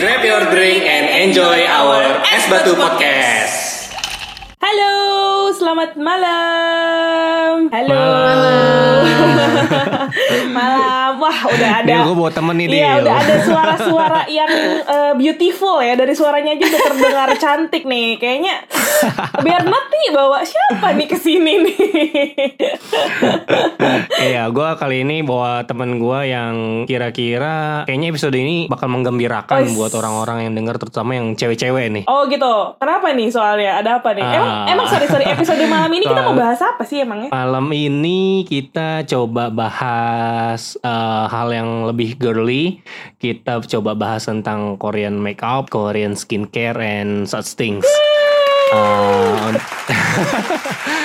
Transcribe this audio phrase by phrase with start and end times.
[0.00, 3.92] Grab your drink and enjoy our Es Batu Podcast.
[4.56, 4.92] Halo,
[5.52, 7.68] selamat malam.
[7.68, 8.00] Halo.
[10.56, 11.12] Malam.
[11.20, 11.96] Wah, udah ada.
[12.08, 14.48] Gue bawa temen nih, Iya, udah ada suara-suara yang
[14.88, 15.92] eh, beautiful ya.
[16.00, 18.16] Dari suaranya aja udah terdengar cantik nih.
[18.16, 18.54] Kayaknya
[19.46, 21.78] biar nanti bawa siapa nih ke sini nih.
[24.20, 29.72] Iya, gue kali ini bawa temen gue yang kira-kira kayaknya episode ini bakal menggembirakan Ois.
[29.72, 32.04] buat orang-orang yang denger, terutama yang cewek-cewek nih.
[32.04, 32.76] Oh gitu.
[32.76, 33.80] Kenapa nih soalnya?
[33.80, 34.20] Ada apa nih?
[34.22, 34.66] Emang, Ah.
[34.68, 37.32] emang sorry sorry episode malam ini kita mau bahas apa sih emangnya?
[37.32, 42.84] Malam ini kita coba bahas eh, hal yang lebih girly.
[43.16, 47.88] Kita coba bahas tentang Korean makeup, Korean skincare, and such things.
[48.72, 49.60] Eh,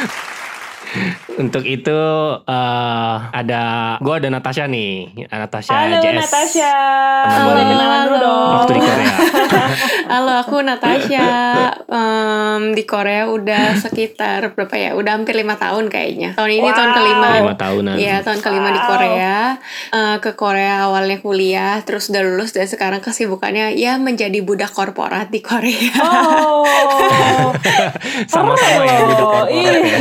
[1.36, 2.00] untuk itu
[2.42, 3.64] eh, ada
[4.00, 6.16] gue ada Natasha nih, Natasha Halo JS.
[6.22, 6.74] Natasha.
[7.26, 8.24] Teman Boleh kenalan dulu Halo.
[8.24, 8.52] dong.
[8.56, 9.16] Waktu di Korea.
[10.16, 11.28] Halo, aku Natasha.
[11.86, 14.90] Em, di Korea udah sekitar berapa ya?
[14.94, 16.34] Udah hampir lima tahun kayaknya.
[16.34, 16.96] Tahun ini tahun Wow.
[16.96, 17.28] kelima.
[17.36, 17.96] Lima tahunan.
[17.98, 18.88] Iya, tahun kelima di Wow.
[18.88, 19.38] Korea.
[19.92, 25.28] Eh, ke Korea awalnya kuliah, terus udah lulus dan sekarang kesibukannya ya menjadi budak korporat
[25.28, 26.00] di Korea.
[26.00, 26.64] Oh.
[28.32, 29.72] Sama-sama ya budak korporat Iya.
[29.76, 30.00] ya.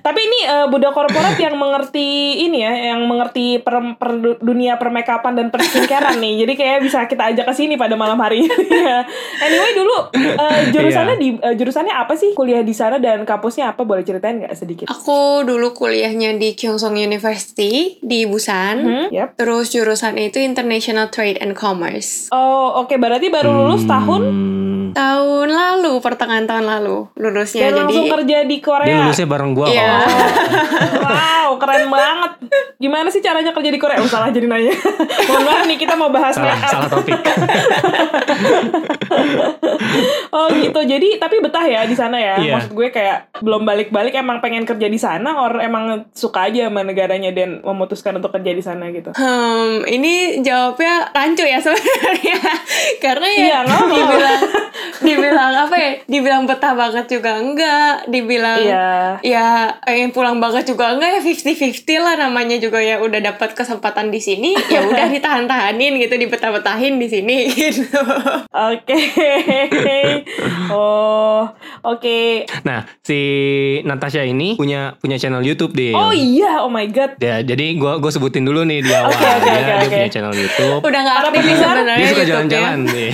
[0.00, 2.08] Tapi ini eh, budak korporat yang mengerti
[2.42, 6.42] ini ya, yang mengerti per, per- dunia permakeupan dan perskincarean nih.
[6.42, 8.56] Jadi kayak bisa kita ajak ke sini pada malam hari ini.
[8.90, 9.06] ya.
[9.40, 11.16] anyway dulu eh, jurusannya Iya.
[11.16, 12.34] di eh, jurusannya apa sih?
[12.34, 13.82] Kuliah di sana dan kampusnya apa?
[13.82, 14.86] Boleh ceritain nggak sedikit?
[14.86, 18.76] Aku dulu kuliahnya di Kyongsong University di Busan.
[18.80, 19.36] Hmm, yep.
[19.36, 22.26] Terus jurusan itu International Trade and Commerce.
[22.30, 24.22] Oh, oke berarti baru lulus tahun
[24.90, 24.96] Hmm.
[24.96, 27.62] Tahun lalu, pertengahan tahun lalu lulusnya.
[27.62, 28.96] dan jadi langsung kerja di Dia Korea.
[29.00, 29.90] lulusnya bareng gue Iya.
[31.00, 32.32] Wow, keren banget.
[32.76, 33.98] Gimana sih caranya kerja di Korea?
[33.98, 34.70] Oh, salah jadi nanya.
[35.28, 37.14] Mohon maaf nih kita mau bahas salah, salah topik.
[40.30, 40.80] Oh gitu.
[40.80, 42.38] Jadi tapi betah ya di sana ya.
[42.38, 42.52] Iya.
[42.56, 46.82] Maksud gue kayak belum balik-balik emang pengen kerja di sana or emang suka aja sama
[46.82, 49.10] negaranya dan memutuskan untuk kerja di sana gitu.
[49.12, 52.38] Hmm, ini jawabnya rancu ya sebenarnya.
[53.00, 53.90] Karena ya Iya, apa-apa.
[53.90, 54.42] dibilang
[55.00, 55.90] dibilang apa ya?
[56.04, 58.88] Dibilang betah banget juga enggak, dibilang Iya.
[59.20, 59.46] ya
[59.80, 64.18] pengen pulang banget juga enggak ya 50-50 lah namanya juga ya udah dapat kesempatan di
[64.18, 67.86] sini ya udah ditahan-tahanin gitu dibetah-betahin di sini gitu.
[68.50, 68.98] Oke.
[70.70, 71.48] Oh,
[71.82, 72.18] oke.
[72.62, 73.18] Nah, si
[73.82, 75.92] Natasha ini punya punya channel YouTube deh.
[75.92, 77.16] Oh iya, oh my god.
[77.18, 80.10] Ya, jadi gua gue sebutin dulu nih di awal Oke, oke, dia, oke, dia punya
[80.10, 80.80] channel YouTube.
[80.80, 83.10] Udah nggak aktif sebenarnya Dia suka jalan-jalan nih.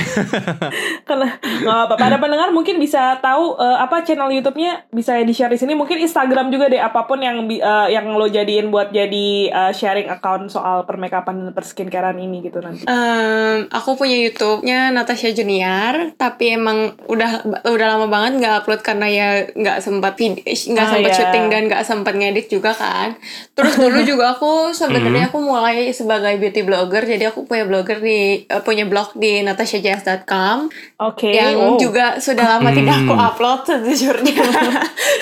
[1.02, 1.28] Karena
[1.76, 5.58] nggak apa Pada pendengar mungkin bisa tahu eh, apa channel YouTube-nya bisa di share di
[5.58, 5.76] sini.
[5.76, 10.08] Mungkin Instagram juga deh apa pun yang eh, yang lo jadiin buat jadi eh, sharing
[10.08, 12.86] account soal permakeupan dan perskincarean ini gitu nanti.
[12.86, 19.06] Em, aku punya YouTube-nya Natasha Junior, tapi emang udah udah lama banget nggak upload karena
[19.06, 21.18] ya nggak sempat nggak Ah, sempat iya.
[21.18, 23.18] syuting dan nggak sempat ngedit juga kan.
[23.52, 28.46] Terus dulu juga aku sebenarnya aku mulai sebagai beauty blogger, jadi aku punya blogger di
[28.46, 30.70] eh, punya blog di natashajs.com
[31.02, 31.34] Oke.
[31.34, 31.80] yang oh.
[31.80, 33.26] juga sudah lama tidak aku Hmm.
[33.26, 34.38] upload sejujurnya.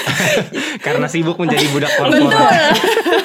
[0.86, 2.28] Karena sibuk menjadi budak Betul.
[2.28, 2.76] korporat.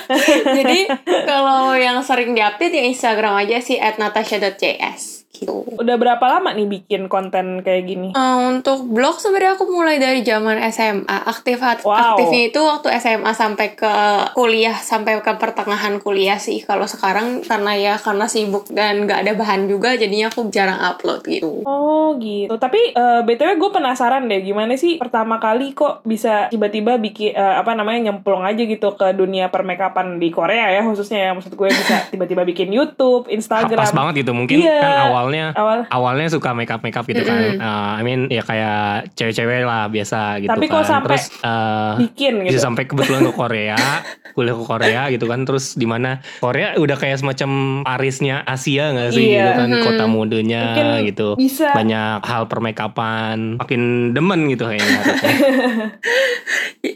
[0.64, 0.80] jadi
[1.28, 5.62] kalau yang sering diupdate ya Instagram aja sih @natasha.js gitu.
[5.72, 8.10] Udah berapa lama nih bikin konten kayak gini?
[8.12, 11.06] Eh, untuk blog sebenarnya aku mulai dari zaman SMA.
[11.26, 12.16] Aktif Wow.
[12.16, 13.94] aktifnya itu waktu SMA sampai ke
[14.32, 16.60] kuliah sampai ke pertengahan kuliah sih.
[16.60, 21.22] Kalau sekarang karena ya karena sibuk dan nggak ada bahan juga jadinya aku jarang upload
[21.24, 21.62] gitu.
[21.64, 22.52] Oh gitu.
[22.52, 27.56] Tapi eh, btw gue penasaran deh gimana sih pertama kali kok bisa tiba-tiba bikin eh,
[27.56, 31.70] apa namanya nyemplung aja gitu ke dunia permakeupan di Korea ya khususnya ya maksud gue
[31.70, 33.80] bisa tiba-tiba bikin YouTube, Instagram.
[33.80, 34.32] Pas banget gitu.
[34.34, 34.80] Mungkin Iya.
[34.80, 35.80] kan awalnya Awal.
[35.90, 37.38] awalnya suka makeup makeup gitu kan.
[37.38, 37.60] Mm-mm.
[37.60, 38.80] Eh, I mean ya kayak
[39.14, 40.74] cewek-cewek lah biasa gitu Tapi kan.
[40.74, 42.50] kok sampai Terus eh, bikin gitu.
[42.50, 43.80] bisa sampai kebetulan ke Korea,
[44.36, 45.44] kuliah ke Korea gitu kan.
[45.44, 47.50] Terus di mana Korea udah kayak semacam
[47.84, 49.38] Parisnya Asia nggak sih Iya.
[49.38, 49.84] gitu kan, Mhm.
[49.84, 51.28] kota modenya Mungkin gitu.
[51.36, 53.82] bisa Banyak hal permakeupan, makin
[54.12, 55.02] demen gitu kayaknya.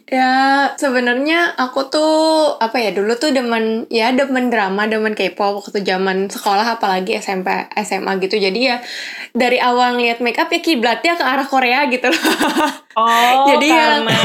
[0.05, 0.31] Ya
[0.75, 2.13] sebenarnya aku tuh
[2.55, 7.49] apa ya dulu tuh demen ya demen drama, demen K-pop waktu zaman sekolah apalagi SMP
[7.75, 8.35] SMA gitu.
[8.35, 8.77] Jadi ya
[9.31, 12.23] dari awal ngeliat makeup ya kiblatnya ke arah Korea gitu loh.
[12.93, 14.17] Oh, Jadi yang- karena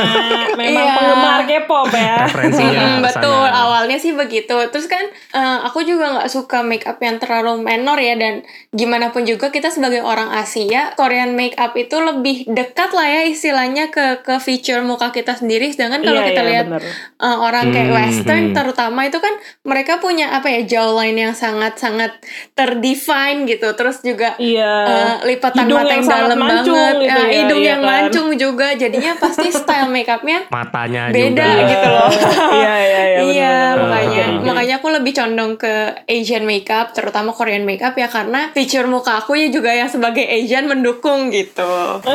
[0.54, 0.94] memang Iya.
[0.94, 2.16] penggemar K-pop ya.
[2.22, 3.62] Referensinya Hmm, betul sana.
[3.62, 4.36] awalnya sih begitu
[4.68, 5.00] terus kan
[5.30, 9.48] eh, aku juga nggak suka make up yang terlalu menor ya dan gimana pun juga
[9.48, 14.36] kita sebagai orang Asia Korean make up itu lebih dekat lah ya istilahnya ke ke
[14.38, 16.82] feature muka kita sendiri sedangkan kalau Iya, kita iya, lihat bener.
[17.18, 18.54] eh, orang kayak Hmm, Western hmm.
[18.54, 22.12] terutama itu kan mereka punya apa ya jawline yang sangat sangat
[22.52, 24.74] terdefine gitu terus juga Iya.
[24.82, 27.80] eh, lipatan Hidung mata yang yang, dalam mancung banget gitu ya, ya, hidung iya yang
[27.80, 27.90] kan?
[27.94, 31.64] mancung juga jadinya pasti style make upnya matanya Beda juga.
[31.64, 32.08] gitu loh.
[32.50, 33.20] Iya, iya, iya.
[33.28, 35.74] Iya, makanya makanya aku lebih condong ke
[36.06, 40.66] Asian makeup, terutama Korean makeup ya karena feature muka aku ya juga yang sebagai Asian
[40.66, 41.68] mendukung gitu.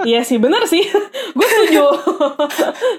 [0.00, 0.82] Iya sih, bener sih.
[1.36, 1.84] Gue setuju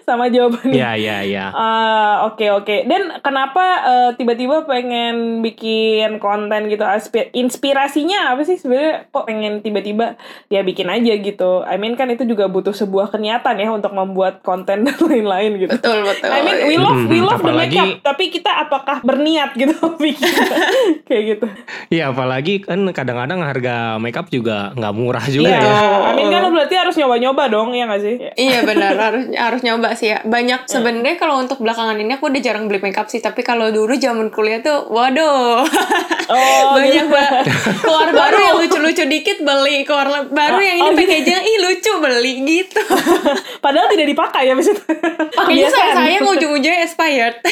[0.04, 0.76] sama jawabannya.
[0.76, 1.46] Iya, iya, iya.
[1.50, 2.86] Ah, oke oke.
[2.86, 6.84] Dan kenapa eh, tiba-tiba pengen bikin konten gitu?
[7.32, 9.08] Inspirasinya apa sih sebenarnya?
[9.08, 10.16] Kok pengen tiba-tiba
[10.48, 11.62] ya bikin aja gitu?
[11.62, 15.72] I mean kan itu juga butuh sebuah kenyatan ya untuk membuat konten dan lain-lain gitu.
[15.72, 16.28] Betul betul.
[16.28, 19.76] I mean we love we Mhm, love the apalagi- makeup, tapi kita apakah berniat gitu
[20.00, 20.32] bikin
[21.04, 21.46] kayak gitu?
[21.90, 25.60] Iya, apalagi kan kadang-kadang harga makeup juga nggak murah juga Iya.
[25.60, 25.74] ya.
[26.06, 28.16] I mean kan lo berarti harus nyoba-nyoba dong, ya nggak sih?
[28.32, 30.22] Iya benar harus harus nyoba sih ya.
[30.22, 33.92] Banyak sebenarnya kalau untuk belakangan ini aku udah jarang beli makeup sih, tapi kalau dulu
[33.94, 35.66] zaman kuliah tuh waduh.
[36.30, 37.46] Oh, Banyak banget.
[37.82, 41.00] Keluar baru yang lucu-lucu dikit beli, keluar baru yang ini oh, gitu.
[41.04, 42.82] packaging ih lucu beli gitu.
[43.66, 44.72] Padahal tidak dipakai ya bisa.
[45.34, 47.36] Pakainya saya sayang ujung-ujungnya expired.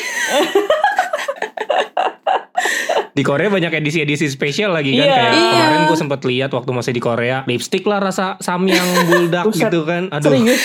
[3.13, 5.15] Di Korea banyak edisi-edisi spesial lagi kan Iya.
[5.18, 5.50] kayak Iya.
[5.50, 10.13] kemarin gue sempet lihat waktu masih di Korea lipstick lah rasa samyang buldak gitu kan.
[10.13, 10.38] Aduh.
[10.38, 10.62] Serius?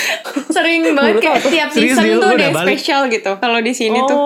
[0.53, 2.21] Sering banget kayak tiap Serius, season Dil?
[2.21, 2.77] tuh ada balik?
[2.77, 3.33] spesial gitu.
[3.41, 4.19] Kalau di sini oh, tuh.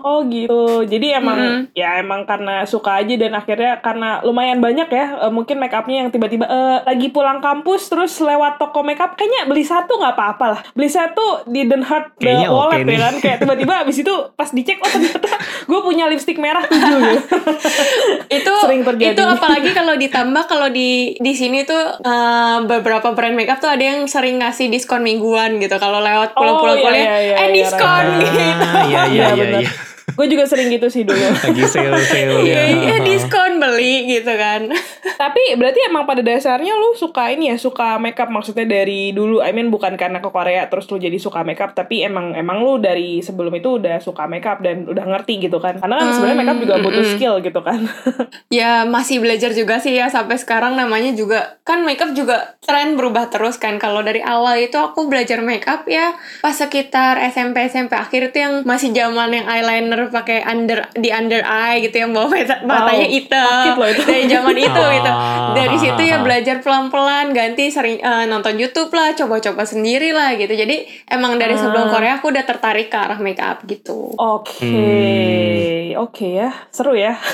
[0.00, 0.88] oh gitu.
[0.88, 1.76] Jadi emang Mm-mm.
[1.76, 5.96] ya emang karena suka aja dan akhirnya karena lumayan banyak ya eh, mungkin make upnya
[5.98, 10.14] yang tiba-tiba eh, lagi pulang kampus terus lewat toko make up kayaknya beli satu nggak
[10.14, 10.60] apa-apa lah.
[10.72, 12.92] Beli satu didn't hurt the Kayaknya wallet nih.
[12.92, 13.14] ya kan.
[13.16, 15.30] Kayak tiba-tiba abis itu pas dicek oh ternyata
[15.70, 17.36] gue punya lipstick merah tujuh gitu.
[18.38, 19.12] itu Sering terjadi.
[19.12, 23.82] itu apalagi kalau ditambah kalau di di sini tuh eh, beberapa brand makeup tuh ada
[23.82, 27.42] yang sering ngasih diskon mingguan gitu kalau lewat pulang-pulang Oh, iya, kuliah iya, iya, eh
[27.42, 28.20] iya, diskon right.
[28.20, 29.70] gitu Ah, iya iya iya iya.
[30.14, 31.18] Gue juga sering gitu sih dulu.
[31.42, 32.78] Lagi sale-sale iya ya.
[32.78, 34.70] iya diskon beli gitu kan
[35.16, 39.42] Tapi berarti emang pada dasarnya lu suka ini ya, suka makeup maksudnya dari dulu.
[39.42, 42.76] I mean bukan karena ke Korea terus lu jadi suka makeup, tapi emang emang lu
[42.76, 45.80] dari sebelum itu udah suka makeup dan udah ngerti gitu kan.
[45.80, 47.14] Karena kan sebenarnya makeup juga butuh mm-mm.
[47.16, 47.80] skill gitu kan.
[48.60, 53.32] ya masih belajar juga sih ya sampai sekarang namanya juga kan makeup juga tren berubah
[53.32, 56.14] terus kan kalau dari awal itu aku belajar makeup ya
[56.44, 61.40] pas sekitar SMP SMP akhir itu yang masih zaman yang eyeliner pakai under di under
[61.40, 64.02] eye gitu yang bawa mata, matanya hitam loh itu.
[64.02, 64.92] dari zaman itu Ah.
[64.96, 65.10] gitu
[65.54, 70.34] dari situ ya belajar pelan pelan ganti sering eh, nonton YouTube lah coba-coba sendiri lah
[70.34, 70.76] gitu jadi
[71.06, 71.90] emang dari sebelum Ah.
[71.90, 76.02] Korea aku udah tertarik ke arah makeup gitu Oke, Hmm.
[76.02, 77.16] oke ya, seru ya.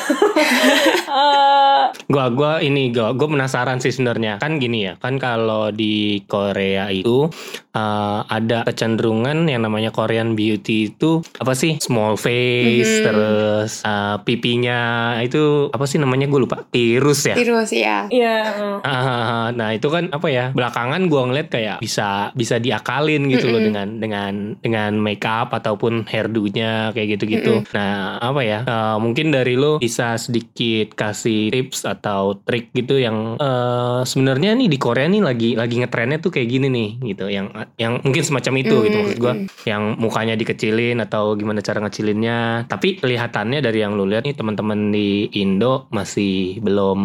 [1.04, 4.38] Eh, Gua gua ini gua gua penasaran sih sebenarnya.
[4.38, 5.92] Kan gini ya, kan kalau di
[6.24, 7.28] Korea itu
[7.70, 11.76] eh, ada kecenderungan yang namanya Korean beauty itu apa sih?
[11.78, 13.04] Small face, Mhm.
[13.04, 14.80] terus eh, pipinya
[15.18, 16.26] itu apa sih namanya?
[16.26, 16.64] Gue lupa.
[16.68, 17.34] Tirus ya.
[17.34, 18.36] terus ya Iya.
[18.52, 18.78] mm.
[18.82, 23.58] Ah, nah itu kan apa ya belakangan gua ngeliat kayak bisa bisa diakalin gitu loh
[23.58, 23.66] Mm-mm.
[23.68, 27.62] dengan dengan dengan make up ataupun hairdo-nya kayak gitu-gitu.
[27.72, 33.36] Nah apa ya eh, mungkin dari lo bisa sedikit kasih tips atau trik gitu yang
[33.36, 37.50] eh, sebenarnya nih di Korea nih lagi lagi ngetrennya tuh kayak gini nih gitu yang
[37.76, 39.34] yang mungkin semacam itu gitu maksud gua
[39.64, 44.90] yang mukanya dikecilin atau gimana cara ngecilinnya tapi kelihatannya dari yang lu lihat nih teman-teman
[44.90, 47.00] di Indo masih belum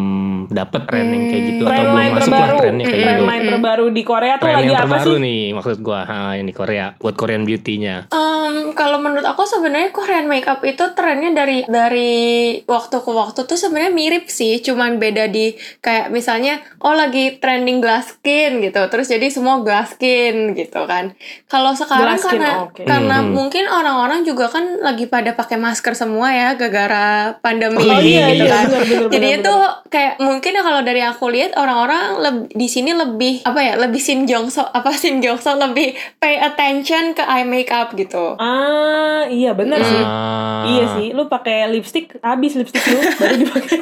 [0.49, 3.27] dapet tren yang kayak gitu atau Trend belum masuk lah terbaru, trennya kayak trend gitu
[3.27, 5.23] line terbaru di Korea tuh tren lagi yang apa terbaru sih?
[5.23, 9.91] nih maksud gua ha, yang di Korea buat Korean beauty-nya Um, kalau menurut aku sebenarnya
[9.91, 12.15] Korean makeup itu trennya dari dari
[12.63, 17.83] waktu ke waktu tuh sebenarnya mirip sih, cuman beda di kayak misalnya oh lagi trending
[17.83, 21.11] glass skin gitu, terus jadi semua glass skin gitu kan.
[21.47, 22.83] Kalau sekarang Glass skin, karena oke.
[22.83, 23.31] karena Mhm.
[23.33, 27.07] mungkin orang-orang juga kan lagi pada pakai masker semua ya gara-gara
[27.37, 28.65] pandemi Oh, iya, gitu iya, kan.
[28.65, 29.53] benar, benar, Jadi itu
[29.87, 32.03] kayak mungkin ya kalau dari aku lihat orang-orang
[32.47, 37.91] di sini lebih apa ya lebih sinjongso apa sinjongso lebih pay attention ke eye makeup
[37.93, 38.37] gitu.
[38.37, 39.99] Ah, iya benar sih.
[39.99, 40.63] Ah.
[40.65, 43.79] Iya sih, lu pakai lipstick habis lipstick lu baru dipakai.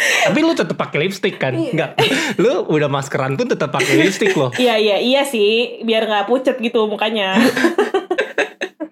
[0.00, 1.96] tapi lu tetap pakai lipstick kan enggak
[2.36, 6.56] lu udah maskeran pun tetap pakai lipstick loh Iya iya iya sih, biar nggak pucet
[6.56, 7.36] gitu mukanya.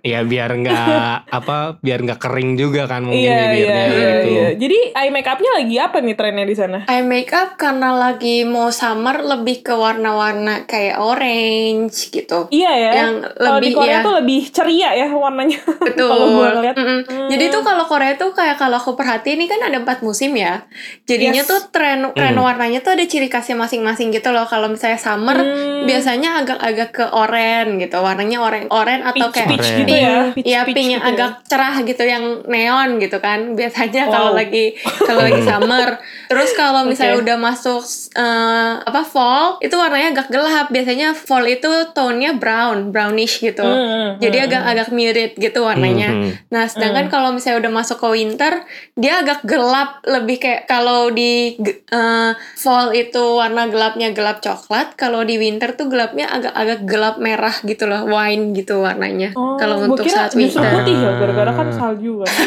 [0.08, 4.28] Ya biar nggak apa biar nggak kering juga kan mungkin iya, bibirnya iya, gitu.
[4.30, 4.48] iya.
[4.56, 6.78] Jadi eye makeupnya lagi apa nih trennya di sana?
[6.84, 12.48] Eye makeup karena lagi mau summer lebih ke warna-warna kayak orange gitu.
[12.48, 12.90] Iya ya.
[12.96, 13.98] Yang di lebih, Korea ya.
[14.00, 15.60] tuh lebih ceria ya warnanya.
[15.84, 16.08] Betul.
[16.08, 16.76] kalau gue ngeliat.
[16.76, 17.00] Mm-mm.
[17.04, 17.28] Hmm.
[17.28, 20.64] Jadi tuh kalau Korea tuh kayak kalau aku perhatiin ini kan ada empat musim ya.
[21.04, 21.46] Jadinya Yes.
[21.46, 22.42] tuh tren tren Hmm.
[22.42, 24.42] warnanya tuh ada ciri khasnya masing-masing gitu loh.
[24.44, 25.84] Kalau misalnya summer Hmm.
[25.84, 27.98] biasanya agak-agak ke oranye gitu.
[27.98, 30.16] Warnanya oranye oranye atau Peach, kayak peach gitu ya.
[30.30, 31.14] Peach, Iya, peach pink yang gitu ya.
[31.14, 33.38] agak cerah gitu yang neon gitu kan.
[33.52, 34.12] Biasanya Wow.
[34.12, 34.64] kalau lagi
[35.00, 35.90] kalau lagi summer.
[36.28, 37.24] Terus kalau misalnya Oke.
[37.24, 37.82] udah masuk
[38.14, 40.66] eh, apa fall, itu warnanya agak gelap.
[40.68, 43.64] Biasanya fall itu tone-nya brown, brownish gitu.
[43.64, 46.10] Hmm, Jadi hmm, agak-agak mirip gitu warnanya.
[46.10, 46.30] Mhm.
[46.48, 48.52] Nah, sedangkan kalau misalnya udah masuk ke winter,
[48.94, 51.56] dia agak gelap, lebih kayak kalau di
[51.88, 57.54] eh, fall itu warna gelapnya gelap coklat, kalau di winter tuh gelapnya agak-agak gelap merah
[57.60, 59.32] gitu loh, wine gitu warnanya.
[59.32, 60.73] Oh, kalau gua untuk kira saat justru winter.
[60.75, 62.32] putih ya, gara-gara kan salju kan.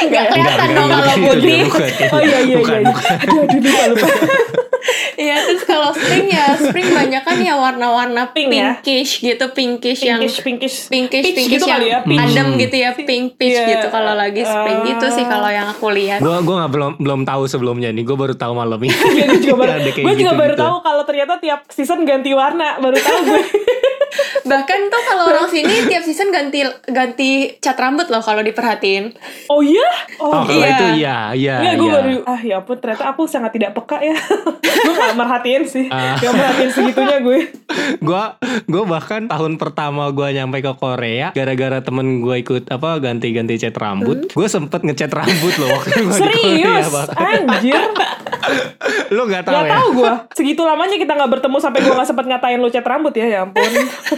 [0.00, 1.58] Nggak kelihatan Enggak, dong enggak, kalau itu putih.
[2.08, 2.92] Oh iya iya iya.
[3.18, 4.08] Aduh aduh lupa lupa.
[5.18, 8.78] Iya, terus kalau spring ya, spring banyak kan ya warna-warna Pink ya?
[8.78, 10.76] pinkish gitu, pinkish, yang Pinkish pinkish.
[10.86, 12.22] pinkish, pinkish gitu yang kali ya, peach.
[12.24, 13.66] adem gitu ya, pink peach Iya.
[13.68, 15.28] gitu kalau lagi spring gitu sih Ah.
[15.28, 16.22] kalau yang aku lihat.
[16.22, 18.06] Gua gua nggak belum belum tahu sebelumnya nih.
[18.06, 18.94] Gue baru tahu malam ini.
[18.94, 20.62] Iya, gue juga baru, gue juga baru gitu-gitu.
[20.64, 23.42] tahu kalau ternyata tiap season ganti warna, baru tahu gue.
[24.44, 29.12] Bahkan tuh kalau orang sini tiap season ganti ganti cat rambut loh kalau diperhatiin.
[29.46, 29.88] Oh iya?
[30.16, 30.70] Oh, Oh, kalau iya.
[30.70, 31.54] itu iya, iya.
[31.60, 31.94] Iya, gue iya.
[31.94, 34.16] baru ah ya ampun ternyata aku sangat tidak peka ya.
[34.84, 37.38] gue gak merhatiin sih, gak merhatiin segitunya gue.
[37.98, 43.56] gua gua bahkan tahun pertama gua nyampe ke Korea gara-gara temen gua ikut apa ganti-ganti
[43.56, 47.82] cat rambut gue sempet ngecat rambut loh waktu gua di Korea Serius, bahkan anjir.
[49.08, 50.12] lu nggak tahu Gak ya tahu gue.
[50.34, 53.38] Segitu lamanya kita gak bertemu sampai gue gak sempet ngatain lu cat rambut ya, ya
[53.42, 53.62] ampun.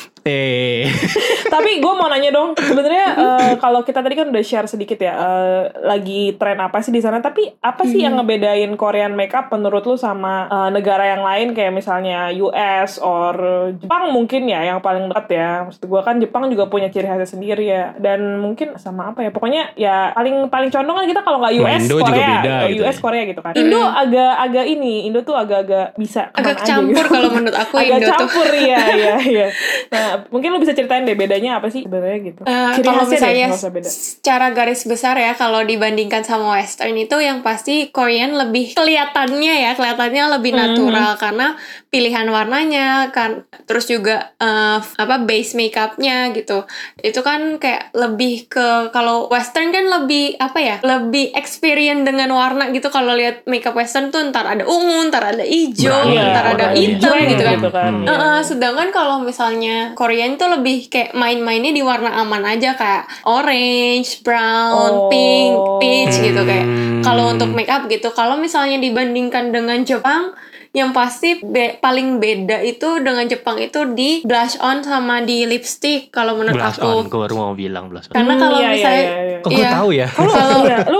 [0.23, 0.85] eh
[1.51, 5.11] Tapi gue mau nanya dong, sebenarnya eh, kalau kita tadi kan udah share sedikit ya,
[5.11, 7.19] eh, lagi tren apa sih di sana?
[7.19, 11.75] Tapi apa sih yang ngebedain Korean makeup menurut lu sama eh, negara yang lain kayak
[11.75, 13.35] misalnya US or
[13.75, 15.49] Jepang mungkin ya yang paling dekat ya.
[15.67, 17.99] Maksud gue kan Jepang juga punya ciri khasnya sendiri ya.
[17.99, 19.35] Dan mungkin sama apa ya?
[19.35, 22.81] Pokoknya ya paling paling condong kan kita kalau nggak US Indo juga Korea, beda gitu
[22.81, 23.01] US ya.
[23.03, 23.53] Korea gitu kan.
[23.59, 27.11] Indo agak agak ini, Indo tuh agak-agak bisa Agak aja campur gitu.
[27.11, 28.15] kalau menurut aku agak Indo tuh.
[28.15, 29.47] campur iya iya iya.
[29.91, 32.41] Nah mungkin lu bisa ceritain deh bedanya apa sih sebenarnya gitu.
[32.43, 33.87] Eh, Ciri kalau deh, misalnya beda.
[33.87, 39.71] secara garis besar ya kalau dibandingkan sama western itu yang pasti Korean lebih kelihatannya ya
[39.73, 40.59] kelihatannya lebih Mhm.
[40.59, 41.47] natural karena
[41.91, 46.63] pilihan warnanya kan terus juga eh, apa base makeupnya gitu
[47.03, 52.71] itu kan kayak lebih ke kalau western kan lebih apa ya lebih experience dengan warna
[52.71, 56.53] gitu kalau lihat makeup western tuh ntar ada ungu ntar ada hijau Nah, ntar iya,
[56.55, 57.91] ada hitam hijau gitu kan gitu kan.
[57.91, 58.03] Hmm.
[58.07, 58.15] Iya.
[58.15, 64.23] Heeh, sedangkan kalau misalnya Korean tuh lebih kayak main-mainnya di warna aman aja kayak orange,
[64.23, 65.09] brown, Oh.
[65.11, 66.63] pink, peach gitu kayak.
[66.63, 67.03] Hmm.
[67.03, 70.31] Kalau untuk makeup gitu, kalau misalnya dibandingkan dengan Jepang,
[70.71, 76.07] yang pasti be- paling beda itu dengan Jepang itu di blush on sama di lipstick
[76.09, 76.87] kalau menurut blush aku.
[76.87, 79.37] on gue baru mau bilang blush on Karena Hmm, kalau iya, iya, misalnya iya, iya.
[79.37, 79.71] kok gue Iya.
[79.73, 80.31] tahu ya Kalau
[80.63, 80.99] iya, lu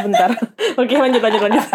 [0.00, 0.30] sebentar.
[0.80, 1.64] Oke lanjut lanjut lanjut.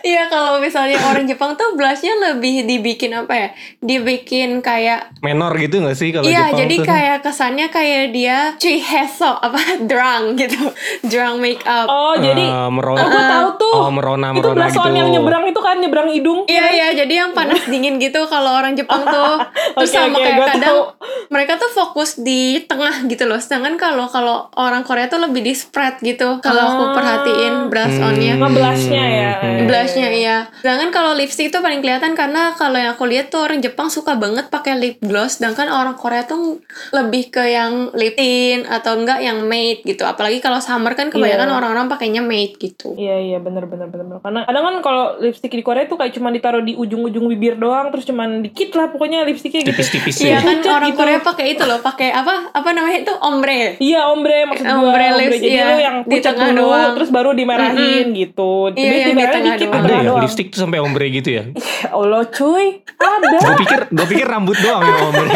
[0.00, 3.48] Iya kalau misalnya orang Jepang tuh blushnya lebih dibikin apa ya?
[3.78, 6.86] Dibikin kayak menor gitu gak sih kalau Iya, Jepang jadi tuh?
[6.86, 9.58] kayak kesannya kayak dia cuy heso apa
[9.90, 10.60] drunk gitu,
[11.04, 11.86] drunk makeup.
[11.86, 13.74] Oh jadi Eh, merona oh, gue tahu tuh.
[13.76, 16.40] oh merona itu merona blush gitu on yang nyebrang itu kan nyebrang hidung.
[16.46, 19.36] Iya iya, jadi yang panas dingin gitu kalau orang Jepang tuh.
[19.76, 20.80] Terus Oke, sama oke, kayak kadang tahu.
[21.28, 23.36] mereka tuh fokus di tengah gitu loh.
[23.36, 26.28] Sedangkan kalau kalau orang Korea tuh lebih di spread gitu.
[26.42, 26.92] Kalau aku Ah.
[26.92, 28.34] perhatiin brush onnya.
[28.34, 28.42] Hmm.
[28.42, 29.30] Ngeblushnya ya.
[29.38, 29.66] Hmm.
[29.70, 30.36] Blushnya iya.
[30.58, 34.18] Sedangkan kalau lipstick tuh paling kelihatan karena kalau yang aku lihat tuh orang Jepang suka
[34.18, 36.58] banget pakai lip gloss, sedangkan orang Korea tuh
[36.90, 40.02] lebih ke yang lip tint atau enggak yang matte gitu.
[40.02, 41.54] Apalagi kalau summer kan kebanyakan Iya.
[41.54, 42.98] orang-orang pakainya matte gitu.
[42.98, 44.20] Iya iya bener bener bener bener.
[44.20, 47.94] Karena kadang kan kalau lipstick di Korea tuh kayak cuma ditaruh di ujung-ujung bibir doang,
[47.94, 49.70] terus cuman dikit lah pokoknya lipstiknya gitu.
[49.70, 50.98] tipis-tipis Iya ya kan orang gitu.
[50.98, 52.50] Korea pakai itu loh, pakai apa?
[52.50, 53.78] Apa namanya itu ombre.
[53.78, 55.67] Iya ombre maksud gue Ombre ombre, lips, jadi iya.
[55.68, 56.92] Lu yang Di pucat dulu doang.
[56.94, 58.52] terus baru dimerahin gitu.
[58.68, 59.52] Iya, Jadi yang di tengah dikit doang.
[59.58, 60.22] di ada tengah ya doang.
[60.22, 63.26] lipstick tuh sampai ombre gitu ya Ya Allah cuy, ada.
[63.30, 65.28] gue pikir gue pikir rambut doang yang ombre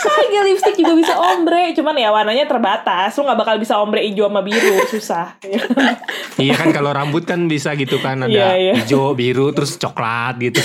[0.00, 3.12] Kagak lipstick juga bisa ombre, cuman ya warnanya terbatas.
[3.12, 5.36] Lu nggak bakal bisa ombre hijau sama biru, susah.
[6.36, 8.72] iya kan kalau rambut kan bisa gitu kan ada Iya, iya.
[8.74, 10.62] hijau biru terus coklat gitu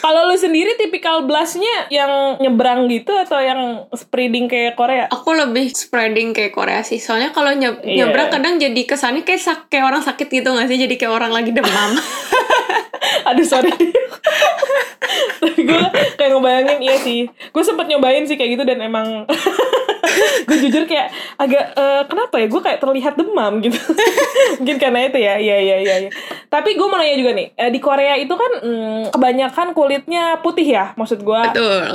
[0.00, 5.06] Kalau lu sendiri tipikal blushnya yang nyebrang gitu atau yang spreading kayak Korea?
[5.08, 6.98] Aku lebih spreading kayak Korea sih.
[6.98, 8.10] Soalnya kalau nye- Iya.
[8.14, 10.78] Nyebrang kadang jadi kesannya kayak sak- kayak orang sakit gitu gak sih?
[10.78, 11.98] Jadi kayak orang lagi demam.
[13.34, 13.74] Aduh sorry.
[15.54, 15.84] Gue
[16.16, 17.28] kayak ngebayangin iya sih.
[17.28, 19.28] Gue sempet nyobain sih kayak gitu dan emang
[20.48, 22.46] gue jujur kayak agak eh, kenapa ya?
[22.48, 23.76] Gue kayak terlihat demam gitu.
[24.60, 25.34] Mungkin karena itu ya.
[25.38, 26.10] Iya iya iya iya.
[26.48, 27.48] tapi gue mau nanya juga nih.
[27.58, 31.42] Eh, di Korea itu kan mm, kebanyakan kulitnya putih ya maksud gue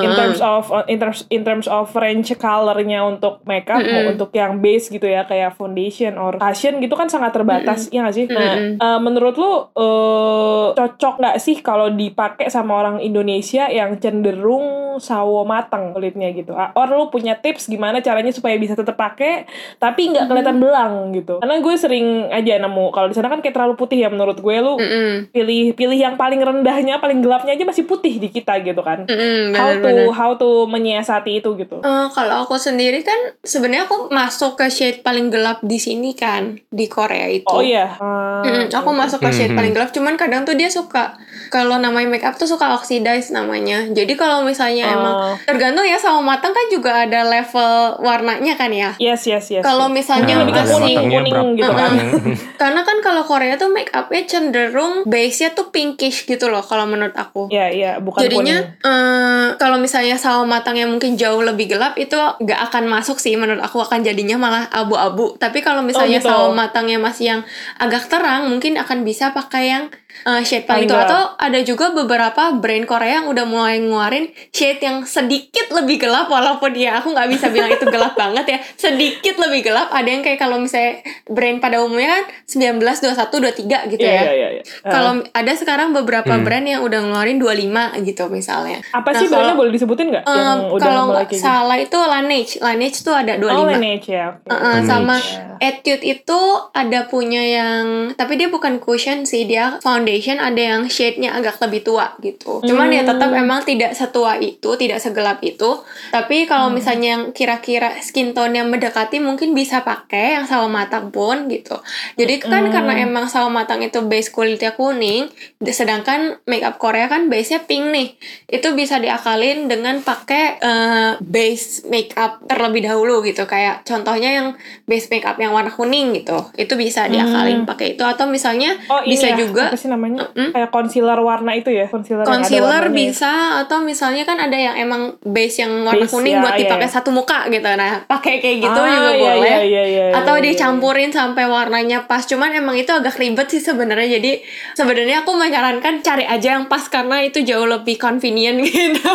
[0.04, 0.18] in uh.
[0.18, 4.92] terms of in terms in terms of range colornya untuk makeup mau untuk yang base
[4.92, 8.26] gitu ya kayak foundation or fashion gitu kan sangat terbatas ya gak sih?
[8.28, 11.88] Nah eh, menurut lu eh, cocok nggak sih kalau
[12.20, 14.68] dipakai sama orang Indonesia yang cenderung
[15.00, 16.52] sawo matang kulitnya gitu.
[16.52, 19.48] Ah, or lu punya tips gimana caranya supaya bisa tetap pakai
[19.80, 21.40] tapi nggak kelihatan belang gitu.
[21.40, 24.52] Karena gue sering aja nemu kalau di sana kan kayak terlalu putih ya menurut gue
[24.52, 25.32] lu Mm-mm.
[25.32, 29.08] pilih pilih yang paling rendahnya paling gelapnya aja masih putih di kita gitu kan.
[29.08, 31.80] Mm-mm, how to how to menyiasati itu gitu.
[31.80, 36.60] Eh, kalau aku sendiri kan sebenarnya aku masuk ke shade paling gelap di sini kan
[36.68, 37.48] di Korea itu.
[37.48, 37.96] oh iya.
[37.96, 39.56] Ah, Mm-mm, aku masuk ke shade Mhm.
[39.56, 41.16] paling gelap, cuman kadang tuh dia suka
[41.50, 43.86] kalau namanya make up tuh suka oxidize namanya.
[43.86, 44.96] Jadi kalau misalnya Oh.
[44.96, 48.94] emang tergantung ya sama matang kan juga ada level warnanya kan ya.
[48.98, 49.96] yes yes yes Kalau yes.
[49.96, 51.92] misalnya Mungkin lebih ke kuning kuning gitu kan
[52.62, 57.14] karena kan kalau Korea tuh make upnya cenderung base-nya tuh pinkish gitu loh kalau menurut
[57.14, 57.50] aku.
[57.50, 58.86] Iya iya bukan Jadinya kuning.
[58.86, 63.34] eh, kalau misalnya sawo matang yang mungkin jauh lebih gelap itu nggak akan masuk sih
[63.34, 65.34] menurut aku akan jadinya malah abu-abu.
[65.36, 66.30] Tapi kalau misalnya gitu.
[66.30, 67.42] sawo matangnya masih yang
[67.76, 71.06] agak terang mungkin akan bisa pakai yang eh, shade paling gelap.
[71.06, 76.28] atau ada juga beberapa brand Korea yang udah mulai ngeluarin shade yang sedikit lebih gelap
[76.28, 80.20] walaupun ya aku nggak bisa bilang itu gelap banget ya sedikit lebih gelap ada yang
[80.20, 83.16] kayak kalau misalnya brand pada umumnya kan 19 21
[83.60, 84.48] 23 gitu Iya ya iya iya.
[84.52, 84.64] iya.
[84.82, 84.90] Ah.
[84.90, 88.80] kalau ada sekarang beberapa brand yang udah ngeluarin 25 gitu misalnya.
[88.92, 91.42] apa Nah, sih brandnya boleh disebutin nggak Em, yang udah kalau nggak gitu?
[91.42, 92.54] salah itu Laneige.
[92.60, 93.52] Laneige tuh ada 25.
[93.52, 94.28] Oh Laneige ya.
[94.36, 94.50] oke.
[94.50, 95.48] Uh-uh, sama Laneige.
[95.60, 96.40] Etude itu
[96.72, 101.84] ada punya yang tapi dia bukan cushion sih dia foundation ada yang shade-nya agak lebih
[101.84, 102.64] tua gitu.
[102.64, 103.44] Cuman ya tetap Hmm.
[103.44, 105.82] emang tidak setua itu, tidak segelap itu.
[106.10, 106.80] Tapi kalau Hmm.
[106.80, 111.80] misalnya yang kira-kira skin tone yang mendekati mungkin bisa pakai yang sawo matang pun gitu.
[112.16, 112.74] Jadi kan Hmm.
[112.74, 115.28] karena emang sawo matang itu base kulitnya kuning,
[115.62, 118.08] sedangkan makeup Korea kan base-nya pink nih.
[118.48, 123.46] Itu bisa diakalin dengan pakai eh, base makeup terlebih dahulu gitu.
[123.46, 124.48] Kayak contohnya yang
[124.86, 126.36] base makeup yang warna kuning gitu.
[126.56, 130.30] Itu bisa diakalin pakai itu atau misalnya Oh bisa ya, juga sih namanya?
[130.30, 130.54] Mm-mm.
[130.54, 132.94] Kayak concealer warna itu ya, concealer, concealer warnanya.
[132.94, 136.62] bisa atau misalnya kan ada yang emang base yang warna Base, kuning ya, buat iya,
[136.62, 136.94] dipakai iya.
[136.94, 137.66] satu muka gitu.
[137.66, 139.50] Nah, pakai kayak gitu Ah, juga iya, boleh.
[139.50, 140.44] iya, iya, iya, atau iya.
[140.46, 142.22] dicampurin sampai warnanya pas.
[142.22, 144.22] Cuman emang itu agak ribet sih sebenarnya.
[144.22, 149.10] Jadi sebenarnya aku menyarankan cari aja yang pas karena itu jauh lebih convenient gitu.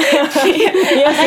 [0.00, 0.56] Iya sih.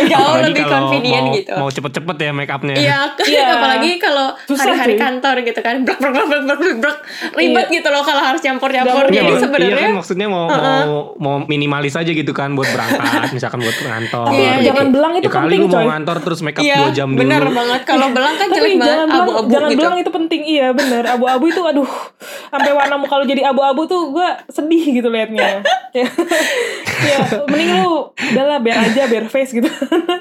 [0.09, 1.53] jauh Apalagi lebih convenient mau, gitu.
[1.55, 2.75] mau cepet-cepet ya make upnya.
[2.75, 2.97] Iya,
[3.33, 3.45] Iya.
[3.53, 6.97] apalagi kalau hari-hari kantor gitu kan, brek brek brek brek brek
[7.35, 7.75] ribet Iya.
[7.79, 9.05] gitu loh kalau harus campur-campur.
[9.05, 9.37] Jadi mungkin.
[9.39, 13.77] sebenarnya iya kan maksudnya mau mau mau minimalis aja gitu kan buat berangkat misalkan buat
[13.77, 14.27] kantor.
[14.29, 14.65] Iya, Gitu.
[14.65, 15.85] jangan belang itu ya kali penting, lu mau coy.
[15.87, 17.19] ngantor terus make up Iya, 2 jam dulu.
[17.19, 17.81] bener banget.
[17.83, 19.79] Kalau belang kan jelek banget, jangan belang, abu-abu jangan gitu.
[19.79, 21.89] belang itu penting iya bener abu-abu itu aduh
[22.49, 26.05] sampai warna muka lu jadi abu-abu tuh gue sedih gitu liatnya ya,
[27.09, 29.69] ya mending lu udahlah biar aja biar face gitu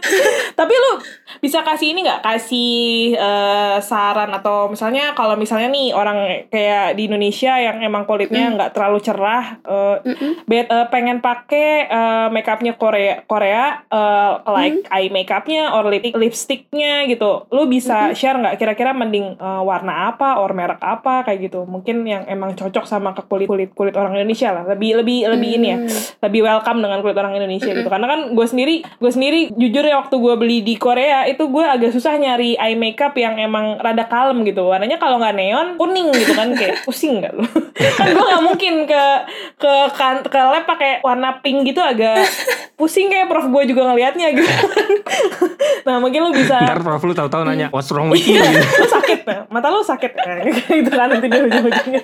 [0.59, 0.93] tapi lu
[1.39, 2.21] bisa kasih ini nggak?
[2.21, 2.73] Kasih
[3.15, 6.19] eh, saran atau misalnya kalau misalnya nih orang
[6.49, 9.97] kayak di Indonesia yang emang kulitnya nggak terlalu cerah eh,
[10.45, 17.07] bet- eh, pengen pakai eh, makeupnya Korea Korea eh, like eye makeupnya or lip lipsticknya
[17.07, 17.47] gitu.
[17.49, 18.59] Lu bisa share nggak?
[18.59, 21.23] Kira-kira mending eh, warna apa or merek apa?
[21.23, 21.61] Kayak gitu.
[21.65, 24.65] Mungkin yang emang cocok sama ke kulit kulit kulit orang Indonesia lah.
[24.67, 25.79] Lebih lebih lebih ini ya.
[26.23, 27.87] Lebih welcome dengan kulit orang Indonesia gitu.
[27.87, 31.65] Karena kan gue sendiri gue sendiri jujur ya waktu gue beli di Korea itu gue
[31.65, 34.67] agak susah nyari eye makeup yang emang rada kalem gitu.
[34.67, 37.45] Warnanya kalau nggak neon kuning gitu kan kayak pusing nggak lu?
[37.77, 39.05] Kan gue nggak mungkin ke
[39.59, 42.27] ke kan ke lab pakai warna pink gitu agak
[42.83, 44.49] pusing kayak prof gue juga ngelihatnya gitu
[45.87, 48.39] nah mungkin lu bisa Ntar prof lu tahu-tahu nanya what's wrong with you?
[48.39, 48.83] gitu.
[48.83, 52.03] lu sakit nah mata lu sakit nah, gitu kan nanti di ujung-ujungnya.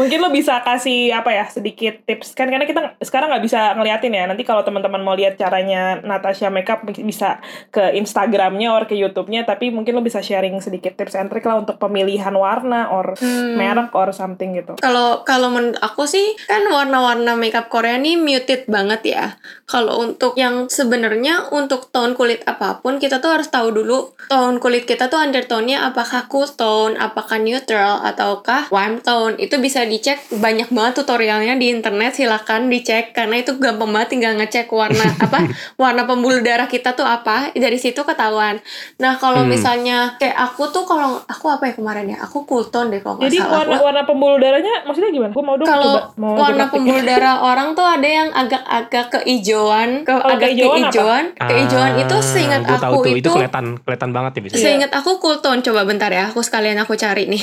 [0.00, 2.34] Mungkin lu bisa kasih apa ya sedikit tips.
[2.34, 4.24] Kan karena kita sekarang nggak bisa ngeliatin ya.
[4.26, 7.38] Nanti kalau teman-teman mau lihat caranya Natasha makeup bisa
[7.70, 9.46] ke Instagramnya or ke YouTube-nya.
[9.46, 13.14] Tapi mungkin lu bisa sharing sedikit tips and trick lah untuk pemilihan warna or
[13.56, 14.74] merek or something gitu.
[14.82, 19.24] Kalau kalau menurut aku sih kan warna-warna makeup Korea nih muted banget ya.
[19.70, 24.58] Kalau untuk yang sebenarnya untuk tone kulit apa pun kita tuh harus tahu dulu tone
[24.58, 29.36] kulit kita tuh undertone tone-nya apakah cool tone, apakah neutral, ataukah warm tone.
[29.36, 32.16] Itu bisa dicek banyak banget tutorialnya di internet.
[32.16, 35.44] Silakan dicek karena itu gampang banget tinggal ngecek warna apa
[35.76, 38.58] warna pembuluh darah kita tuh apa dari situ ketahuan.
[38.96, 39.52] Nah kalau Hmm.
[39.52, 43.20] misalnya kayak aku tuh kalau aku apa ya kemarin ya aku cool tone deh kalau
[43.20, 43.62] Jadi salah.
[43.62, 45.30] warna warna pembuluh darahnya maksudnya gimana?
[45.30, 50.02] Gue mau dong kalau coba mau warna pembuluh darah orang tuh ada yang agak-agak kehijauan,
[50.02, 51.46] ke Kalau agak kehijauan apa?
[51.46, 54.54] kehijauan, kehijauan itu seingat gua tahu aku tuh, itu, itu kelihatan kelihatan banget ya bisa.
[54.54, 54.64] Iya.
[54.64, 55.60] seingat aku cool tone.
[55.60, 57.42] Coba bentar ya, aku sekalian aku cari nih.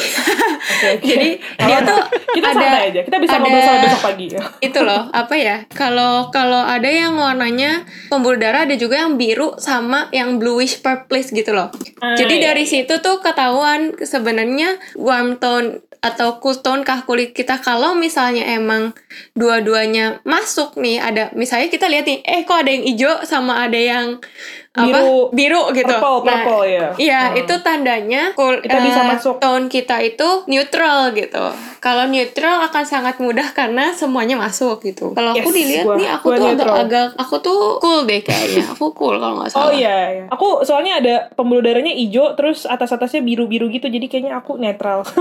[0.60, 1.06] Oke, oke.
[1.06, 1.88] Jadi dia Apa-apa.
[1.88, 2.00] tuh
[2.32, 3.02] kita ada santai aja.
[3.02, 4.26] Kita bisa ada- ngobrol sampai besok pagi.
[4.68, 9.56] itu loh apa ya kalau kalau ada yang warnanya pembuluh darah ada juga yang biru
[9.58, 15.36] sama yang bluish purplish gitu loh Ah, jadi iya, dari situ tuh ketahuan sebenarnya warm
[15.36, 16.56] tone atau cool
[16.88, 18.96] kah kulit kita kalau misalnya emang
[19.36, 23.76] dua-duanya masuk nih ada misalnya kita lihat nih eh kok ada yang hijau sama ada
[23.76, 24.24] yang
[24.72, 25.34] apa Biru.
[25.34, 26.88] biru gitu Purple, Nah, purple ya.
[26.96, 27.40] Iya, Hmm.
[27.42, 29.36] itu tandanya kul- Kita bisa eh, masuk.
[29.38, 31.42] tone kita itu neutral gitu.
[31.80, 35.10] Kalau neutral akan sangat mudah karena semuanya masuk gitu.
[35.12, 36.76] Kalau aku Yes, dilihat gua- nih aku gua tuh neutral.
[36.78, 38.64] agak-agak aku tuh cool deh kayaknya.
[38.70, 39.64] Aku cool kalau nggak salah.
[39.64, 40.26] Oh iya, iya.
[40.30, 45.02] Aku soalnya ada pembuluh darahnya hijau, terus atas-atasnya biru-biru gitu, jadi kayaknya aku netral.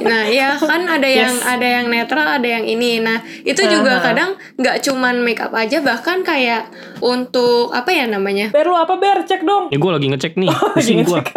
[0.00, 1.44] Nah, iya kan ada yang Yes.
[1.44, 2.98] ada yang netral, ada yang ini.
[2.98, 4.04] Nah, itu juga Aha.
[4.04, 6.68] kadang nggak cuman make up aja bahkan kayak
[7.00, 8.50] untuk apa ya namanya?
[8.50, 9.18] Ber lu apa Ber?
[9.22, 9.68] Cek dong.
[9.68, 11.20] Ya gue lagi ngecek nih, Oh, pusing gue.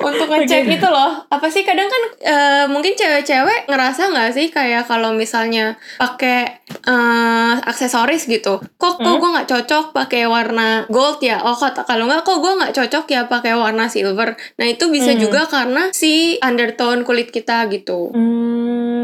[0.00, 4.84] untuk ngecek itu loh apa sih kadang kan eh, mungkin cewek-cewek ngerasa nggak sih kayak
[4.84, 11.40] kalau misalnya pakai eh, aksesoris gitu kok kok gue nggak cocok pakai warna gold ya
[11.40, 15.10] oh kok kalau nggak kok gue nggak cocok ya pakai warna silver nah itu bisa
[15.10, 15.18] Hmm.
[15.18, 18.49] juga karena si undertone kulit kita gitu Hmm,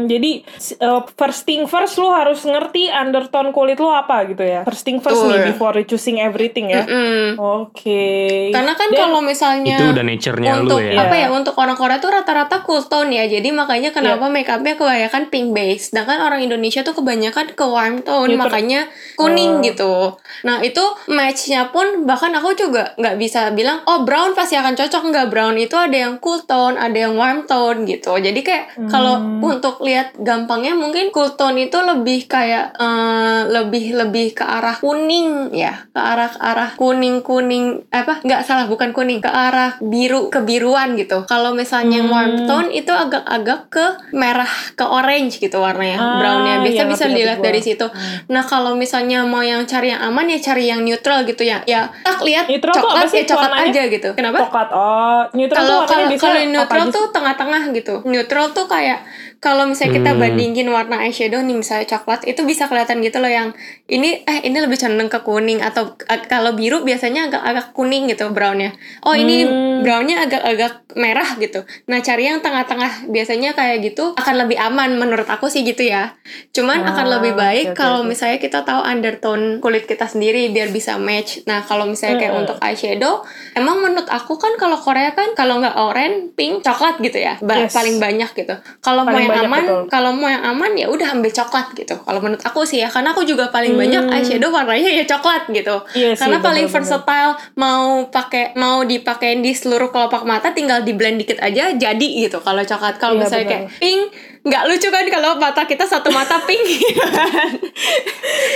[0.07, 0.31] jadi
[0.79, 4.63] uh, first thing first lu harus ngerti undertone kulit lu apa gitu ya.
[4.63, 5.31] First thing first Betul.
[5.33, 6.83] nih before you choosing everything ya.
[6.83, 7.35] Mm-mm.
[7.37, 8.49] Oke.
[8.49, 10.99] karena kan Dan- kalau misalnya Itu udah nature-nya lu untuk ya.
[10.99, 14.73] apa ya untuk orang Korea tuh rata-rata cool tone ya jadi makanya kenapa make upnya
[14.73, 19.63] kebanyakan pink base sedangkan orang Indonesia tuh kebanyakan ke warm tone makanya kuning Oh.
[19.63, 19.93] gitu
[20.41, 25.03] nah itu matchnya pun bahkan aku juga nggak bisa bilang oh brown pasti akan cocok
[25.05, 29.17] nggak brown itu ada yang cool tone ada yang warm tone gitu jadi kayak kalau
[29.17, 29.41] Hmm.
[29.41, 35.49] untuk lihat gampangnya mungkin cool tone itu lebih kayak eh, lebih lebih ke arah kuning
[35.51, 40.27] ya ke arah ke arah kuning kuning apa nggak salah bukan kuning ke arah biru
[40.27, 41.23] kebiruan gitu.
[41.23, 42.45] Kalau misalnya yang warm Hmm.
[42.45, 46.55] tone itu agak-agak ke merah ke orange gitu warnanya Ah, brownnya.
[46.61, 47.85] biasa iya, bisa dilihat dari situ.
[48.27, 51.63] Nah kalau misalnya mau yang cari yang aman ya cari yang neutral gitu ya.
[51.63, 53.71] Ya tak lihat Neutral coklat ya coklat warnanya?
[53.71, 54.09] aja gitu.
[54.13, 54.37] Kenapa?
[54.43, 54.69] Coklat.
[54.69, 55.79] Oh, neutral kalau
[56.17, 57.93] kalau neutral tuh tengah-tengah gitu.
[58.03, 58.99] Neutral tuh kayak
[59.39, 60.19] kalau misalnya kita Hmm.
[60.19, 63.53] bandingin warna eyeshadow nih misalnya coklat itu bisa kelihatan gitu loh yang
[63.85, 65.93] ini eh ini lebih condong ke kuning atau
[66.25, 69.79] kalau biru biasanya agak-agak kuning gitu brownnya oh ini Hmm.
[69.79, 75.25] brownnya agak-agak merah gitu nah cari yang tengah-tengah biasanya kayak gitu akan lebih aman menurut
[75.25, 76.17] aku sih gitu ya
[76.51, 78.09] cuman Ah, akan lebih baik oke, kalau oke.
[78.09, 82.41] misalnya kita tahu undertone kulit kita sendiri biar bisa match nah kalau misalnya kayak Hmm.
[82.41, 83.21] untuk eyeshadow
[83.53, 87.55] emang menurut aku kan kalau Korea kan kalau nggak oranye pink coklat gitu ya ba-
[87.59, 87.71] Yes.
[87.71, 89.81] paling banyak gitu kalau mau yang banyak, aman betul.
[89.87, 93.11] kalau mau yang aman ya udah ambil coklat gitu kalau menurut aku sih ya karena
[93.11, 93.83] aku juga paling Hmm.
[93.83, 96.75] banyak eyeshadow warnanya ya coklat gitu Iya sih, karena paling bener-bener.
[96.89, 102.07] versatile mau pakai mau dipakein di seluruh kelopak mata tinggal di blend dikit aja jadi
[102.21, 103.53] gitu kalau coklat kalau Iya, misalnya bener.
[103.59, 104.01] kayak pink
[104.47, 106.63] nggak lucu kan kalau mata kita satu mata pink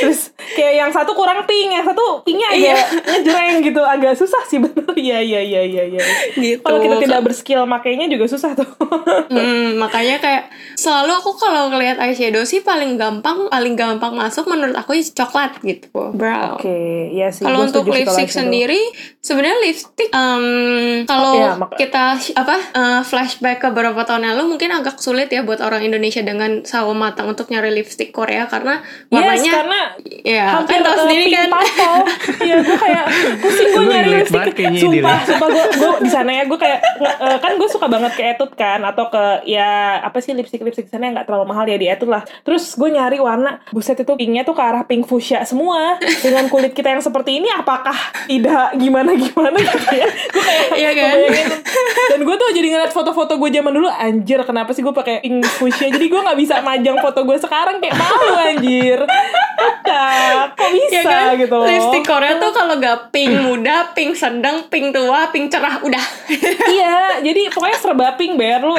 [0.01, 2.73] Terus kayak yang satu kurang pink, yang satu pinknya Iya.
[2.73, 4.81] agak ngejreng gitu, agak susah sih bener.
[4.93, 6.01] Iya iya iya iya iya.
[6.35, 8.67] gitu Kalau kita tidak berskill makainya juga susah tuh.
[9.29, 10.43] Hmm, makanya kayak
[10.75, 15.57] selalu aku kalau ngelihat eyeshadow sih paling gampang paling gampang masuk menurut aku ya coklat
[15.61, 16.57] gitu brown.
[16.57, 16.75] Oke,
[17.09, 17.41] iya sih.
[17.41, 18.77] Kalau untuk lipstick sendiri,
[19.19, 20.45] sebenarnya lipstick em,
[21.05, 22.03] kalau Iya, mak- kita
[22.35, 26.61] apa eh, flashback ke beberapa tahun lalu mungkin agak sulit ya buat orang Indonesia dengan
[26.63, 29.79] sawo matang untuk nyari lipstick Korea karena Yes, warnanya karena
[30.23, 31.49] ya hampir kan tahu sendiri kan.
[32.41, 33.05] Iya, gue kayak
[33.41, 34.55] pusing gue nyari lipstick.
[34.81, 38.23] Sumpah, sumpah gue gue di sana ya gue kayak eh, kan gue suka banget ke
[38.33, 41.77] Etude kan atau ke ya apa sih lipstick lipstick sana yang nggak terlalu mahal ya
[41.77, 42.23] di Etude lah.
[42.45, 46.71] Terus gue nyari warna buset itu pinknya tuh ke arah pink fuchsia semua dengan kulit
[46.75, 47.95] kita yang seperti ini apakah
[48.27, 50.07] tidak gimana gimana gitu ya.
[50.07, 51.15] Gue kayak Iya kan?
[52.15, 55.45] Dan gue tuh jadi ngeliat foto-foto gue zaman dulu anjir kenapa sih gue pakai pink
[55.45, 58.99] fuchsia jadi gue nggak bisa majang foto gue sekarang kayak malu anjir.
[60.57, 61.37] Kok bisa Ya kan?
[61.37, 61.57] gitu.
[61.61, 66.01] Lipstick Korea tuh kalau gak pink muda, pink sedang, pink tua, pink cerah, udah.
[66.71, 68.75] iya, jadi pokoknya serba pink ber lu.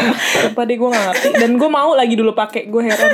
[0.73, 1.29] Deh gue gak ngerti.
[1.39, 3.13] Dan gue mau lagi dulu pakai, gue heran.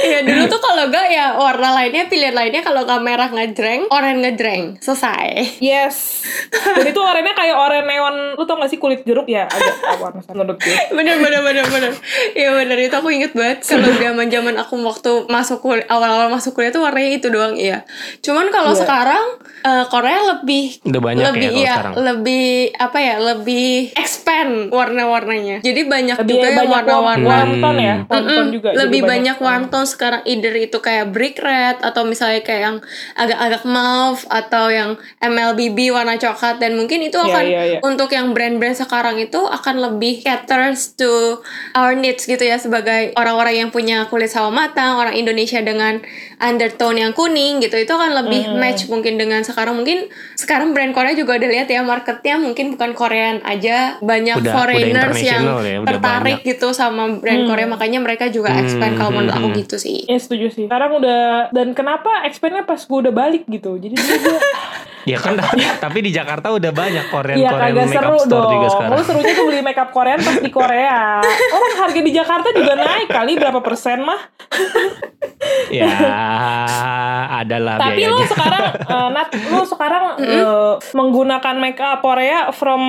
[0.00, 4.18] Iya dulu tuh kalau gak ya warna lainnya pilihan lainnya kalau gak merah ngejreng, oranye
[4.22, 5.60] ngejreng, selesai.
[5.60, 6.24] Yes.
[6.50, 8.16] Dan itu oranye kayak oranye neon.
[8.34, 9.44] Lu tau gak sih kulit jeruk ya?
[9.44, 10.76] Agak warna menurut gue.
[10.90, 11.92] bener bener bener bener.
[12.32, 16.52] Iya bener itu aku inget banget kalau zaman zaman aku waktu masuk kuliah awal-awal masuk
[16.52, 17.84] kuliah tuh warnanya itu doang iya.
[18.20, 18.80] Cuman kalau Iya.
[18.80, 19.24] sekarang
[19.60, 21.92] eh, Korea lebih Udah banyak ya lebih iya, sekarang.
[21.98, 25.56] lebih apa ya lebih expand warna-warnanya.
[25.60, 27.94] Jadi banyak Lebih juga yang banyak warm, warna-warna warm tone ya.
[28.50, 28.68] Juga.
[28.72, 32.76] Lebih banyak warm tone sekarang either itu kayak brick red atau misalnya kayak yang
[33.16, 37.78] agak-agak mauve atau yang MLBB warna coklat dan mungkin itu Iya, akan iya, iya.
[37.80, 41.40] untuk yang brand-brand sekarang itu akan lebih caters to
[41.72, 46.04] our needs gitu ya sebagai orang-orang yang punya kulit sawo matang orang Indonesia dengan
[46.40, 51.12] undertone yang kuning gitu itu akan lebih match mungkin dengan sekarang mungkin sekarang brand Korea
[51.12, 55.78] juga udah lihat ya marketnya mungkin bukan Korean aja banyak Udah- udah foreigners yang ya,
[55.78, 56.50] udah tertarik banyak.
[56.50, 60.48] gitu sama brand Korea makanya mereka juga expand kalau menurut aku gitu sih Ya setuju
[60.48, 60.64] sih.
[60.64, 63.76] Sekarang udah dan kenapa expandnya pas gue udah balik gitu.
[63.76, 64.18] Jadi gue
[65.08, 68.44] Ya kan tapi, tapi di Jakarta udah banyak Korean Iya Korean kagak makeup seru store
[68.44, 68.52] dong.
[68.52, 68.90] juga sekarang.
[68.92, 70.98] Lu serunya tuh beli makeup Korean pas di Korea.
[71.56, 74.20] Orang harga di Jakarta juga naik kali berapa persen mah.
[75.70, 75.86] Ya
[77.40, 78.28] adalah Tapi lu biayanya.
[78.28, 82.82] sekarang eh, Nat, lu sekarang eh, menggunakan makeup Korea from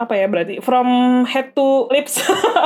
[0.00, 0.88] apa ya berarti from
[1.28, 2.22] head to lips.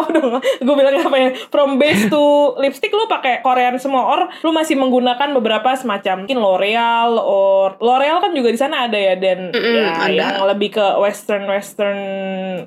[0.08, 1.28] Aduh, gue bilang apa ya?
[1.50, 2.22] From base to
[2.62, 8.22] lipstick lu pakai Korean semua or lu masih menggunakan beberapa semacam mungkin L'Oreal or L'Oreal
[8.22, 10.10] kan juga di sana ada ya dan Mm-mm, ya, ada.
[10.12, 11.98] yang lebih ke western western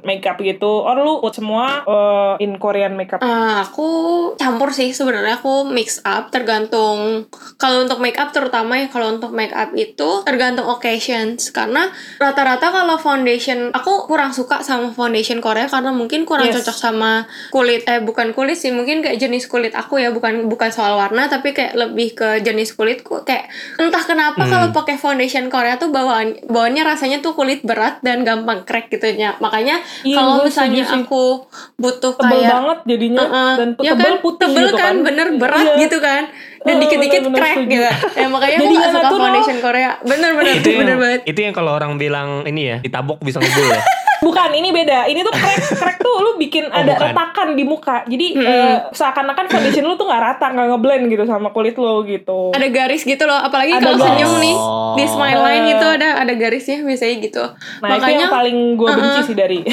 [0.02, 0.82] makeup gitu.
[0.82, 3.20] Or lu put semua eh, in Korean makeup.
[3.20, 3.88] Ah, aku
[4.36, 9.32] campur sih sebenarnya aku mix up tergantung kalau untuk make up terutama ya kalau untuk
[9.32, 11.88] make up itu tergantung occasions karena
[12.18, 16.60] rata-rata kalau foundation aku kurang suka sama foundation Korea karena mungkin kurang Yes.
[16.60, 17.12] cocok sama
[17.50, 21.26] kulit eh bukan kulit sih mungkin kayak jenis kulit aku ya bukan bukan soal warna
[21.26, 26.34] tapi kayak lebih ke jenis kulitku kayak entah kenapa kalau pakai foundation Korea tuh bawaan
[26.44, 30.84] bawaannya rasanya tuh kulit berat dan gampang crack gitu ya makanya Iya, kalau gue misalnya
[30.84, 30.98] sih.
[31.00, 31.46] aku
[31.78, 33.52] butuh Tebel kayak banget jadinya Heeh.
[33.56, 34.16] dan ya tebel kan?
[34.20, 35.76] putih tebel gitu kan, bener berat Iya.
[35.80, 36.24] gitu kan
[36.64, 39.22] dan dikit-dikit bener-bener crack gitu ya makanya aku gak nggak suka natural.
[39.22, 43.20] foundation Korea bener-bener itu yang, bener banget itu yang kalau orang bilang ini ya ditabok
[43.20, 43.84] bisa ngebul ya.
[44.24, 45.06] Bukan, ini beda.
[45.06, 47.08] Ini tuh crack, crack tuh lu bikin Oh, ada bukan.
[47.10, 48.02] retakan di muka.
[48.06, 52.50] Jadi eh, seakan-akan foundation lu tuh nggak rata, nggak ngeblend gitu sama kulit lo gitu.
[52.50, 54.56] ada garis gitu loh apalagi kalau senyum nih
[54.94, 55.74] di smile line Eh.
[55.74, 59.60] itu ada ada garisnya biasanya gitu Nah itu makanya yang paling gue benci sih dari.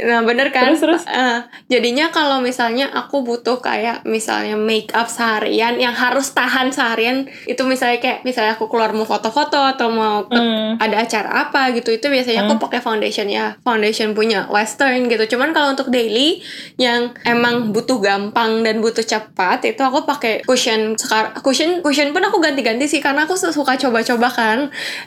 [0.00, 1.02] Nah bener kan Terus, terus?
[1.04, 7.16] Eh, Jadinya kalau misalnya aku butuh kayak Misalnya make up seharian Yang harus tahan seharian
[7.44, 10.78] Itu misalnya kayak Misalnya aku keluar mau foto-foto Atau mau ke- Hmm.
[10.78, 15.50] ada acara apa gitu Itu biasanya aku pakai foundation ya Foundation punya western gitu Cuman
[15.50, 16.40] kalau untuk daily
[16.74, 22.22] Yang emang butuh gampang Dan butuh cepat Itu aku pakai cushion sekarang Cushion cushion pun
[22.22, 24.58] aku ganti-ganti sih Karena aku suka coba-coba kan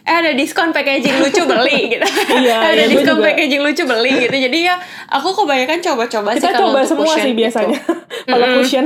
[0.04, 2.06] Eh ada diskon packaging lucu beli gitu
[2.42, 3.28] Iya, Ada iya, gue diskon juga.
[3.28, 4.76] packaging lucu beli gitu jadi ya
[5.08, 7.40] aku kebanyakan coba-coba sih kalau coba untuk semua cushion sih gitu.
[7.42, 7.80] biasanya.
[8.32, 8.86] Kalau cushion.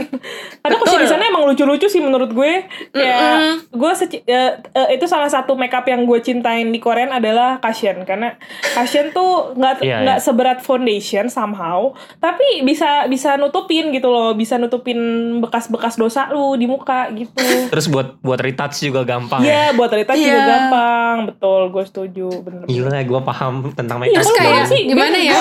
[0.62, 2.64] Karena cushion di sana emang lucu-lucu sih menurut gue.
[2.92, 3.38] Kayak
[3.70, 8.04] gue seci- eh, eh, itu salah satu makeup yang gue cintain di Korean adalah cushion
[8.04, 8.36] karena
[8.74, 10.24] cushion tuh nggak Iya, nggak iya.
[10.24, 11.90] seberat foundation somehow,
[12.20, 15.00] tapi bisa bisa nutupin gitu loh, bisa nutupin
[15.40, 17.40] bekas-bekas dosa lu di muka gitu.
[17.72, 19.48] Terus buat buat retouch juga gampang ya.
[19.48, 20.46] Iya, buat retouch juga Iya.
[20.46, 21.16] gampang.
[21.32, 22.28] Betul, gue setuju.
[22.42, 22.66] Bener.
[22.66, 24.18] Gila, gue paham tentang Iya, makeup.
[24.22, 25.38] Terus kayak sih, gimana ya?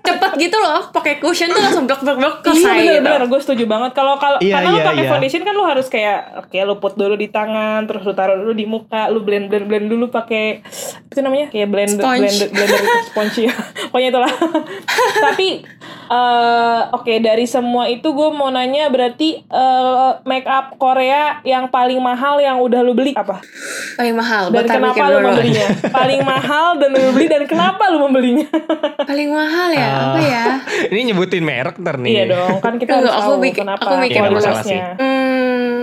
[0.00, 2.92] cepet gitu loh pakai cushion tuh langsung blok blok blok Iya selesai gitu.
[3.00, 5.10] bener-bener gue setuju banget kalau kalau Iya, karena lu iya, pakai iya.
[5.10, 8.52] foundation kan lu harus kayak oke lu put dulu di tangan terus lu taruh dulu
[8.52, 12.20] di muka lu blend blend blend dulu pakai apa itu namanya kayak blend Sponge.
[12.22, 13.54] blender blender sponge ya
[13.90, 14.32] pokoknya itulah
[15.26, 15.48] tapi
[16.10, 22.02] eh oke dari semua itu gue mau nanya berarti eh make up Korea yang paling
[22.02, 23.38] mahal yang udah lu beli apa
[23.94, 25.39] paling mahal dan kenapa dulu.
[25.42, 28.46] Membelinya paling mahal dan lu beli dan kenapa lu membelinya
[29.00, 30.44] paling mahal ya apa ya
[30.90, 32.10] Ini nyebutin merek ntar nih.
[32.10, 34.28] iya dong kan kita Tunggu, harus aku tahu bikin- kenapa aku mikir dulu.
[34.36, 34.84] kualitasnya.
[34.96, 35.78] Hmm,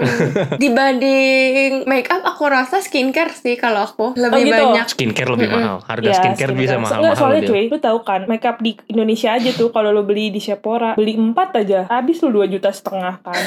[0.57, 4.53] dibanding make up aku rasa skincare sih kalau aku lebih gitu?
[4.53, 5.75] banyak Skincare lebih mahal.
[5.81, 7.01] Harga Ya, skincare, bisa So- mahal-mahal.
[7.01, 10.37] Enggak, soalnya cuy, lu tahu kan, makeup di Indonesia aja tuh kalau lu beli di
[10.37, 13.41] Sephora, beli empat aja, habis lu 2 juta setengah kan.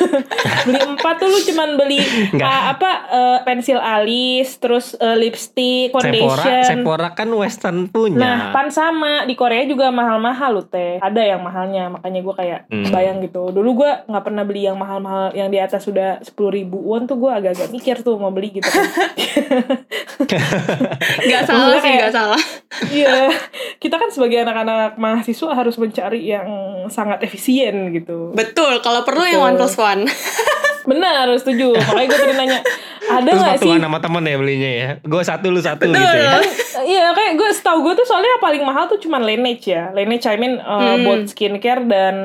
[0.66, 2.00] beli empat tuh lu cuman beli
[2.38, 6.64] ah, apa eh, pensil alis, terus eh, lipstick, Sephora, foundation.
[6.64, 8.16] Sephora kan western punya.
[8.16, 10.98] Nah, pan sama di Korea juga mahal-mahal lu teh.
[10.98, 12.88] Ada yang mahalnya, makanya gue kayak Hmm.
[12.88, 13.50] bayang gitu.
[13.50, 17.16] Dulu gue nggak pernah beli yang mahal-mahal, yang di atas sudah sepuluh ribu won tuh
[17.16, 18.66] gue agak-agak mikir tuh mau beli gitu.
[18.66, 18.86] kan.
[21.20, 22.42] nggak salah sih kayak- nggak salah
[22.82, 23.28] Iya,
[23.76, 26.46] kita kan sebagai anak-anak mahasiswa harus mencari yang
[26.86, 28.32] sangat efisien gitu.
[28.32, 29.48] Betul, kalau perlu yang Betul.
[29.48, 30.02] one plus one.
[30.82, 31.74] Benar, setuju.
[31.74, 32.60] Makanya gue tadi nanya,
[33.02, 33.66] ada Terus nggak sih?
[33.66, 34.88] patungan sama temen ya belinya ya.
[35.02, 35.96] Gue satu lu satu Betul.
[35.96, 36.40] gitu ya.
[36.80, 39.90] Iya kayak gue setahu gue tuh soalnya yang paling mahal tuh cuma Laneige ya.
[39.90, 41.02] Laneige I mean uh, Hmm.
[41.02, 42.16] buat skincare dan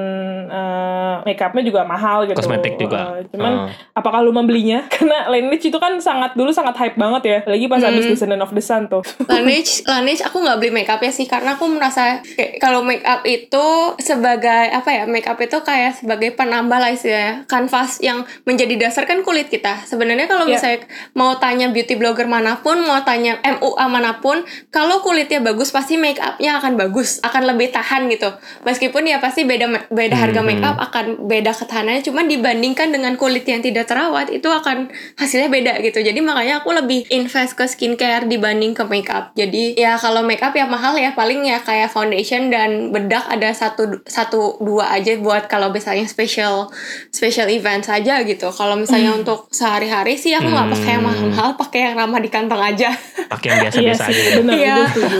[0.45, 2.37] uh, makeupnya juga mahal gitu.
[2.37, 3.15] Kosmetik juga.
[3.15, 3.67] Uh, cuman Oh.
[3.93, 4.83] apakah lu membelinya?
[4.93, 7.37] Karena Laneige itu kan sangat dulu sangat hype banget ya.
[7.45, 7.89] Lagi pas Hmm.
[7.89, 9.03] habis Descendant of the Sun tuh.
[9.31, 13.65] Laneige, Laneige aku nggak beli makeup ya sih karena aku merasa kayak kalau makeup itu
[13.99, 19.21] sebagai apa ya makeup itu kayak sebagai penambah lah istilahnya kanvas yang menjadi dasar kan
[19.21, 19.81] kulit kita.
[19.83, 20.57] Sebenarnya kalau Iya.
[20.57, 20.79] misalnya
[21.13, 25.97] mau tanya beauty blogger mana pun mau tanya MUA mana pun kalau kulitnya bagus pasti
[25.97, 28.29] makeupnya akan bagus akan lebih tahan gitu.
[28.61, 30.49] Meskipun ya pasti beda beda harga Hmm.
[30.51, 32.05] makeup akan beda ketahanannya.
[32.05, 35.99] Cuman dibandingkan dengan kulit yang tidak terawat itu akan hasilnya beda gitu.
[35.99, 40.67] Jadi makanya aku lebih invest ke skincare dibanding ke makeup jadi ya kalau makeup ya
[40.67, 45.71] mahal ya paling ya kayak foundation dan bedak ada satu satu dua aja buat kalau
[45.71, 46.67] misalnya special
[47.09, 51.11] special event saja gitu kalau misalnya untuk sehari-hari sih aku nggak pakai yang Hmm.
[51.29, 52.89] mahal-mahal pakai yang ramah di kantong aja
[53.25, 54.11] Pakai yang Iya biasa-biasa aja.
[54.11, 54.33] sih, ya.
[54.35, 54.75] benar Iya,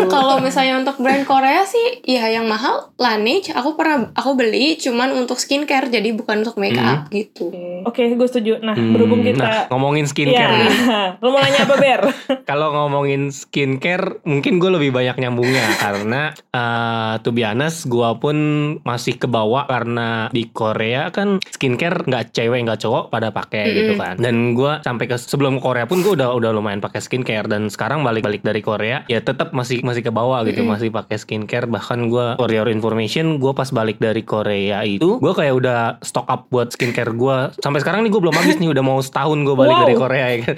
[0.08, 3.50] kalau misalnya untuk brand Korea sih, ya yang mahal Laneige.
[3.52, 7.50] Aku pernah aku beli cuman untuk skincare, jadi bukan untuk makeup gitu.
[7.84, 8.62] Oke, gue setuju.
[8.62, 10.62] Nah, Hmm, berhubung Nah, kita ngomongin skincare Iya.
[10.62, 10.74] nih.
[11.24, 12.02] Lu mau nanya apa, Ber?
[12.50, 18.38] Kalau ngomongin skincare, mungkin gue lebih banyak nyambungnya karena uh, to be honest, gue pun
[18.82, 23.78] masih kebawa karena di Korea kan skincare nggak cewek nggak cowok pada pakai Mm-mm.
[23.78, 24.16] gitu kan.
[24.16, 27.68] Dan gue sampai ke sebelum ke Korea pun gue udah udah lumayan pakai skincare dan
[27.68, 30.74] sekarang balik-balik dari Korea ya tetap masih masih kebawa gitu, Mm-mm.
[30.74, 31.66] masih pakai skincare.
[31.66, 36.26] Bahkan gue for your information, gue pas balik dari Korea itu gue kayak udah stock
[36.26, 37.38] up buat skincare gue.
[37.58, 39.82] Sampai sekarang nih gue belum habis nih, udah mau setahun gue balik Wow.
[39.82, 40.56] dari Korea ya kan.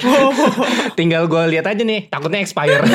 [1.00, 2.84] Tinggal gue lihat aja nih, takutnya expire.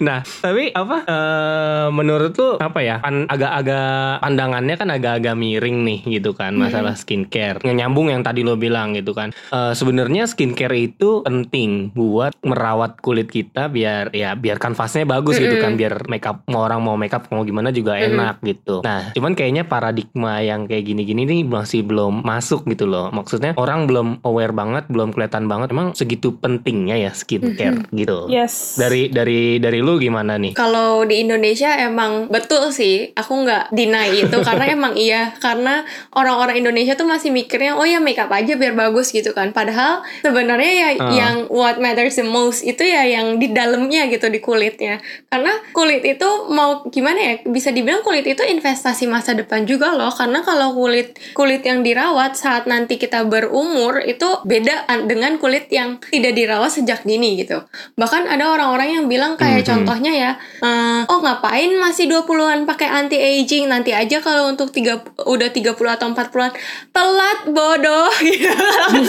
[0.00, 0.96] nah, tapi apa?
[1.02, 3.00] eh, menurut lu apa ya?
[3.00, 7.58] Pan- agak-agak pandangannya kan agak-agak miring nih gitu kan masalah skincare.
[7.66, 9.34] Nyambung yang tadi lo bilang gitu kan.
[9.50, 15.58] Eh, Sebenarnya skincare itu penting buat merawat kulit kita biar ya biar kanvasnya bagus gitu
[15.58, 18.14] kan, biar makeup mau orang mau makeup mau gimana juga Mm-mm.
[18.14, 18.86] enak gitu.
[18.86, 23.10] Nah, cuman kayaknya paradigma yang kayak gini-gini nih masih belum masuk gitu loh.
[23.10, 25.74] Maksudnya orang belum aware banget, belum kelihatan banget.
[25.74, 28.30] Emang segitu pentingnya ya skincare gitu.
[28.30, 28.78] Yes.
[28.78, 30.54] Dari dari dari lu gimana nih?
[30.54, 35.82] Kalau di Indonesia emang betul sih, aku nggak deny itu karena emang iya karena
[36.14, 39.50] orang-orang Indonesia tuh masih mikirnya oh ya makeup aja biar bagus gitu kan.
[39.50, 41.08] Padahal sebenarnya ya Ah.
[41.08, 45.00] yang what matters the most itu ya yang di dalamnya gitu di kulitnya.
[45.26, 50.10] Karena kulit itu mau gimana ya bisa dibilang kulit itu investasi masa depan juga loh
[50.10, 55.70] karena kalau kulit kulit yang dirawat saat nanti kita berumur itu beda an- dengan kulit
[55.70, 57.62] yang tidak dirawat sejak dini gitu.
[57.94, 59.68] Bahkan ada orang-orang yang bilang kayak Mhm.
[59.70, 64.98] contohnya ya, eh, oh ngapain masih 20-an pakai anti aging nanti aja kalau untuk tiga
[65.22, 66.50] udah 30 atau 40-an
[66.90, 68.50] telat bodoh gitu.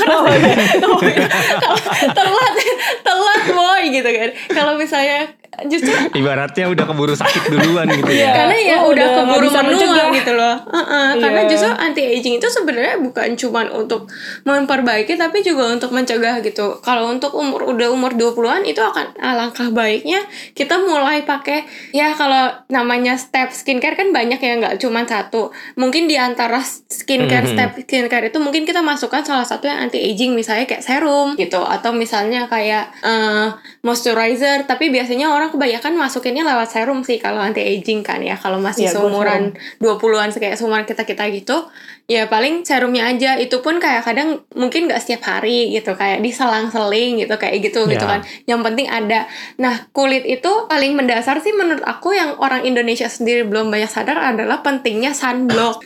[0.06, 0.26] Oh,
[2.18, 2.54] telat
[3.02, 4.30] telat boy gitu kan.
[4.54, 8.24] Kalau misalnya justru Ibaratnya udah keburu sakit duluan gitu Iya.
[8.24, 8.32] ya.
[8.34, 11.50] karena ya Lo udah udah keburu menua gitu loh Heeh, karena Iya.
[11.50, 14.08] justru anti aging itu sebenarnya bukan cuma untuk
[14.42, 19.68] memperbaiki tapi juga untuk mencegah gitu kalau untuk umur udah umur 20-an itu akan alangkah
[19.70, 25.50] baiknya kita mulai pakai ya kalau namanya step skincare kan banyak ya nggak cuma satu
[25.76, 27.54] mungkin di antara skincare Mhm.
[27.54, 31.60] step skincare itu mungkin kita masukkan salah satu yang anti aging misalnya kayak serum gitu
[31.60, 33.48] atau misalnya kayak eh,
[33.82, 38.38] moisturizer tapi biasanya orang kebanyakan masukinnya lewat serum sih kalau anti aging kan ya.
[38.38, 39.42] Kalau masih Iya, gua seumuran
[39.82, 41.66] 20-an kayak seumuran kita-kita gitu
[42.06, 43.40] ya paling serumnya aja.
[43.40, 48.04] Itu pun kayak kadang mungkin nggak setiap hari gitu kayak diselang-seling gitu kayak gitu gitu
[48.04, 48.12] Ya.
[48.18, 48.22] kan.
[48.46, 49.20] Yang penting ada.
[49.58, 54.20] Nah kulit itu paling mendasar sih menurut aku yang orang Indonesia sendiri belum banyak sadar
[54.20, 55.82] adalah pentingnya sunblock.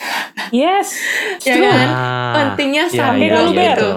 [0.49, 0.97] Yes.
[1.45, 1.87] ya kan?
[1.89, 3.89] Ah, pentingnya iya, sunblock iya, iya, gitu.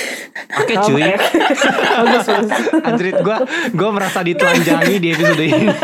[0.60, 1.04] Oke cuy.
[2.88, 3.36] Anjrit gue
[3.72, 5.66] gue merasa ditelanjangi di episode ini.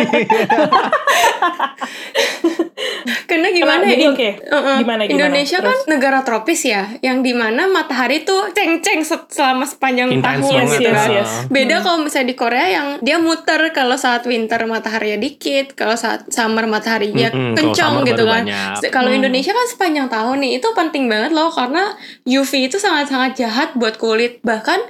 [3.22, 4.12] Karena gimana jadi ya?
[4.12, 4.28] oke.
[4.44, 4.76] Uh-uh.
[4.78, 5.08] Gimana, gimana?
[5.08, 5.88] Indonesia kan Terus?
[5.88, 10.84] negara tropis ya, yang di mana matahari tuh ceng-ceng se- selama sepanjang Intens tahun gitu
[10.84, 11.08] yes, kan.
[11.10, 11.30] yes.
[11.48, 16.28] Beda kalau misalnya di Korea yang dia muter kalau saat winter mataharinya dikit, kalau saat
[16.28, 18.44] summer mataharinya kalau kencang gitu kan.
[18.92, 19.18] Kalau Hmm.
[19.18, 21.92] Indonesia kan sepanjang tahun nih itu penting banget loh karena
[22.24, 24.40] UV itu sangat-sangat jahat buat kulit.
[24.42, 24.80] Bahkan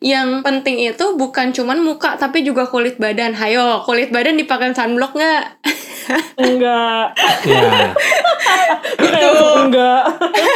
[0.00, 3.34] yang penting itu bukan cuman muka tapi juga kulit badan.
[3.34, 5.44] Hayo, kulit badan dipakai sunblock nggak?
[6.40, 7.12] Enggak.
[7.44, 7.92] ya.
[8.96, 10.02] Kayak langsung enggak.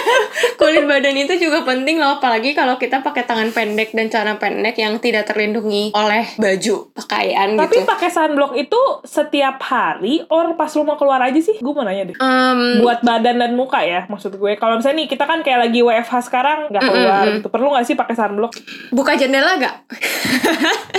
[0.60, 4.78] kulit badan itu juga penting loh apalagi kalau kita pakai tangan pendek dan celana pendek
[4.78, 7.88] yang tidak terlindungi oleh baju pakaian Tapi gitu.
[7.88, 11.58] pakai sunblock itu setiap hari or pas lu mau keluar aja sih?
[11.58, 12.16] Gue mau nanya deh.
[12.16, 14.52] Em, Buat badan dan muka ya maksud gue.
[14.56, 17.48] Kalau misalnya nih kita kan kayak lagi WFH sekarang nggak keluar gitu.
[17.50, 18.52] Perlu nggak sih pakai sunblock?
[18.92, 19.76] buka jendela gak?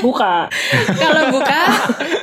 [0.03, 0.51] Buka.
[1.01, 1.59] kalau buka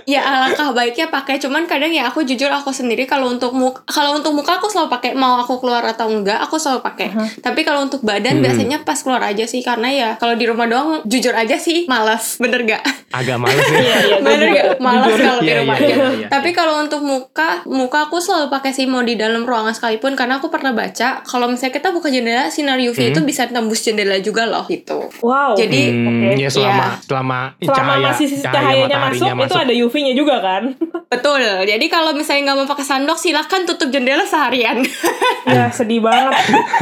[0.04, 1.36] ya alangkah baiknya pakai.
[1.36, 4.88] Cuman kadang ya aku jujur aku sendiri kalau untuk muka kalau untuk muka aku selalu
[4.90, 7.08] pakai mau aku keluar atau enggak aku selalu pakai.
[7.38, 11.00] Tapi kalau untuk badan biasanya pas keluar aja sih karena ya kalau di rumah doang
[11.04, 12.36] jujur aja sih malas.
[12.38, 13.78] Bener gak Agak males ya.
[13.80, 14.16] Iya, iya.
[14.20, 15.94] bener gak malas kalau di Iya, rumah aja.
[16.28, 20.36] tapi kalau untuk muka muka aku selalu pakai sih mau di dalam ruangan sekalipun karena
[20.36, 24.44] aku pernah baca kalau misalnya kita buka jendela sinar UV itu bisa tembus jendela juga
[24.44, 25.10] loh gitu.
[25.20, 25.54] Wow.
[25.54, 26.38] Jadi, Hmm, Oke.
[26.38, 27.02] ya selama Iya.
[27.02, 30.74] selama, Selama cahaya masih cahaya cahayanya mataharinya masuk, itu ada UV-nya juga kan?
[31.12, 34.82] betul jadi kalau misalnya nggak mau pakai sandok silahkan tutup jendela seharian
[35.50, 36.34] ya sedih banget.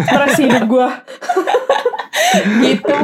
[0.05, 0.89] Stres hidup gue.
[2.67, 3.03] gitu.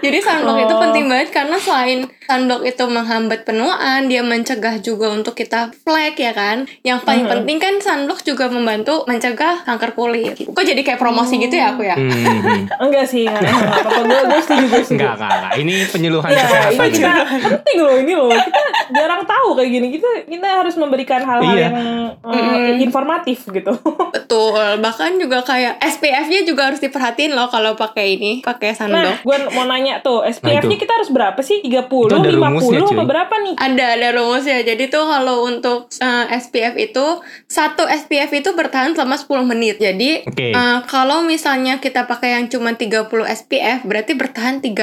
[0.00, 0.18] Jadi
[0.58, 0.80] itu Oh.
[0.80, 6.30] penting banget karena selain sunblock itu menghambat penuaan, dia mencegah juga untuk kita flek ya
[6.30, 6.68] kan.
[6.82, 7.32] Yang paling Mhm.
[7.32, 10.36] penting kan sunblock juga membantu mencegah kanker kulit.
[10.36, 11.96] Kok jadi kayak promosi gitu ya aku ya?
[11.96, 12.68] Hmm, hmm.
[12.84, 14.00] Enggak sih, enggak, apa-apa.
[14.02, 14.92] Gue, gue setuju, gue setuju.
[14.94, 15.52] Enggak, enggak, enggak.
[15.56, 16.68] Ini penyuluhan Ya, kesehatan.
[16.68, 17.10] ini kita
[17.48, 18.28] penting loh ini loh.
[18.30, 18.60] Kita
[18.90, 19.86] jarang tahu kayak gini.
[19.90, 21.64] Kita kita harus memberikan hal-hal Iya.
[21.64, 21.76] yang
[22.20, 23.72] uh, informatif gitu.
[24.12, 24.52] Betul.
[24.78, 29.16] Bahkan juga kayak SPF-nya juga harus diperhatiin loh kalau pakai ini, pakai Nah, sunblock.
[29.22, 30.82] gue mau nanya tuh, SPF-nya Nah, itu.
[30.82, 31.60] kita harus berapa sih?
[31.60, 33.06] 30, Itu ada 50 rumusnya, apa cuy.
[33.06, 33.54] berapa nih?
[33.56, 34.58] Ada ada rumusnya.
[34.62, 37.06] Jadi tuh kalau untuk uh, SPF itu
[37.44, 39.76] satu SPF itu bertahan selama 10 menit.
[39.78, 40.50] Jadi Oke.
[40.50, 43.06] uh, kalau misalnya kita pakai yang cuma 30
[43.36, 44.74] SPF berarti bertahan 300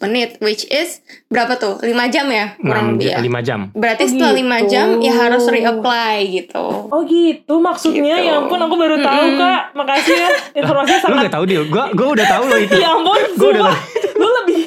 [0.00, 1.76] menit which is berapa tuh?
[1.76, 3.12] 5 jam ya kurang lebih ya.
[3.12, 3.60] ja- lima jam.
[3.70, 4.70] Berarti Oh, setelah 5 gitu.
[4.70, 6.64] jam ya harus reapply gitu.
[6.86, 8.26] Oh gitu maksudnya Gitu.
[8.26, 10.28] ya ampun aku baru tahu kak makasih ya
[10.60, 11.62] informasinya Lu sangat gak tahu Dil?
[11.66, 12.76] Gua gua udah tahu loh itu.
[12.80, 13.78] ya ampun Gua udah sumpah
[14.14, 14.60] lu lebih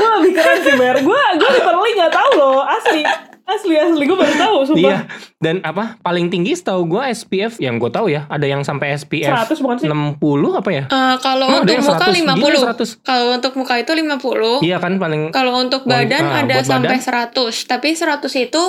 [0.00, 3.04] lu lebih keren sih Ber gue gue literally nggak tahu loh asli
[3.50, 4.98] asli asli gue baru tahu sumpah Iya.
[5.36, 5.96] Dan apa?
[5.98, 9.76] Paling tinggi setahu gua SPF yang gua tahu ya, ada yang sampai SPF 100 bukan
[9.78, 9.88] sih?
[9.88, 10.20] 60
[10.52, 10.84] apa ya?
[10.86, 12.12] Uh, kalau Oh, untuk muka 100.
[12.14, 12.60] Gila, 50.
[12.60, 13.00] 100.
[13.00, 14.60] Kalau untuk muka itu 50.
[14.60, 17.32] Iya kan paling Kalau untuk badan ah, ada sampai badan?
[17.32, 18.62] 100, tapi 100 itu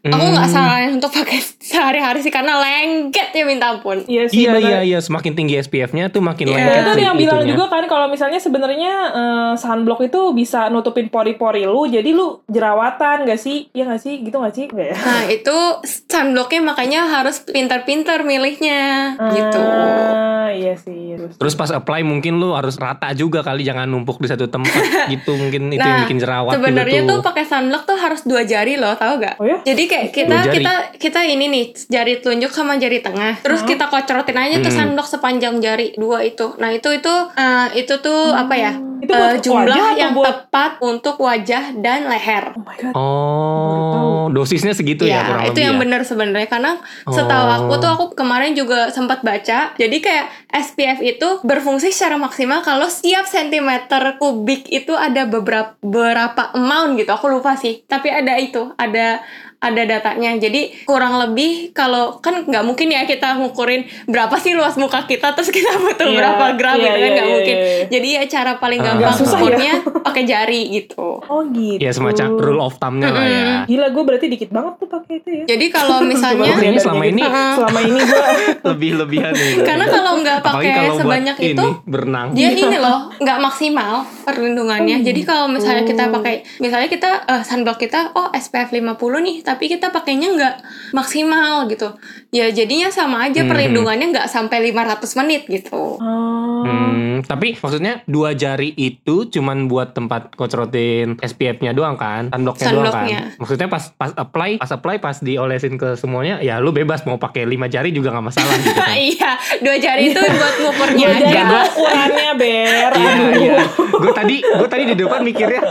[0.00, 0.30] aku Hmm.
[0.32, 1.38] nggak saranin untuk pakai
[1.70, 4.02] sehari-hari sih karena lengket ya minta ampun.
[4.04, 4.62] iya sih Iya bener.
[4.64, 6.54] iya iya semakin tinggi SPF-nya tuh makin Iya.
[6.56, 7.50] lengket Itu sih yang bilang itunya.
[7.52, 13.22] juga kan kalau misalnya sebenarnya eh, sunblock itu bisa nutupin pori-pori lu jadi lu jerawatan
[13.24, 13.70] gak sih?
[13.70, 14.17] Iya gak sih?
[14.20, 14.66] Gitu gak sih?
[14.68, 14.92] Ya?
[14.92, 15.56] Nah, itu
[16.04, 19.60] sunblocknya makanya harus pintar-pintar milihnya gitu.
[19.60, 21.14] Ah, iya sih.
[21.14, 21.34] Terus.
[21.36, 24.72] Terus pas apply mungkin lu harus rata juga kali jangan numpuk di satu tempat
[25.12, 28.42] gitu mungkin itu yang Nah, bikin jerawat sebenarnya gitu tuh pakai sunblock tuh harus dua
[28.42, 29.36] jari loh, tahu gak?
[29.36, 29.58] Oh ya?
[29.62, 33.40] Jadi kayak kita kita kita ini nih jari telunjuk sama jari tengah.
[33.40, 34.78] Terus kita kocorotin aja tuh Hmm.
[34.88, 36.54] sunblock sepanjang jari dua itu.
[36.56, 38.72] Nah itu itu eh, itu tuh apa ya?
[38.98, 42.52] Itu buat Eh, jumlah yang buat- tepat untuk wajah dan leher.
[42.52, 42.94] Oh my god.
[42.94, 45.80] Oh, dosisnya segitu ya, ya, kurang itu lebih yang ya?
[45.80, 46.72] benar sebenarnya karena
[47.04, 47.56] setahu Oh.
[47.58, 49.72] aku tuh aku kemarin juga sempat baca.
[49.74, 56.52] Jadi kayak SPF itu berfungsi secara maksimal kalau setiap sentimeter kubik itu ada beberapa berapa
[56.52, 57.10] amount gitu.
[57.10, 57.84] Aku lupa sih.
[57.84, 59.20] Tapi ada itu, ada
[59.60, 60.34] ada datanya.
[60.34, 65.32] Jadi kurang lebih kalau kan nggak mungkin ya kita ngukurin berapa sih luas muka kita
[65.32, 67.56] terus kita butuh Iya, berapa gram iya, gitu kan iya, nggak iya, mungkin.
[67.56, 67.84] iya.
[67.88, 68.84] Jadi ya cara paling Ah.
[68.84, 69.40] gampang Nggak susah ya.
[69.40, 71.08] ngukurnya pakai jari gitu.
[71.20, 71.78] Oh gitu.
[71.78, 73.46] Ya semacam rule of thumb-nya lah ya.
[73.64, 75.44] Gila gue berarti dikit banget tuh pakai itu ya.
[75.48, 78.22] Jadi kalau misalnya Kayaknya selama ini- selama ini gue
[78.68, 79.54] Lebih-lebihan nih.
[79.60, 82.26] Karena kalau nggak pakai sebanyak ini, itu, berenang.
[82.30, 83.92] dia ini loh nggak maksimal
[84.22, 85.00] perlindungannya.
[85.00, 89.72] Jadi kalau misalnya kita pakai, misalnya kita eh, sunblock kita, oh SPF 50 nih, tapi
[89.72, 90.54] kita pakainya nggak
[90.92, 91.96] maksimal gitu.
[92.28, 93.48] Ya jadinya sama aja Mhm.
[93.48, 95.96] perlindungannya nggak sampai 500 menit gitu.
[95.96, 96.60] Oh.
[96.60, 102.92] Hmm, tapi maksudnya dua jari itu cuman buat tempat kocrotin SPF-nya doang kan, sunblocknya doang
[102.92, 103.08] kan.
[103.40, 107.48] Maksudnya pas pas apply, pas apply pas diolesin ke semuanya, ya lu bebas mau pakai
[107.48, 108.92] lima jari juga nggak masalah gitu kan.
[109.10, 109.30] iya,
[109.62, 111.48] dua jari itu buat ngukurnya aja.
[111.64, 112.92] ukurannya ber.
[112.92, 113.56] Iya iya.
[113.88, 115.62] Gue tadi gue tadi di depan mikirnya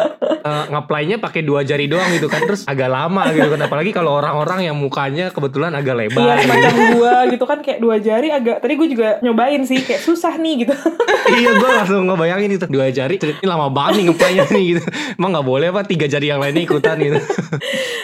[0.41, 3.59] uh, ngaplainya pakai dua jari doang gitu kan, terus agak lama gitu kan.
[3.67, 6.23] Apalagi kalau orang-orang yang mukanya kebetulan agak Iya lebar.
[6.33, 6.43] gitu.
[6.43, 10.35] semacam gua gitu kan kayak dua jari agak tadi gue juga nyobain sih kayak susah
[10.35, 10.73] nih gitu.
[11.37, 14.81] iya gue langsung ngebayangin itu dua jari ini lama banget nih ngeplaynya nih gitu
[15.13, 17.19] emang nggak boleh apa tiga jari yang lainnya ikutan gitu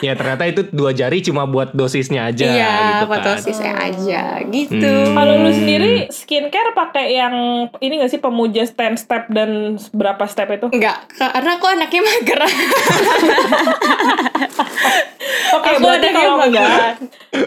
[0.01, 3.27] ya ternyata itu dua jari cuma buat dosisnya aja Iya, gitu buat kan.
[3.33, 4.83] dosisnya aja gitu.
[4.83, 5.13] Hmm.
[5.13, 7.35] Kalau lu sendiri skincare pakai yang
[7.77, 9.49] ini gak sih pemuja 10 step dan
[9.89, 10.67] berapa step itu?
[10.69, 12.39] Enggak, karena aku anaknya mager.
[15.53, 16.95] Oke, Aku berarti ada kalau enggak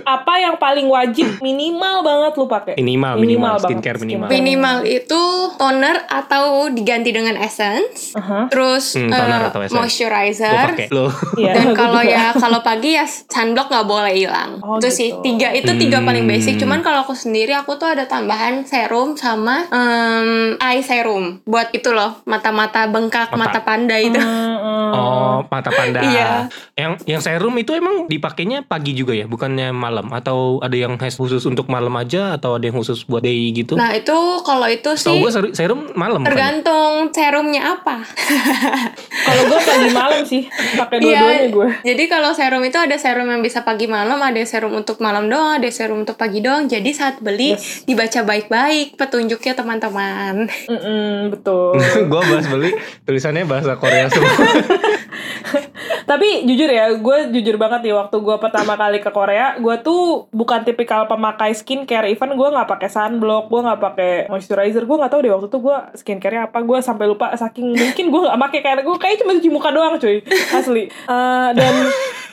[0.03, 2.75] apa yang paling wajib minimal banget lu pakai?
[2.77, 4.27] Minimal, minimal, Minimal banget, skincare minimal.
[4.27, 4.35] skincare.
[4.37, 5.23] Minimal itu
[5.57, 8.15] toner atau diganti dengan essence.
[8.15, 8.47] Aha.
[8.47, 9.77] Terus Hmm, toner eh, atau essence.
[9.77, 10.67] Moisturizer.
[10.71, 11.07] pakai lo.
[11.37, 14.59] Iya, Dan kalau ya kalau pagi ya sunblock nggak boleh hilang.
[14.59, 14.97] Oh, itu gitu.
[14.97, 16.07] sih tiga itu tiga Hmm.
[16.07, 16.57] paling basic.
[16.57, 20.29] Cuman kalau aku sendiri aku tuh ada tambahan serum sama em,
[20.59, 23.37] eye serum buat itu loh mata-mata bengkak Mata.
[23.37, 24.17] mata, panda itu.
[24.17, 24.93] Hmm, hmm.
[24.97, 26.01] Oh, mata panda.
[26.03, 26.31] Iya.
[26.75, 31.43] Yang yang serum itu emang dipakainya pagi juga ya, bukannya malam atau ada yang khusus
[31.45, 33.79] untuk malam aja atau ada yang khusus buat day gitu?
[33.79, 36.29] Nah itu kalau itu Tahu sih gue serum, malam kan?
[36.33, 38.03] tergantung serumnya apa.
[39.27, 40.43] Kalau gue pagi malam sih
[40.75, 41.03] pakai Iya.
[41.03, 41.69] dua-duanya gue.
[41.85, 45.59] Jadi kalau serum itu ada serum yang bisa pagi malam, ada serum untuk malam doang,
[45.59, 46.67] ada serum untuk pagi doang.
[46.67, 47.83] Jadi saat beli Yes.
[47.85, 50.47] dibaca baik-baik petunjuknya teman-teman.
[50.67, 51.75] Mm-mm, betul.
[52.11, 52.71] gue bahas beli
[53.03, 54.31] tulisannya bahasa Korea semua.
[56.11, 60.31] Tapi jujur ya, gue jujur banget nih waktu gue pertama kali ke Korea, gue tuh
[60.31, 62.07] bukan tipikal pemakai skincare.
[62.11, 64.87] Even gue nggak pakai sunblock, gue nggak pakai moisturizer.
[64.87, 66.59] Gue nggak tahu deh waktu itu gue skincare-nya apa.
[66.63, 69.99] Gue sampai lupa saking mungkin gue nggak pakai kayak gue kayak cuma cuci muka doang
[69.99, 70.23] cuy,
[70.55, 70.87] asli.
[71.07, 71.75] Eh, dan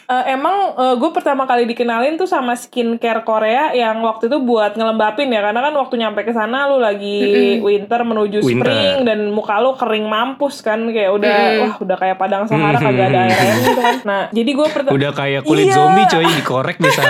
[0.06, 0.56] eh, emang
[0.93, 5.62] gue pertama kali dikenalin tuh sama skincare Korea yang waktu itu buat ngelembapin ya, karena
[5.62, 7.20] kan waktu nyampe ke sana lu lagi
[7.60, 8.64] winter menuju Winter.
[8.64, 11.60] spring dan muka lu kering mampus kan kayak udah Mm.
[11.60, 12.84] wah udah kayak padang Sahara Mm.
[12.84, 13.95] kagak ada air air gitu kan.
[14.04, 15.74] Nah, jadi gue pertama Udah kayak kulit Iya.
[15.74, 17.04] zombie coy, dikorek bisa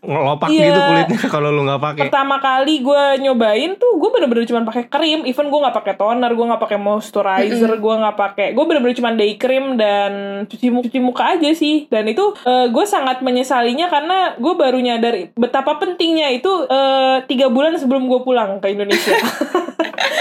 [0.00, 0.64] ngelopak Iya.
[0.66, 2.02] gitu kulitnya kalau lu nggak pakai.
[2.02, 6.30] pertama kali gue nyobain tuh gue bener-bener cuma pakai krim even gue nggak pakai toner
[6.30, 7.40] gue nggak pakai moisturizer
[7.74, 10.12] gue nggak pakai gue bener-bener cuma day cream dan
[10.46, 15.76] cuci cuci muka aja sih dan itu gue sangat menyesalinya karena gue baru nyadar betapa
[15.76, 19.16] pentingnya itu eh, tiga bulan sebelum gue pulang ke Indonesia.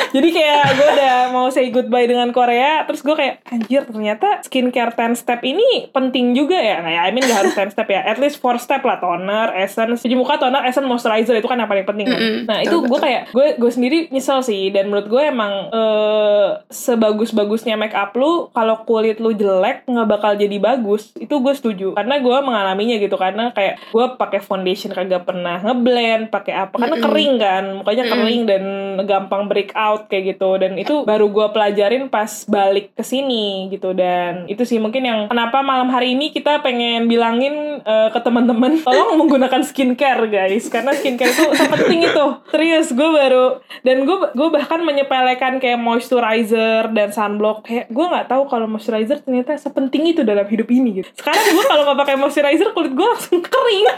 [0.10, 4.92] Jadi kayak gue udah mau say goodbye dengan Korea terus gue kayak anjir ternyata skincare
[4.98, 6.82] 10 step ini penting juga ya.
[6.82, 10.02] Kayak I mean gak harus 10 step ya at least 4 step lah toner essence
[10.02, 12.20] cuci muka toner essence moisturizer itu kan yang paling penting kan.
[12.20, 16.50] Mm-mm, nah itu gue kayak gue gue sendiri nyesel sih dan menurut gue emang eh,
[16.74, 21.14] sebagus-bagusnya make up lu kalau kulit lu jelek nggak bakal jadi bagus.
[21.14, 26.34] Itu gue setuju karena gue mengalaminya gitu karena kayak gue pakai foundation kagak pernah ngeblend
[26.34, 27.06] pakai apa karena Mm-mm.
[27.06, 28.14] kering kan mukanya Mm-mm.
[28.18, 28.64] kering dan
[29.06, 30.58] gampang break out kayak gitu.
[30.58, 33.94] Dan itu baru gue pelajarin pas balik ke sini gitu.
[33.94, 38.80] Dan itu sih mungkin yang kenapa malam hari ini kita pengen bilangin eh, ke teman-teman
[38.88, 40.72] tolong menggunakan skincare guys.
[40.72, 42.26] Karena skincare itu sepenting itu.
[42.50, 47.68] Serius gue baru dan gue gue bahkan menyepelekan kayak moisturizer dan sunblock.
[47.68, 51.10] Kayak gue nggak tahu kalau moisturizer ternyata sepenting itu dalam hidup ini gitu.
[51.18, 53.86] Sekarang gue kalau pakai moisturizer kulit gue langsung kering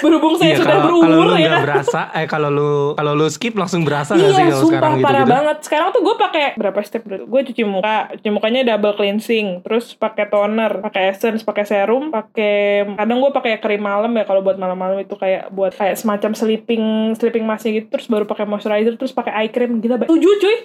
[0.00, 3.12] berhubung saya Iya, sudah kalau kalau berumur lu ya kan berasa, eh kalau lu kalau
[3.16, 5.32] lu skip langsung berasa nggak sih Iya, kalau sumpah sekarang gitu parah gitu?
[5.32, 5.56] banget.
[5.64, 7.24] Sekarang tuh gue pakai berapa step dulu?
[7.30, 12.84] Gue cuci muka, cuci mukanya double cleansing, terus pakai toner, pakai essence, pakai serum, pakai
[12.98, 17.14] kadang gue pakai krim malam ya kalau buat malam-malam itu kayak buat kayak semacam sleeping
[17.16, 20.00] sleeping masknya gitu, terus baru pakai moisturizer, terus pakai eye cream gila.
[20.04, 20.56] Tujuh cuy.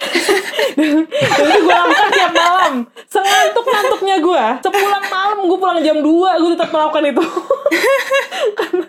[1.40, 2.74] Itu gue lakukan tiap malam.
[3.10, 4.44] Sengantuk ngantuknya gue.
[4.62, 7.24] Sepulang malam gue pulang jam 2 gue tetap melakukan itu.
[8.58, 8.84] karena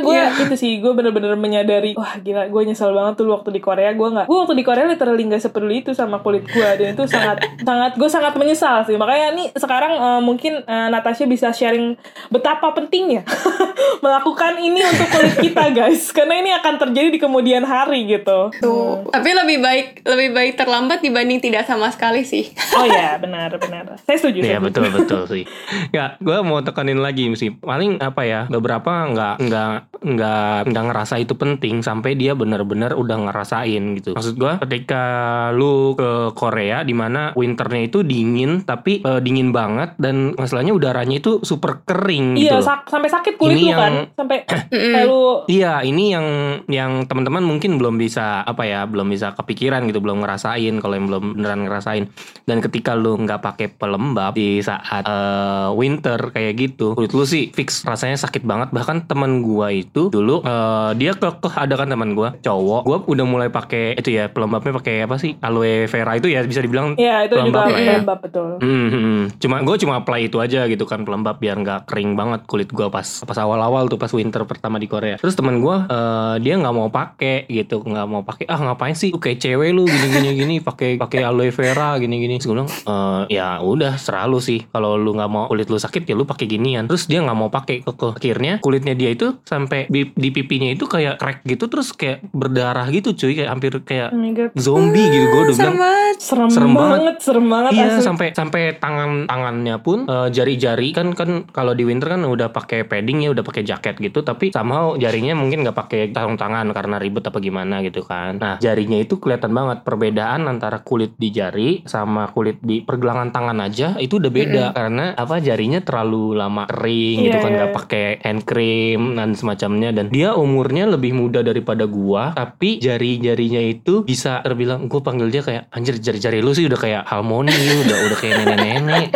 [0.00, 0.18] gue
[0.48, 4.08] itu sih gue bener-bener menyadari wah gila gue nyesel banget tuh waktu di Korea gue
[4.08, 7.44] nggak gue waktu di Korea literally nggak sepeduli itu sama kulit gue dan itu sangat
[7.68, 11.94] sangat gue sangat menyesal sih makanya nih sekarang eh, mungkin eh, Natasha bisa sharing
[12.32, 13.22] betapa pentingnya
[14.04, 19.06] melakukan ini untuk kulit kita guys karena ini akan terjadi di kemudian hari gitu Tuh.
[19.10, 22.50] Tapi lebih baik lebih baik terlambat dibanding tidak sama sekali sih.
[22.76, 25.44] oh ya benar benar saya setuju Iya saya betul betul sih.
[25.92, 27.52] Ya, gue mau tekanin lagi sih.
[27.52, 28.40] Paling apa ya?
[28.48, 29.70] Beberapa nggak nggak
[30.00, 34.12] nggak nggak ngerasa itu penting sampai dia benar-benar udah ngerasain gitu.
[34.12, 35.02] Maksud gue, ketika
[35.50, 41.16] lu ke Korea di mana winternya itu dingin tapi eh, dingin banget dan masalahnya udaranya
[41.16, 42.64] itu super kering iya gitu.
[42.64, 44.38] sak- sampai sakit kulit Ini lu kan yang- sampai
[44.70, 44.92] Mm-mm.
[44.94, 46.26] kayak lu Iya, ini yang
[46.66, 51.06] yang teman-teman mungkin belum bisa apa ya, belum bisa kepikiran gitu, belum ngerasain kalau yang
[51.06, 52.04] belum beneran ngerasain.
[52.42, 57.50] Dan ketika lu nggak pakai pelembab di saat eh, winter kayak gitu, kulit lu sih
[57.50, 58.59] fix rasanya sakit banget.
[58.68, 63.24] Bahkan teman gua itu dulu eh, dia kekeh ada kan teman gua cowok, gua udah
[63.24, 67.24] mulai pakai itu ya pelembabnya pakai apa sih aloe vera itu ya bisa dibilang ya
[67.24, 67.90] itu juga pelembab lah ya.
[67.96, 69.22] pelembab betul Hmm, hmm, hmm.
[69.38, 72.88] cuma gue cuma apply itu aja gitu kan pelembab biar nggak kering banget kulit gue
[72.90, 75.16] pas pas awal-awal tuh pas winter pertama di Korea.
[75.16, 79.14] Terus teman gue eh, dia nggak mau pakai gitu, nggak mau pakai ah ngapain sih?
[79.14, 82.34] Lu kayak cewek lu gini gini gini pakai pakai aloe vera gini gini.
[82.36, 84.66] Terus gue bilang "Eh, ya udah serah lu sih.
[84.66, 86.90] Kalau lu nggak mau kulit lu sakit ya lu pakai ginian.
[86.90, 88.12] Terus dia nggak mau pakai kekeh.
[88.16, 92.88] Akhirnya kulitnya dia itu sampai di, di pipinya itu kayak crack gitu terus kayak berdarah
[92.88, 96.16] gitu cuy kayak hampir kayak Oh zombie gitu gue udah bilang Serem banget.
[96.50, 96.90] Serem, banget.
[96.90, 98.02] banget, serem banget Iya asli.
[98.02, 102.82] sampai sampai tangan tangannya pun eh, jari-jari kan kan kalau di winter kan udah pakai
[102.82, 106.96] padding ya udah pakai jaket gitu tapi somehow jarinya mungkin nggak pakai sarung tangan karena
[106.96, 108.36] ribet apa gimana gitu kan.
[108.36, 113.58] Nah jarinya itu kelihatan banget perbedaan antara kulit di jari sama kulit di pergelangan tangan
[113.60, 117.56] aja itu udah beda karena apa jarinya terlalu lama kering gitu Iya, kan iya.
[117.56, 119.92] nggak pakai hand cream dan semacamnya.
[119.94, 125.42] Dan dia umurnya lebih muda daripada gua tapi jari-jarinya itu bisa terbilang gua panggil dia
[125.44, 127.54] kayak anjir jari-jari lu sih udah kayak harmoni
[127.86, 129.08] udah udah kayak nenek-nenek.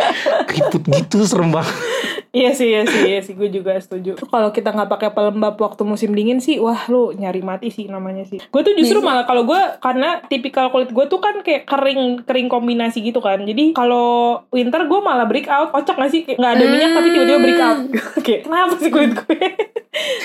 [0.49, 2.04] Keriput gitu serem banget
[2.35, 4.18] Iya sih, iya sih, iya sih, gue juga setuju.
[4.18, 8.26] Kalau kita nggak pakai pelembab waktu musim dingin sih, wah lu nyari mati sih namanya
[8.26, 8.43] sih.
[8.51, 9.07] Gue tuh justru Bisa.
[9.07, 13.39] malah kalau gue karena tipikal kulit gue tuh kan kayak kering kering kombinasi gitu kan.
[13.47, 16.26] Jadi kalau winter gue malah break out, kocak gak sih?
[16.26, 17.78] Nggak ada minyak tapi tiba-tiba break out.
[18.26, 19.39] kayak kenapa sih kulit gue?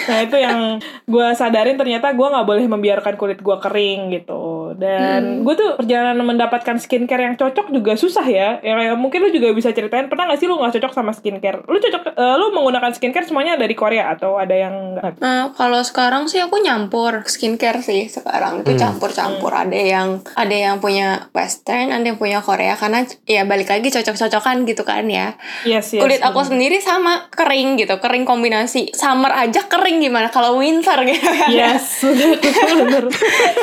[0.05, 0.59] Nah itu yang
[1.03, 4.73] gue sadarin ternyata gue nggak boleh membiarkan kulit gue kering gitu.
[4.73, 8.49] Dan gue tuh perjalanan mendapatkan skincare yang cocok juga susah ya.
[8.59, 11.65] Ya kayak mungkin lu juga bisa ceritain pernah gak sih lu nggak cocok sama skincare?
[11.65, 15.19] Lu cocok, eh, lu menggunakan skincare semuanya dari Korea atau ada yang nggak?
[15.19, 18.79] Nah, kalau sekarang sih aku nyampur skincare sih sekarang itu Hmm.
[18.79, 23.89] campur-campur ada yang ada yang punya western ada yang punya Korea karena ya balik lagi
[23.89, 25.99] cocok-cocokan gitu kan ya Yes, yes.
[25.99, 26.49] kulit aku bener.
[26.55, 31.99] sendiri sama kering gitu kering kombinasi summer aja kering gimana kalau winter gitu kan Yes,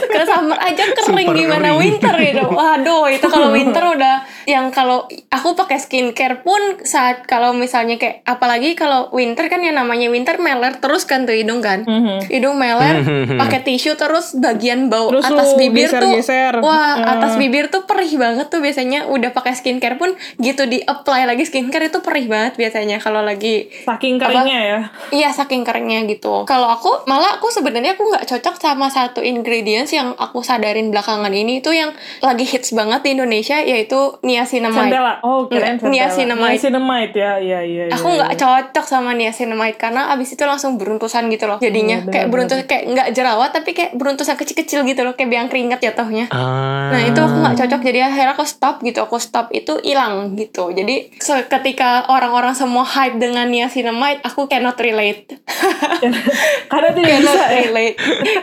[0.06, 1.78] ke summer aja kering Super gimana kering.
[1.78, 7.50] winter gitu waduh itu kalau winter udah yang kalau aku pakai skincare pun saat kalau
[7.52, 11.82] misalnya kayak apalagi kalau winter kan yang namanya winter meler terus kan tuh hidung kan
[11.86, 12.28] Mhm.
[12.28, 16.54] hidung meler pakai tisu terus bagian bau Terus atas bibir geser-geser.
[16.54, 17.04] tuh wah Eh.
[17.08, 21.42] atas bibir tuh perih banget tuh biasanya udah pakai skincare pun gitu di apply lagi
[21.42, 24.80] skincare itu perih banget biasanya kalau lagi Saking keringnya ya.
[25.10, 25.62] Iya saking
[26.08, 26.44] gitu.
[26.48, 31.30] Kalau aku malah aku sebenarnya aku nggak cocok sama satu ingredients yang aku sadarin belakangan
[31.30, 34.90] ini itu yang lagi hits banget di Indonesia yaitu niacinamide.
[34.90, 35.14] Centella.
[35.22, 36.52] Oh, keren Nggak, niacinamide.
[36.56, 37.84] Niacinamide ya, iya, iya.
[37.92, 38.40] Aku nggak iya.
[38.40, 41.58] cocok sama niacinamide karena abis itu langsung beruntusan gitu loh.
[41.62, 45.48] Jadinya benar, kayak beruntus kayak nggak jerawat tapi kayak beruntusan kecil-kecil gitu loh kayak biang
[45.48, 46.26] keringat jatuhnya.
[46.34, 46.90] Ah.
[46.90, 50.70] Nah itu aku nggak cocok jadi akhirnya aku stop gitu aku stop itu hilang gitu
[50.70, 51.10] jadi
[51.48, 55.36] ketika orang-orang semua hype dengan niacinamide aku cannot relate
[56.72, 57.58] Karena tidak cannot bisa ya.
[57.62, 57.96] relate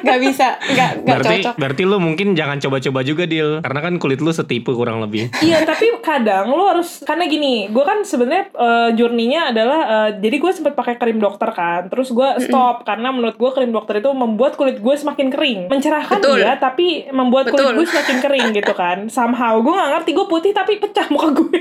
[0.03, 3.93] nggak bisa nggak nggak berarti cocok berarti lu mungkin jangan coba-coba juga deal karena kan
[4.01, 8.53] kulit lu setipe kurang lebih Iya tapi kadang lo harus karena gini, gue kan sebenarnya
[8.53, 13.11] eh, journey-nya adalah eh, jadi gue sempat pakai krim dokter kan, terus gue stop karena
[13.11, 16.41] menurut gue krim dokter itu membuat kulit gue semakin kering, mencerahkan Betul.
[16.41, 17.77] dia tapi membuat kulit Betul.
[17.81, 18.97] gue semakin kering gitu kan.
[19.11, 21.59] Somehow gue nggak ngerti gue putih tapi pecah muka gue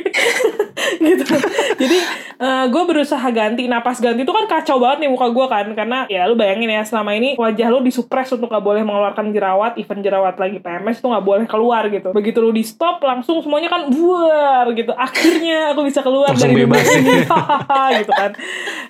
[1.10, 1.26] gitu.
[1.80, 1.98] Jadi
[2.38, 6.04] eh, gue berusaha ganti napas ganti itu kan kacau banget nih muka gue kan karena
[6.06, 10.00] ya lu bayangin ya selama ini wajah lu disupres untuk nggak boleh mengeluarkan jerawat, even
[10.00, 12.10] jerawat lagi PMS itu nggak boleh keluar gitu.
[12.10, 14.90] Begitu lu di stop langsung semuanya kan buar gitu.
[14.92, 16.86] Akhirnya aku bisa keluar Langsung dari bebas.
[16.92, 17.22] ini
[17.98, 18.30] gitu kan.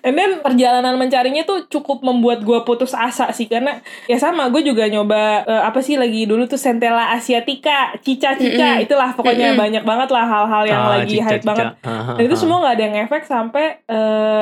[0.01, 4.63] And then perjalanan mencarinya tuh cukup membuat gue putus asa sih karena ya sama gue
[4.63, 10.09] juga nyoba eh, apa sih lagi dulu tuh Centella asiatica, cica-cica itulah pokoknya banyak banget
[10.09, 11.31] lah hal-hal yang Ah, lagi cica-cica.
[11.31, 11.67] hype banget.
[11.83, 13.65] Ah, Dan itu semua nggak ada yang efek sampai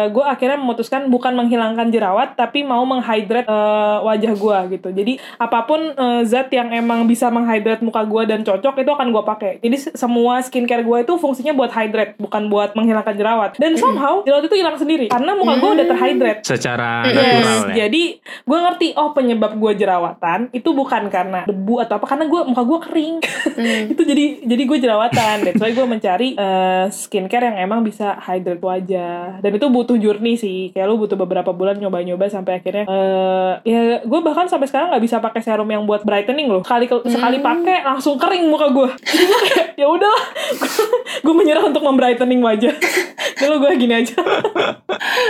[0.09, 4.88] gue akhirnya memutuskan bukan menghilangkan jerawat tapi mau menghydrate eh, wajah gue gitu.
[4.90, 9.08] Jadi apa pun eh, zat yang emang bisa menghydrate muka gue dan cocok itu akan
[9.11, 9.52] gue pakai.
[9.58, 13.50] Jadi se- semua skincare gue itu fungsinya buat hydrate bukan buat menghilangkan jerawat.
[13.56, 16.40] Dan somehow jerawat itu hilang sendiri karena muka gue udah terhydrate.
[16.42, 17.74] secara Yes, natural ya.
[17.80, 22.40] Jadi gue ngerti oh penyebab gue jerawatan itu bukan karena debu atau apa karena gue
[22.44, 23.16] muka gue kering.
[23.92, 25.36] Itu jadi jadi gue jerawatan.
[25.42, 29.40] That's why gue mencari eh, skincare yang emang bisa hydrate wajah.
[29.40, 30.70] Dan itu butuh journey sih.
[30.70, 35.05] Kayak lu butuh beberapa bulan nyoba-nyoba sampai akhirnya eh ya gue bahkan sampai sekarang nggak
[35.05, 36.64] bisa pakai serum yang buat brightening loh.
[36.64, 38.88] Sekali sekali pakai langsung kering muka gue
[39.80, 40.24] ya udahlah
[41.24, 42.72] gue menyerah untuk membrightening wajah.
[43.40, 44.16] Dulu gue gini aja.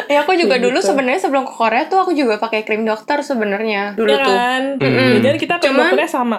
[0.06, 0.88] Ya aku juga Kayak dulu gitu.
[0.88, 4.30] sebenarnya sebelum ke Korea tuh aku juga pakai krim dokter sebenarnya dulu ya tuh.
[4.32, 4.62] kan?
[4.76, 5.18] Mm-mm.
[5.20, 6.36] jadi kita kayak Cuman- dokternya sama.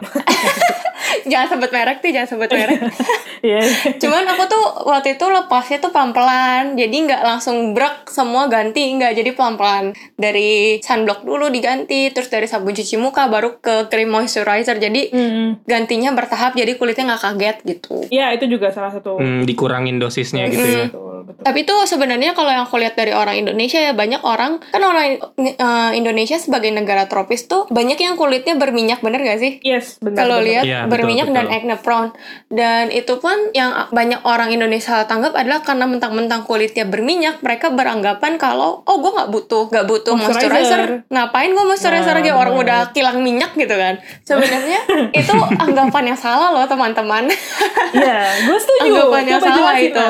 [1.24, 2.80] Jangan sebut merek tuh jangan sebut merek.
[3.42, 3.62] Iya.
[3.98, 9.16] Cuman aku tuh waktu itu lepasnya tuh pelan-pelan, jadi nggak langsung brek semua ganti, nggak
[9.16, 9.92] jadi pelan-pelan.
[10.22, 14.78] Dari sunblock dulu diganti, terus dari sabun cuci muka baru ke cream moisturizer.
[14.78, 15.66] Jadi Mm-mm.
[15.66, 18.06] gantinya bertahap, jadi kulitnya nggak kaget gitu.
[18.14, 19.18] Iya itu juga salah satu.
[19.18, 21.44] Hmm, dikurangin dosisnya gitu ya Betul, betul.
[21.44, 25.18] Tapi itu sebenarnya kalau yang aku lihat dari orang Indonesia ya banyak orang kan orang
[25.40, 29.58] eh, Indonesia sebagai negara tropis tuh banyak yang kulitnya berminyak bener gak sih?
[29.64, 30.28] Yes, benar.
[30.28, 31.58] Kalau lihat betul, berminyak dan betul.
[31.58, 32.12] acne prone
[32.52, 38.36] dan itu pun yang banyak orang Indonesia tanggap adalah karena mentang-mentang kulitnya berminyak mereka beranggapan
[38.36, 40.80] kalau oh gue nggak butuh nggak butuh Moisturizer.
[40.80, 44.80] moisturizer ngapain gue moisturizer Nah, aja orang udah kilang minyak gitu kan sebenarnya
[45.20, 47.30] itu anggapan yang salah loh teman-teman
[47.92, 48.88] Iya, gue setuju.
[48.88, 50.00] Anggapan yang salah itu.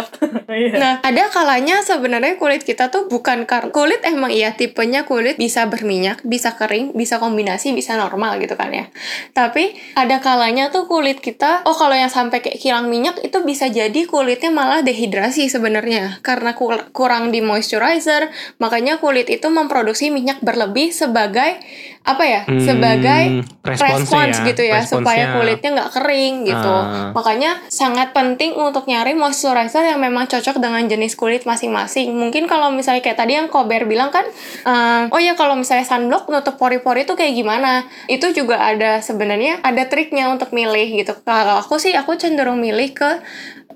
[0.51, 0.75] Iya.
[0.77, 5.63] Nah, ada kalanya sebenarnya kulit kita tuh bukan karena kulit emang iya tipenya kulit bisa
[5.65, 8.91] berminyak, bisa kering, bisa kombinasi, bisa normal gitu kan ya.
[9.31, 13.71] Tapi ada kalanya tuh kulit kita, oh kalau yang sampai kayak kilang minyak itu bisa
[13.71, 18.27] jadi kulitnya malah dehidrasi sebenarnya karena kur- kurang di moisturizer,
[18.59, 19.81] makanya kulit itu memproduksi
[20.13, 21.59] minyak berlebih sebagai
[22.01, 22.41] apa ya?
[22.49, 26.73] Hmm, sebagai respons ya, gitu ya supaya kulitnya nggak kering gitu.
[26.73, 27.13] Ah.
[27.13, 32.09] Makanya sangat penting untuk nyari moisturizer yang memang cocok dengan jenis kulit masing-masing.
[32.09, 34.25] Mungkin kalau misalnya kayak tadi yang Kober bilang kan,
[34.65, 37.85] ehm, oh ya kalau misalnya sunblock nutup pori-pori itu kayak gimana?
[38.09, 41.13] Itu juga ada sebenarnya ada triknya untuk milih gitu.
[41.21, 43.11] Kalau aku sih aku cenderung milih ke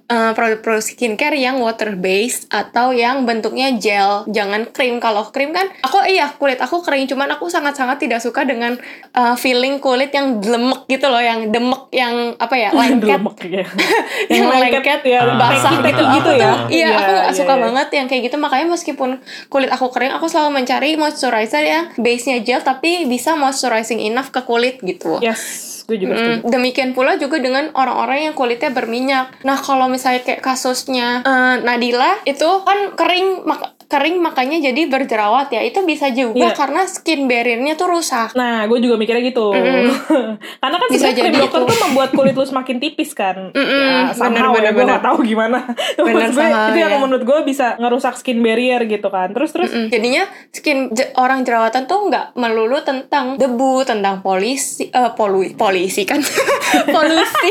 [0.06, 4.97] eh, produk-produk skincare yang water based atau yang bentuknya gel, jangan krim.
[4.97, 8.78] Kalau krim kan, aku iya kulit aku kering, cuman aku sangat-sangat tidak suka dengan
[9.12, 13.66] eh, feeling kulit yang lemek gitu loh, yang demek, yang apa ya, lengket ya.
[14.32, 15.36] yang lengket lengket ya, Ah.
[15.36, 16.49] basah gitu, gitu Aku ya.
[16.53, 17.64] tuh- iya aku gak iya, suka iya.
[17.64, 19.10] banget yang kayak gitu makanya meskipun
[19.47, 24.30] kulit aku kering aku selalu mencari moisturizer yang base nya gel tapi bisa moisturizing enough
[24.30, 26.10] ke kulit gitu Yes, setuju.
[26.10, 29.46] Mm, demikian pula juga dengan orang-orang yang kulitnya berminyak.
[29.46, 35.50] Nah, kalau misalnya kayak kasusnya eh, Nadila itu kan kering mak- kering makanya jadi berjerawat
[35.50, 35.62] ya.
[35.62, 36.54] Itu bisa juga Iya.
[36.54, 38.34] karena skin barrier-nya tuh rusak.
[38.34, 39.50] Nah, gue juga mikirnya gitu.
[39.50, 39.94] Mm-mm.
[40.62, 41.70] Karena kan Bisa krim jadi dokter itu.
[41.70, 43.52] tuh membuat kulit lu semakin tipis kan.
[43.52, 45.60] Ya, somehow bener, ya, gue bener, gak tahu gimana.
[45.98, 47.00] Bener, gue, somehow, itu yang ya.
[47.00, 49.30] menurut gue bisa ngerusak skin barrier gitu kan.
[49.32, 54.88] Terus terus Mm, Jadinya skin je- orang jerawatan tuh nggak melulu tentang debu, tentang polisi,
[54.88, 56.22] eh, polu, polisi kan,
[56.96, 57.50] polusi.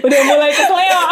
[0.00, 1.02] udah mulai kesleo.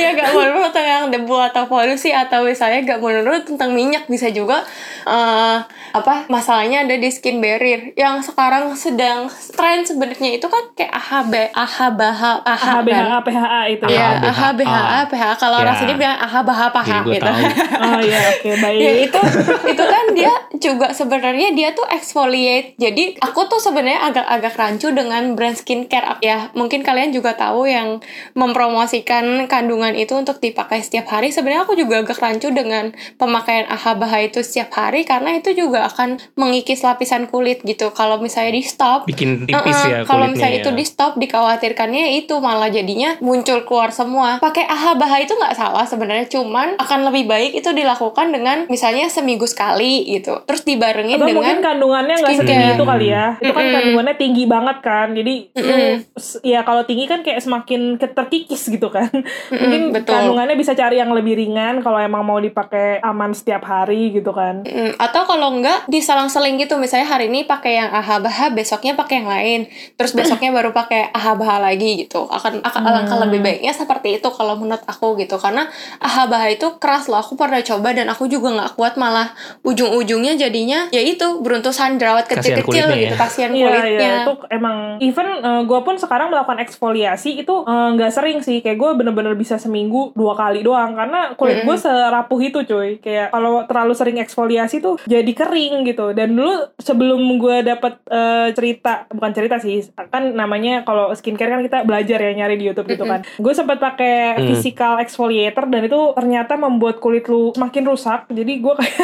[0.00, 4.64] Iya gak melulu tentang debu atau polusi atau misalnya gak melulu tentang minyak bisa juga
[5.02, 5.58] eh,
[5.90, 11.34] apa masalahnya ada di skin barrier yang sekarang sedang tren sebenarnya itu kan kayak AHB,
[11.52, 12.80] AHBH, AH kan?
[12.80, 14.80] HBHA, PHA itu Iya, AHBHA.
[14.80, 15.24] AHBHA, PH.
[15.36, 15.80] Kalau orang Ya.
[15.80, 17.30] sini bilang AHBH, PH Jadi gue gitu.
[17.82, 18.78] Oh iya, oke baik.
[18.78, 19.20] ya itu
[19.66, 25.32] itu kan dia juga sebenarnya dia tuh exfoliate jadi aku tuh sebenarnya agak-agak rancu dengan
[25.32, 27.98] brand skincare ya mungkin kalian juga tahu yang
[28.36, 33.94] mempromosikan kandungan itu untuk dipakai setiap hari sebenarnya aku juga agak rancu dengan pemakaian AHA
[34.24, 39.04] itu setiap hari karena itu juga akan mengikis lapisan kulit gitu kalau misalnya di stop
[39.04, 40.62] bikin tipis Uh-uh, ya kalau misalnya ya.
[40.62, 45.54] itu di stop dikhawatirkannya itu malah jadinya muncul keluar semua pakai AHA baha itu nggak
[45.54, 51.16] salah sebenarnya cuman akan lebih baik itu dilakukan dengan misalnya seminggu sekali gitu terus dibarengin
[51.16, 53.26] Atau mungkin dengan kandungannya nggak setinggi itu kali ya.
[53.36, 55.08] Itu kan kandungannya tinggi banget kan.
[55.12, 55.92] Jadi Mm-mm.
[56.14, 59.08] s- ya kalau tinggi kan kayak semakin terkikis gitu kan.
[59.60, 60.12] mungkin betul.
[60.12, 64.60] kandungannya bisa cari yang lebih ringan kalau emang mau dipakai aman setiap hari gitu kan.
[64.62, 66.76] Mm, atau kalau enggak diselang-seling gitu.
[66.76, 69.60] Misalnya hari ini pakai yang AHA baha besoknya pakai yang lain.
[69.96, 72.28] Terus besoknya baru pakai AHA baha lagi gitu.
[72.28, 73.24] Akan akan alangkah Hmm.
[73.24, 75.36] lebih baiknya seperti itu kalau menurut aku gitu.
[75.36, 75.64] Karena
[75.98, 77.18] AHA baha itu keras loh.
[77.18, 78.94] Aku pernah coba dan aku juga nggak kuat.
[78.94, 83.18] Malah ujung-ujungnya jadinya ya itu beruntusan jerawat Kasihan kecil-kecil kulitnya gitu ya.
[83.18, 84.00] kasihan Iya, kulitnya.
[84.00, 88.76] Iya, itu emang even gue pun sekarang melakukan eksfoliasi itu eh, nggak sering sih, kayak
[88.76, 93.62] gue bener-bener bisa seminggu dua kali doang karena kulit gue serapuh itu cuy, kayak kalau
[93.64, 96.10] terlalu sering eksfoliasi tuh jadi kering gitu.
[96.10, 99.78] Dan dulu sebelum gue dapet eh, cerita, bukan cerita sih,
[100.10, 103.22] kan namanya kalau skincare kan kita belajar ya nyari di YouTube gitu kan.
[103.38, 104.46] Gue sempat pakai Hmm.
[104.50, 108.26] physical exfoliator dan itu ternyata membuat kulit lu semakin rusak.
[108.26, 108.98] Jadi gue kayak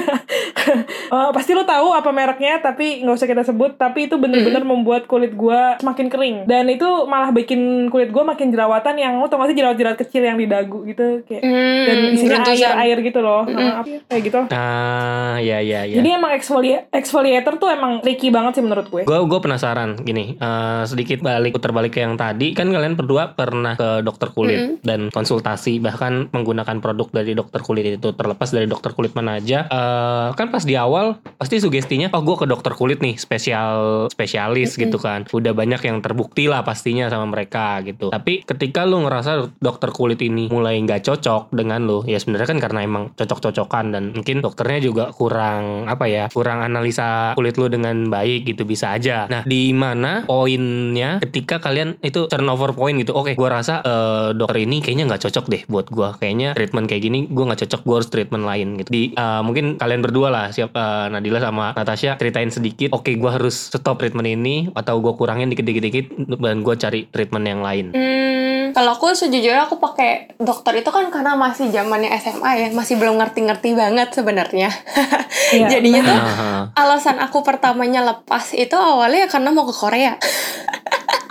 [1.12, 5.04] eh, pasti lu tahu apa mereknya tapi nggak usah kita sebut tapi itu bener-bener membuat
[5.06, 9.38] kulit gua semakin kering dan itu malah bikin kulit gua makin jerawatan yang lu tau
[9.38, 12.56] gak sih jerawat-jerawat kecil yang di dagu gitu kayak Hmm, dan isinya beruntusan.
[12.56, 13.42] air-air gitu loh.
[13.46, 14.40] Nah, apa ya, kayak gitu.
[14.50, 15.96] Ah, ya ya ya.
[15.96, 19.02] jadi emang exfolia- exfoliator tuh emang tricky banget sih menurut gue.
[19.02, 22.52] Gue gue penasaran gini eh, sedikit balik putar balik ke yang tadi.
[22.52, 27.84] Kan kalian berdua pernah ke dokter kulit dan konsultasi bahkan menggunakan produk dari dokter kulit
[27.92, 29.66] itu terlepas dari dokter kulit mana aja.
[29.66, 33.76] Eh, kan pas di awal pasti sugestinya oh gue ke dokter kulit nih spesial
[34.08, 35.26] spesialis gitu kan.
[35.28, 38.08] Udah banyak yang terbukti lah pastinya sama mereka gitu.
[38.08, 42.58] Tapi ketika lu ngerasa dokter kulit ini mulai nggak cocok dengan lo ya sebenarnya kan
[42.62, 48.08] karena emang cocok-cocokan dan mungkin dokternya juga kurang apa ya kurang analisa kulit lo dengan
[48.08, 49.28] baik gitu bisa aja.
[49.28, 53.12] Nah di mana poinnya ketika kalian itu turnover point gitu?
[53.12, 56.16] Oke gua rasa eh, dokter ini kayaknya nggak cocok deh buat gua.
[56.16, 58.90] Kayaknya treatment kayak gini gua nggak cocok gua harus treatment lain gitu.
[58.90, 62.96] Di eh, mungkin kalian berdua lah siap eh, Nadila sama Natasha ceritain sedikit.
[62.96, 67.60] Oke gua harus stop treatment ini atau gua kurangin dikit-dikit dan gua cari treatment yang
[67.60, 67.86] lain.
[67.92, 73.00] Hmm, kalau aku sejujurnya aku pakai dokter itu kan karena masih zamannya SMA ya, masih
[73.00, 74.68] belum ngerti-ngerti banget sebenarnya.
[75.46, 76.18] Iya, Jadinya tuh
[76.82, 80.18] alasan aku pertamanya lepas itu awalnya ya karena mau ke Korea.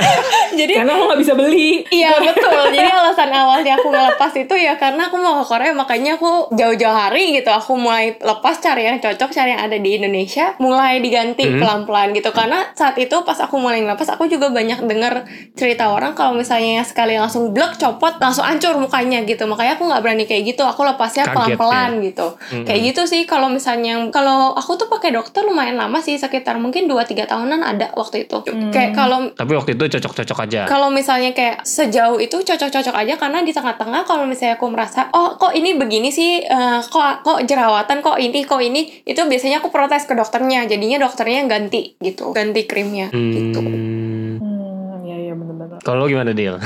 [0.60, 1.84] Jadi Karena lo nggak bisa beli.
[1.88, 2.62] Iya betul.
[2.70, 6.92] Jadi alasan awalnya aku ngelepas itu ya karena aku mau ke Korea makanya aku jauh-jauh
[6.92, 11.46] hari gitu aku mulai lepas cari yang cocok cari yang ada di Indonesia mulai diganti
[11.46, 11.58] Mhm.
[11.58, 16.12] pelan-pelan gitu karena saat itu pas aku mulai ngelepas aku juga banyak dengar cerita orang
[16.12, 20.44] kalau misalnya sekali langsung blok copot langsung hancur mukanya gitu makanya aku nggak berani kayak
[20.46, 22.64] gitu aku lepasnya Kaget pelan-pelan gitu Mhm.
[22.64, 26.86] kayak gitu sih kalau misalnya kalau aku tuh pakai dokter lumayan lama sih sekitar mungkin
[26.86, 28.40] 2-3 tahunan ada waktu itu
[28.70, 33.42] kayak kalau tapi waktu itu cocok-cocok aja kalau misalnya kayak sejauh itu cocok-cocok aja karena
[33.42, 38.00] di tengah-tengah kalau misalnya aku merasa oh kok ini begini sih eh, kok kok jerawatan
[38.00, 42.64] kok ini kok ini itu biasanya aku protes ke dokternya jadinya dokternya ganti gitu ganti
[42.70, 43.60] krimnya gitu Hmm.
[43.60, 44.09] Benar-benar.
[45.80, 46.56] Kalau lo gimana Dil?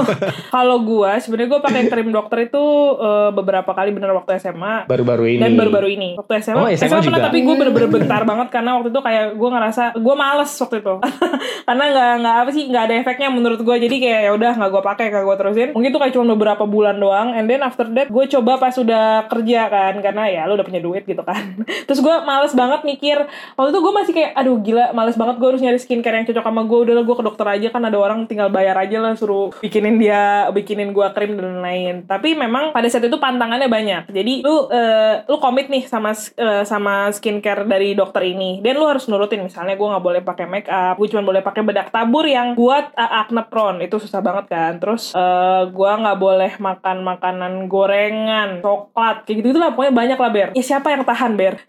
[0.54, 2.64] Kalau gua sebenarnya gua pakai krim dokter itu
[2.96, 5.40] eh, beberapa kali bener waktu SMA Baru-baru ini.
[5.40, 6.10] dan baru-baru ini.
[6.16, 7.26] Waktu SMA, Oh, SMA pernah juga?
[7.26, 10.94] tapi gue bener-bener bentar banget karena waktu itu kayak gue ngerasa gue males waktu itu.
[11.68, 14.70] Karena nggak nggak apa sih nggak ada efeknya menurut gue jadi kayak ya udah nggak
[14.70, 15.68] gue pakai nggak gue terusin.
[15.70, 17.28] Mungkin itu kayak cuma beberapa bulan doang.
[17.32, 20.80] And then after that gue coba pas udah kerja kan karena ya lu udah punya
[20.80, 21.56] duit gitu kan.
[21.86, 23.16] Terus gue males banget mikir
[23.54, 26.44] waktu itu gue masih kayak aduh gila males banget gue harus nyari skincare yang cocok
[26.44, 29.52] sama gue udah gue ke dokter aja kan ada orang tinggal bayar aja lah suruh
[29.60, 34.02] bikinin dia bikinin gue krim dan lain tapi memang pada saat itu pantangannya banyak.
[34.08, 38.62] Jadi lu eh, lu komit nih sama eh, sama skincare dari dokter ini.
[38.64, 41.62] Dan lu harus nurutin misalnya gue nggak boleh pakai make up gue cuma boleh pakai
[41.66, 43.82] bedak tabur yang buat uh, acne prone.
[43.82, 44.72] Itu susah banget kan?
[44.78, 49.74] Terus eh, gue nggak boleh makan makanan gorengan coklat kayak gitu gitu lah.
[49.74, 50.48] Pokoknya banyak lah ber.
[50.54, 51.54] Ya siapa yang tahan ber?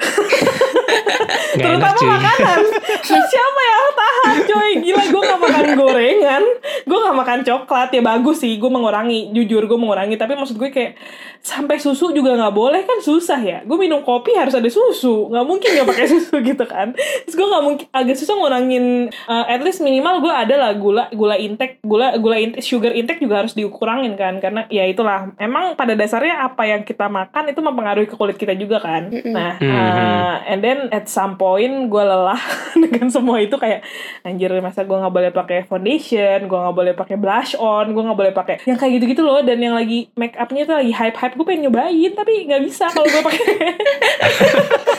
[1.56, 2.08] Enak terutama cuy.
[2.12, 2.60] makanan.
[3.32, 4.05] Siapa yang tahan
[4.48, 4.72] coy.
[4.82, 6.44] Gila gue gak makan gorengan.
[6.86, 7.90] Gue gak makan coklat.
[7.94, 9.32] Ya bagus sih gue mengurangi.
[9.32, 10.16] Jujur gue mengurangi.
[10.18, 10.98] Tapi maksud gue kayak
[11.46, 13.62] sampai susu juga nggak boleh kan susah ya.
[13.62, 15.30] Gue minum kopi harus ada susu.
[15.30, 16.98] Nggak mungkin nggak pakai susu gitu kan.
[16.98, 21.06] Terus gue nggak mungkin agak susah ngurangin uh, at least minimal gue ada lah gula
[21.14, 24.42] gula intake gula gula intake sugar intake juga harus dikurangin kan.
[24.42, 25.38] Karena ya itulah.
[25.38, 29.14] Emang pada dasarnya apa yang kita makan itu mempengaruhi ke kulit kita juga kan.
[29.14, 32.42] Nah uh, and then at some point gue lelah
[32.90, 33.54] dengan semua itu.
[33.62, 33.86] Kayak
[34.26, 38.20] anjir masa gue nggak boleh pakai foundation gue nggak boleh pakai blush on gue nggak
[38.20, 39.46] boleh pakai yang kayak gitu gitu loh.
[39.46, 42.90] Dan yang lagi make upnya tuh lagi hype hype gue pengen nyobain tapi nggak bisa
[42.90, 43.46] kalau gue pakai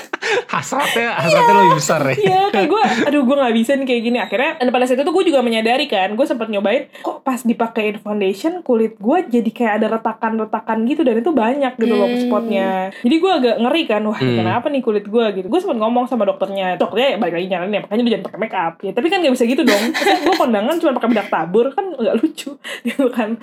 [0.46, 2.14] hasratnya hasratnya lebih besar ya.
[2.16, 4.18] Iya kayak gue Aduh gue gak bisa nih kayak gini.
[4.18, 7.96] Akhirnya dan pada saat itu gue juga menyadari kan Gue sempat nyobain Kok pas dipakein
[7.96, 12.22] foundation Kulit gue jadi kayak ada retakan-retakan gitu Dan itu banyak gitu loh Hmm.
[12.22, 12.68] spotnya.
[12.96, 14.36] Jadi gue agak ngeri kan Wah Hmm.
[14.36, 15.46] kenapa nih kulit gue gitu.
[15.46, 18.38] Gue sempat ngomong sama dokternya Dokternya ya balik lagi nyaranin ya Makanya lu jangan pakai
[18.38, 19.84] make up ya, Tapi kan gak bisa gitu dong.
[19.94, 22.50] Gue kondangan cuma pakai bedak tabur Kan gak lucu
[22.86, 23.36] gitu kan.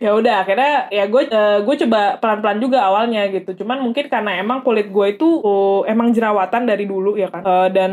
[0.00, 1.22] Ya udah akhirnya ya gue
[1.60, 3.52] gue coba pelan-pelan juga awalnya gitu.
[3.54, 7.42] Cuman mungkin karena emang kulit gue itu oh, emang jerawatan dari dulu ya kan?
[7.46, 7.92] Eh, dan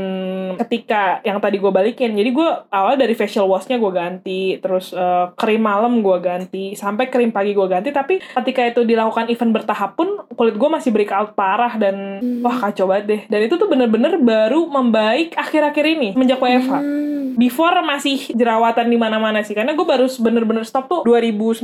[0.58, 5.26] ketika yang tadi gue balikin jadi gue awal dari facial washnya gue ganti terus eh,
[5.38, 9.96] krim malam gue ganti sampai krim pagi gue ganti tapi ketika itu dilakukan event bertahap
[9.96, 13.22] pun kulit gue masih breakout parah dan wah kacau banget deh.
[13.30, 16.98] Dan itu tuh bener-bener baru membaik akhir-akhir ini menjak WFH
[17.28, 17.38] Hmm.
[17.38, 21.62] before masih jerawatan di mana-mana sih karena gue baru bener-bener stop tuh 2019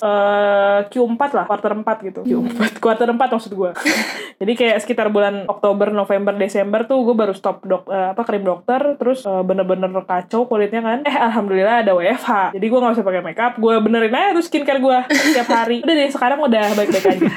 [0.00, 2.20] eh, Q4 lah quarter 4 gitu.
[2.24, 3.70] Q4 quarter 4 maksud gue
[4.40, 8.42] jadi kayak sekitar bulan Oktober November Desember tuh gue baru stop dok eh, apa krim
[8.42, 13.06] dokter terus eh, bener-bener kacau kulitnya kan eh alhamdulillah ada WFH jadi gue nggak usah
[13.06, 17.06] pakai makeup gue benerin aja tuh skincare gue setiap hari udah deh sekarang udah baik-baik
[17.06, 17.28] aja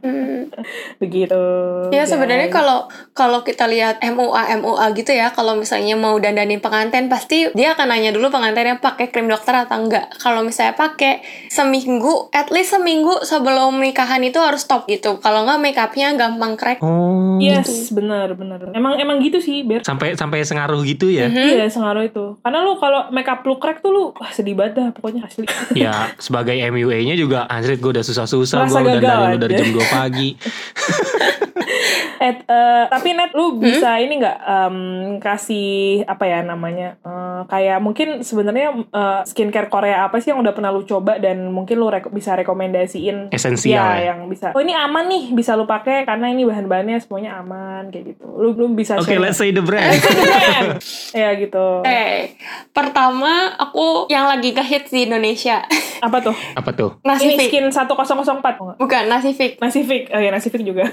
[0.00, 0.48] Hmm.
[1.02, 1.42] begitu
[1.90, 7.10] Ya sebenarnya kalau kalau kita lihat MUA MUA gitu ya, kalau misalnya mau dandanin pengantin
[7.10, 10.06] pasti dia akan nanya dulu pengantinnya pakai krim dokter atau enggak.
[10.22, 11.20] Kalau misalnya pakai
[11.50, 15.18] seminggu, at least seminggu sebelum nikahan itu harus stop gitu.
[15.18, 16.78] Kalau enggak make upnya gampang crack.
[16.78, 17.36] Oh.
[17.42, 21.26] yes bener bener emang emang gitu sih Ber Sampai sampai sengaruh gitu ya.
[21.26, 21.58] Mhm.
[21.58, 24.88] Iya sengaruh itu Karena lu kalau makeup lu crack tuh lu Wah sedih banget dah
[24.94, 25.44] pokoknya asli
[25.82, 29.82] ya sebagai MUA-nya juga anjir gue udah susah-susah gue udah dari lu dari jam 2
[29.90, 30.28] pagi.
[32.20, 34.76] Eh, eh, tapi net lu bisa ini nggak em,
[35.16, 40.52] kasih apa ya namanya Eh, kayak mungkin sebenarnya eh, skincare Korea apa sih yang udah
[40.52, 44.04] pernah lu coba dan mungkin lu reko- bisa rekomendasiin Esensial ya, ya.
[44.12, 48.12] yang bisa oh ini aman nih bisa lu pakai karena ini bahan-bahannya semuanya aman kayak
[48.12, 49.22] gitu lu belum bisa Oke, share.
[49.22, 49.96] let's say the brand.
[49.96, 50.68] Brand.
[51.12, 52.36] ya gitu Eh,
[52.70, 55.64] pertama aku yang lagi ngehits di Indonesia.
[56.00, 56.96] apa tuh Apa tuh?
[57.00, 59.56] Nasi ini skin 1004 Bukan nasi Fik.
[59.56, 60.88] Nasi Fik oh ya Nasi Fik juga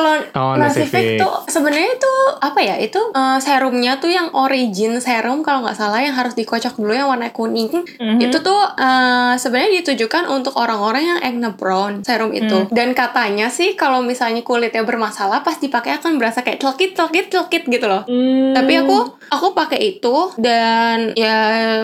[0.00, 1.20] Kalau Oh, nasi Nasi Fik Fik.
[1.20, 2.80] tuh sebenarnya itu apa ya?
[2.80, 7.12] Itu eh, serumnya tuh yang origin serum kalau nggak salah yang harus dikocok dulu yang
[7.12, 7.68] warna kuning.
[8.00, 8.16] Mhm.
[8.24, 12.64] Itu tuh eh, sebenarnya ditujukan untuk orang-orang yang acne prone serum itu.
[12.72, 17.68] Dan katanya sih kalau misalnya kulitnya bermasalah pas dipakai akan berasa kayak celkit celkit celkit
[17.68, 18.08] gitu loh.
[18.08, 18.56] Hmm.
[18.56, 21.36] Tapi aku aku pakai itu dan ya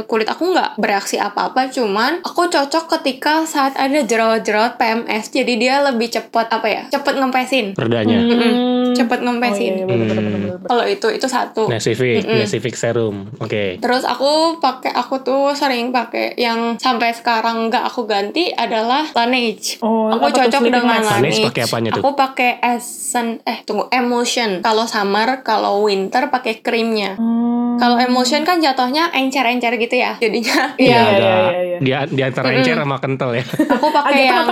[0.09, 5.75] kulit aku nggak bereaksi apa-apa cuman aku cocok ketika saat ada jerawat-jerawat PMS jadi dia
[5.85, 7.67] lebih cepat apa ya cepet ngempesin
[8.07, 8.21] Perdanya.
[8.23, 8.95] Hmm.
[8.97, 10.57] cepet Oh, iya, ngempesin iya, Hmm.
[10.65, 12.41] kalau itu itu satu Nasific, Mm-mm.
[12.41, 13.29] Nasific serum.
[13.37, 13.77] Oke.
[13.77, 19.77] Terus aku pakai aku tuh sering pakai yang sampai sekarang nggak aku ganti adalah Laneige.
[19.85, 21.05] Oh, aku cocok dengan?
[21.05, 21.13] Laneige.
[21.13, 22.01] Laneige pakai apanya tuh?
[22.01, 24.65] Aku pakai Essence eh tunggu Emulsion.
[24.65, 27.21] Kalau summer, kalau winter pakai krimnya.
[27.21, 27.66] Hmm.
[27.77, 30.17] Kalau emulsion kan jatuhnya encer-encer gitu ya.
[30.17, 31.21] Jadinya Iya, ya iya, agak
[31.53, 31.79] iya, iya.
[31.79, 32.59] Di, di antara Mm-mm.
[32.59, 33.45] encer sama kental ya.
[33.45, 34.47] aku pakai yang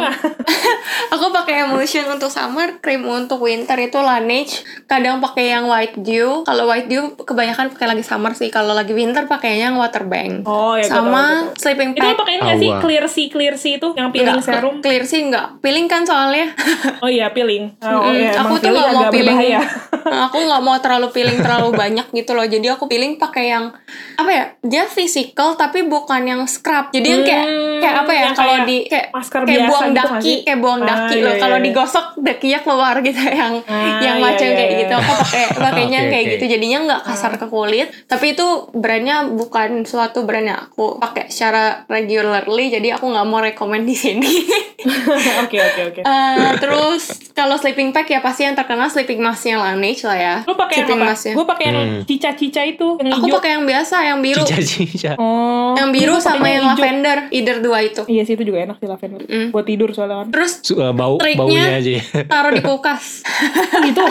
[1.15, 4.61] aku pakai emulsion untuk summer, krim untuk winter itu Laneige.
[4.85, 6.43] Kadang pakai yang white dew.
[6.43, 8.49] Kalau white dew kebanyakan pakai lagi summer sih.
[8.49, 10.45] Kalau lagi winter pakainya yang water bank.
[10.45, 11.59] Oh ya Sama tahu.
[11.59, 12.17] sleeping Itu lu pad.
[12.19, 14.75] pakai ini nggak sih clear sea clear sea itu yang peeling Enggak, serum?
[14.81, 15.47] clear sih enggak.
[15.61, 16.53] Peeling kan soalnya.
[16.97, 17.77] Oh iya peeling.
[17.81, 18.17] Oh Mm-mm.
[18.17, 19.37] iya, aku tuh peeling nggak mau peeling.
[19.37, 19.61] berbahaya.
[20.25, 22.45] aku nggak mau terlalu peeling terlalu banyak gitu loh.
[22.45, 23.71] Jadi aku peeling pakai yang
[24.15, 24.45] apa ya?
[24.61, 26.91] Dia physical tapi bukan yang scrub.
[26.91, 28.21] Jadi yang kayak Hmm, kayak apa ya?
[28.23, 30.37] yang Kalau kayak di kayak masker kayak biasa buang gitu daki, sih?
[30.43, 31.35] kayak buang Ah, daki iya, loh.
[31.35, 31.67] Kalau iya, iya.
[31.67, 34.81] digosok dakinya keluar gitu yang Ah, yang iya, macam iya, kayak iya.
[34.81, 34.95] gitu.
[34.95, 36.33] Aku pakai pakainya Oke, kayak oke.
[36.33, 36.45] gitu.
[36.49, 37.89] Jadinya nggak kasar ke kulit.
[38.05, 42.69] Tapi itu brandnya bukan suatu brand yang aku pakai secara regularly.
[42.69, 44.33] Jadi aku nggak mau rekomend di sini.
[45.45, 46.01] Oke oke oke.
[46.01, 50.35] Eh, terus kalau sleeping pack ya pasti yang terkenal sleeping masknya Laneige lah ya.
[50.43, 51.33] Lu pakai yang sleeping apa?
[51.33, 52.01] Gue pakai yang Hmm.
[52.03, 54.41] cica-cica itu yang Aku pakai yang biasa, yang biru.
[54.41, 55.17] Cica-cica.
[55.17, 55.75] Oh.
[55.75, 58.03] Yang Iya, biru sama yang lavender, either dua itu.
[58.05, 59.21] Iya sih itu juga enak sih lavender.
[59.23, 59.49] Mm.
[59.51, 60.29] Buat tidur soalnya kan.
[60.31, 61.91] Terus uh, bau Triknya- baunya aja.
[61.93, 62.03] ya.
[62.33, 63.21] taruh di kulkas.
[63.87, 64.05] gitu.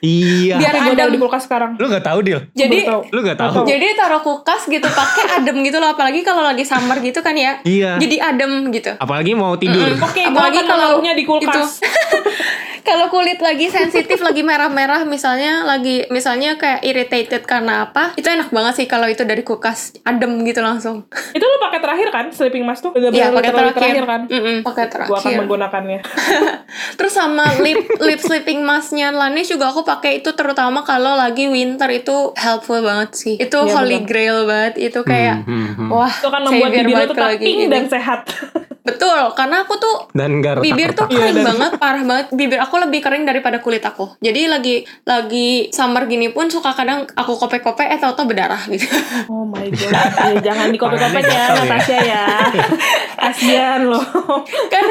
[0.00, 0.56] iya.
[0.58, 1.10] Biar Gue adem.
[1.10, 1.70] di kulkas sekarang.
[1.74, 2.40] Lu gak tahu Dil?
[2.52, 2.78] Jadi.
[2.86, 3.64] Lu gak tahu?
[3.64, 7.60] jadi taruh kulkas gitu pakai adem gitu loh apalagi kalau lagi summer gitu kan ya.
[7.62, 7.96] Iya.
[7.96, 8.92] Jadi adem gitu.
[8.96, 9.86] Apalagi mau tidur.
[10.14, 11.70] Oke, gue Apalagi akan kalau di kulkas.
[12.84, 18.52] Kalau kulit lagi sensitif, lagi merah-merah, misalnya lagi misalnya kayak irritated karena apa, itu enak
[18.52, 21.08] banget sih kalau itu dari kulkas adem gitu langsung.
[21.36, 22.92] itu lu pakai terakhir kan sleeping mask tuh?
[22.92, 24.04] Iya, pakai literally terakhir.
[24.04, 24.20] kan?
[24.28, 25.36] Mm-mm, pakai Gue akan terakhir.
[25.40, 26.00] menggunakannya.
[27.00, 31.88] Terus sama lip lip sleeping masknya Laneige juga aku pakai itu terutama kalau lagi winter
[31.88, 33.34] itu helpful banget sih.
[33.40, 34.08] Itu Iya, holy benar.
[34.12, 34.74] grail banget.
[34.92, 35.88] Itu kayak Hmm, hmm, hmm.
[35.88, 38.28] wah Itu kan membuat bibir tetap pink dan sehat.
[38.84, 41.08] Betul, karena aku tuh Dan gak bibir tuh.
[41.08, 42.26] Iya, kering dan- banget, parah banget.
[42.30, 44.12] Bibir aku lebih kering daripada kulit aku.
[44.20, 48.84] Jadi lagi lagi summer gini pun suka kadang aku kopek-kopek eh tau-tau berdarah gitu.
[49.26, 49.88] Oh my god.
[49.88, 51.44] Ya, jangan dikopek-kopek ya ya.
[51.56, 52.24] Natasha ya.
[53.24, 54.04] Kasian loh.
[54.68, 54.84] kan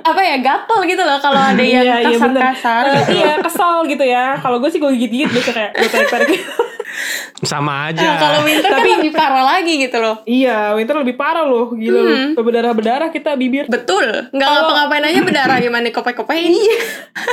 [0.00, 2.82] apa ya gatel gitu loh kalau ada yang Iya, iya, kasar-kasar.
[2.86, 4.38] Eh, iya kesel gitu ya.
[4.38, 6.38] Kalau gue sih gue gigit-gigit biasa kayak gue tarik-tarik.
[7.40, 8.00] Sama aja.
[8.00, 10.16] Nah, kalau winter Tapi- kan lebih parah lagi gitu loh.
[10.24, 11.70] iya, winter lebih parah loh.
[11.70, 12.16] Gila loh.
[12.16, 12.30] Hmm.
[12.36, 13.66] Berdarah-berdarah kita bibir.
[13.66, 16.50] Betul, nggak ngapa-ngapain aja berdarah gimana kopek-kopekin.
[16.50, 16.76] Iya.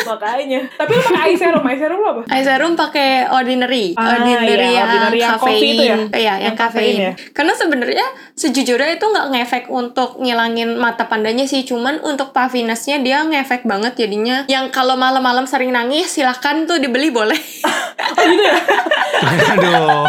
[0.07, 0.59] Makanya.
[0.73, 1.63] Tapi lu pakai eye serum.
[1.63, 2.21] Eye serum lu apa?
[2.27, 5.85] Eye serum pakai ordinary, Ah, ordinary iya, yang ordinary yang kafein, itu ya?
[5.85, 6.95] Iya, yang, Yang kafein kafein.
[6.97, 7.11] ya?
[7.31, 13.21] Karena sebenarnya sejujurnya itu nggak ngefek untuk ngilangin mata pandanya sih, cuman untuk puffinessnya dia
[13.21, 14.43] ngefek banget jadinya.
[14.47, 17.37] Yang kalau malam-malam sering nangis silahkan tuh dibeli boleh.
[18.11, 18.57] Oh gitu ya?
[19.51, 20.05] Aduh.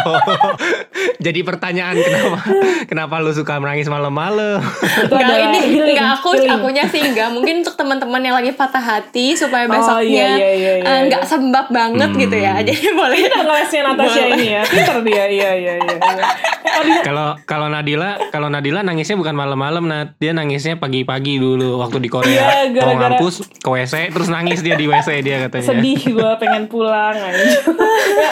[1.19, 2.37] Jadi pertanyaan kenapa
[2.85, 4.59] kenapa lu suka menangis malam-malam?
[5.05, 6.51] Enggak ini healing, enggak aku healing.
[6.53, 7.29] akunya sih enggak.
[7.29, 10.99] Mungkin untuk teman-teman yang lagi patah hati supaya Oh, besoknya iya, iya, iya, iya, eh,
[11.07, 11.29] nggak iya.
[11.29, 12.19] sembab banget Hmm.
[12.19, 12.53] gitu ya.
[12.59, 13.17] Jadi boleh.
[13.19, 14.33] Pinter ngelesnya Natasha Boleh.
[14.33, 14.61] ini ya.
[14.63, 15.23] Pinter dia.
[15.23, 15.93] Iya, iya, iya.
[15.95, 16.25] iya.
[16.73, 20.17] Oh, Kalau kalau Nadila, kalau Nadila nangisnya bukan malam-malam, Nat.
[20.17, 22.33] Dia nangisnya pagi-pagi dulu waktu di Korea.
[22.33, 25.67] Iya, Mau gara-gara- ngampus ke WC terus nangis dia di WC dia katanya.
[25.69, 27.39] sedih gue pengen pulang aja.
[27.43, 27.59] ya,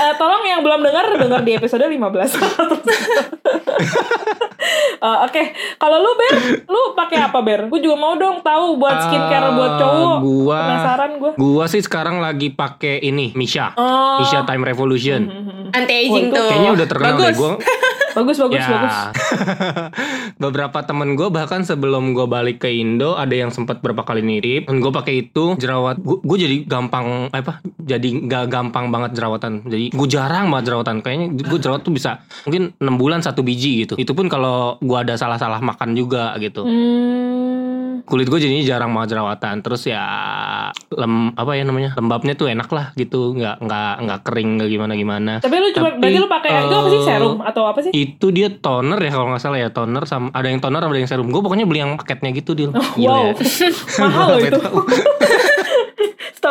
[0.04, 1.92] eh, tolong yang belum dengar dengar di episode 15
[5.02, 5.44] Eh, Oke,
[5.76, 6.34] kalau lu Ber,
[6.64, 7.66] lu pakai apa Ber?
[7.66, 10.18] Gue juga mau dong tahu buat skincare Ah, buat cowok.
[10.22, 11.32] Gua Penasaran gue.
[11.36, 13.74] Gua sih sekarang lagi pakai ini, Misha.
[13.74, 14.22] Oh.
[14.22, 15.26] Misha Time Revolution.
[15.74, 16.46] Anti Oh, aging itu tuh.
[16.46, 17.26] Kayaknya udah terkenal Bagus.
[17.26, 17.34] deh.
[17.36, 17.52] Gua
[18.12, 18.68] Bagus bagus ya.
[18.70, 18.98] bagus.
[20.44, 24.68] Beberapa temen gue bahkan sebelum gue balik ke Indo ada yang sempat berapa kali nitip
[24.68, 29.86] dan gue pakai itu jerawat gue jadi gampang apa jadi nggak gampang banget jerawatan jadi
[29.90, 33.96] gue jarang banget jerawatan kayaknya gue jerawat tuh bisa mungkin enam bulan satu biji gitu
[33.96, 37.41] itu pun kalau gue ada salah-salah makan juga gitu Hmm.
[38.06, 39.56] Kulit gue jadinya jarang banget jerawatan.
[39.66, 40.04] Terus ya
[40.92, 43.34] lem apa ya namanya lembabnya tuh enak lah gitu.
[43.38, 45.34] Nggak nggak nggak kering nggak gimana gimana.
[45.40, 47.92] Tapi lu cuma Tapi, berarti lu pakai itu apa sih eh, serum atau apa sih?
[47.92, 51.10] itu dia toner ya kalau nggak salah ya toner sama ada yang toner ada yang
[51.10, 51.28] serum.
[51.30, 53.32] Gue pokoknya beli yang paketnya gitu dia wow.
[54.02, 54.62] mahal loh Gua itu.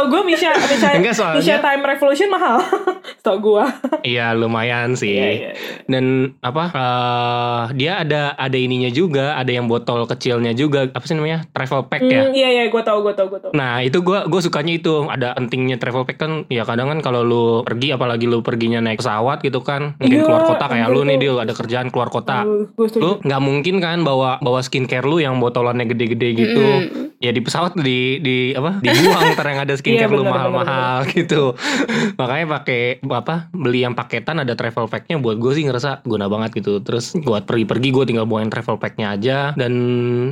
[0.00, 2.56] Setahu gue Misha Misha, Enggak, soalnya- Misha Time Revolution mahal.
[3.20, 3.64] Setahu gue.
[4.02, 5.12] Iya lumayan sih.
[5.12, 5.50] Iya, iya, iya.
[5.84, 6.04] Dan
[6.40, 6.72] apa?
[6.72, 10.88] eh, dia ada ada ininya juga, ada yang botol kecilnya juga.
[10.88, 11.44] Apa sih namanya?
[11.50, 12.20] Travel pack ya.
[12.22, 13.52] Hmm, iya iya gue tahu gue tahu gue tahu.
[13.52, 17.20] Nah itu gue gue sukanya itu ada pentingnya travel pack kan ya kadang kan kalau
[17.20, 21.00] lu pergi apalagi lu perginya naik pesawat gitu kan mungkin Iya, keluar kota kayak lu
[21.02, 22.48] nih dia ada kerjaan keluar kota
[22.78, 22.96] setuju.
[22.96, 27.18] lu nggak mungkin kan bawa bawa skincare lu yang botolannya gede-gede gitu Mm.
[27.18, 31.54] ya di pesawat di di apa dibuang ntar yang ada skincare Iya, lu mahal-mahal gitu
[32.20, 36.62] makanya pakai apa beli yang paketan ada travel packnya buat gue sih ngerasa guna banget
[36.62, 39.72] gitu terus buat pergi-pergi gue tinggal bawain travel packnya aja dan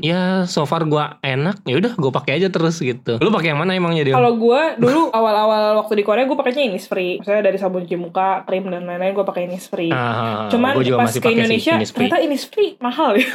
[0.01, 3.61] ya so far gue enak ya udah gue pakai aja terus gitu lu pakai yang
[3.61, 7.19] mana emangnya dia Kalau gue dulu awal-awal waktu di Korea gue pakainya Innisfree.
[7.19, 9.91] Maksudnya dari sabun cuci muka, krim dan lain-lain gue pakai Innisfree.
[9.91, 12.09] Ah, Cuman gua juga pas masih ke sih, Indonesia Innisfree.
[12.09, 13.29] ternyata Innisfree mahal ya.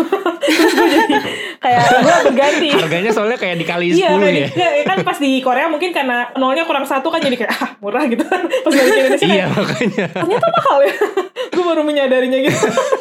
[0.44, 1.16] Terus gue jadi
[1.60, 2.70] kayak gue berganti.
[2.74, 6.68] harganya soalnya kayak dikali 10 Iya, ya ya, kan pas di Korea mungkin karena nolnya
[6.68, 8.28] kurang satu kan jadi kayak ah murah gitu.
[8.68, 10.96] pas balik ke Indonesia iya makanya ternyata mahal ya.
[11.56, 12.60] gue baru menyadarinya gitu.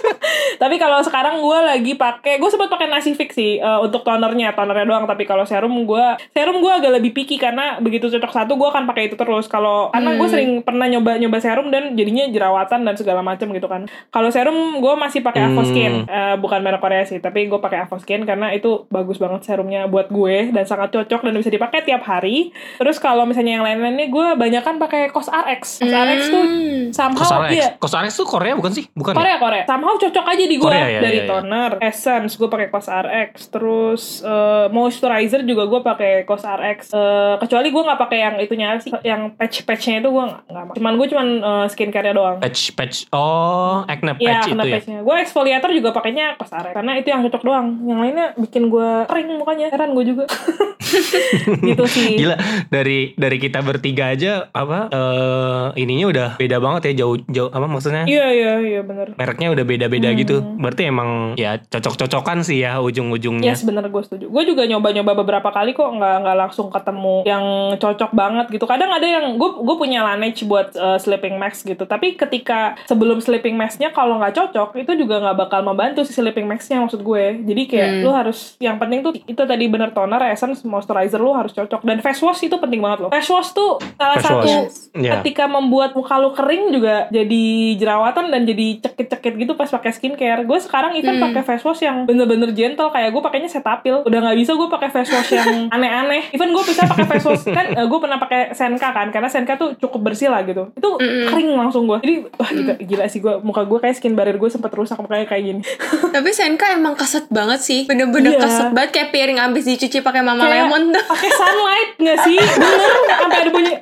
[0.62, 4.54] tapi kalau sekarang gue lagi pakai, gue sempat pakai nasi fix sih eh, untuk tonernya,
[4.54, 5.04] tonernya doang.
[5.04, 8.86] Tapi kalau serum gue, serum gue agak lebih picky karena begitu cocok satu gue akan
[8.86, 9.46] pakai itu terus.
[9.46, 13.66] Kalau karena gue sering pernah nyoba nyoba serum dan jadinya jerawatan dan segala macam gitu
[13.66, 13.90] kan.
[14.08, 15.50] Kalau serum gue masih pakai Hmm.
[15.52, 19.88] Avoskin, Eh, bukan merek Korea sih, tapi gue pakai Avoskin karena itu bagus banget serumnya
[19.88, 22.52] buat gue dan sangat cocok dan bisa dipakai tiap hari.
[22.76, 25.82] Terus kalau misalnya yang lain-lainnya gue banyak kan pakai CosRX.
[25.82, 26.82] CosRX tuh Hmm.
[26.92, 29.18] somehow Cosrx iya Cosrx tuh Korea bukan sih bukan ya?
[29.18, 31.30] Korea Korea somehow cocok aja di gue Korea, ya, dari ya, ya.
[31.30, 37.82] toner essence gue pakai CosRX terus eh, moisturizer juga gue pakai CosRX Eh, kecuali gue
[37.82, 40.76] nggak pakai yang itunya sih yang patch patchnya itu gue nggak pakai.
[40.76, 44.76] cuman gue cuman eh, skincare doang patch patch oh acne Iya, patch kena itu ya
[44.76, 44.98] patchnya.
[45.00, 47.66] Gue exfoliator juga pakainya CosRX karena itu yang cocok doang.
[47.82, 49.66] Yang lainnya bikin gue kering mukanya.
[49.68, 50.24] Heran gue juga.
[51.64, 52.18] gitu sih.
[52.18, 52.36] Gila
[52.68, 57.66] dari dari kita bertiga aja apa eh ininya udah beda banget ya jauh jauh apa
[57.66, 59.14] maksudnya Iya iya iya bener.
[59.14, 60.18] mereknya udah beda-beda Hmm.
[60.18, 60.36] gitu.
[60.58, 63.52] Berarti emang ya cocok-cocokan sih ya ujung-ujungnya.
[63.52, 64.26] Yes bener gue setuju.
[64.28, 67.44] Gue juga nyoba-nyoba beberapa kali kok nggak nggak langsung ketemu yang
[67.76, 68.64] cocok banget gitu.
[68.64, 71.84] Kadang ada yang gue gue punya Laneige buat uh, sleeping mask gitu.
[71.84, 76.46] Tapi ketika sebelum sleeping masknya kalau nggak cocok itu juga nggak bakal membantu si sleeping
[76.46, 77.42] masknya maksud gue.
[77.42, 78.00] Jadi kayak Hmm.
[78.00, 81.84] lu harus yang penting tuh itu tadi bener toner, essence, moisturizer lu harus cocok.
[81.84, 83.10] Dan face wash itu penting banget loh.
[83.12, 84.78] Face wash tuh salah Face satu wash.
[84.96, 85.20] Iya.
[85.20, 87.44] ketika membuat muka lu kering juga jadi
[87.76, 90.31] jerawatan dan jadi cekit-cekit gitu pas pakai skincare.
[90.42, 91.24] Gue sekarang even Hmm.
[91.24, 94.02] pakai face wash yang bener-bener gentle kayak gue pakainya Cetaphil.
[94.02, 96.30] Udah nggak bisa gue pakai face wash yang aneh-aneh.
[96.30, 99.76] Even gue bisa pakai face wash kan gue pernah pakai Senka kan karena Senka tuh
[99.76, 100.72] cukup bersih lah gitu.
[100.72, 101.28] Itu Mm-mm.
[101.28, 101.98] kering langsung gue.
[101.98, 105.26] Jadi wah gila, gila sih gue muka gue kayak skin barrier gue sempet rusak makanya
[105.26, 105.60] kayak gini.
[106.14, 107.84] Tapi Senka emang keset banget sih.
[107.84, 108.40] Bener-bener Iya.
[108.40, 111.04] keset banget kayak piring abis dicuci pakai mama Kayak lemon tuh.
[111.04, 112.38] pakai sunlight nggak sih?
[112.62, 113.74] Bener sampai ada bunyi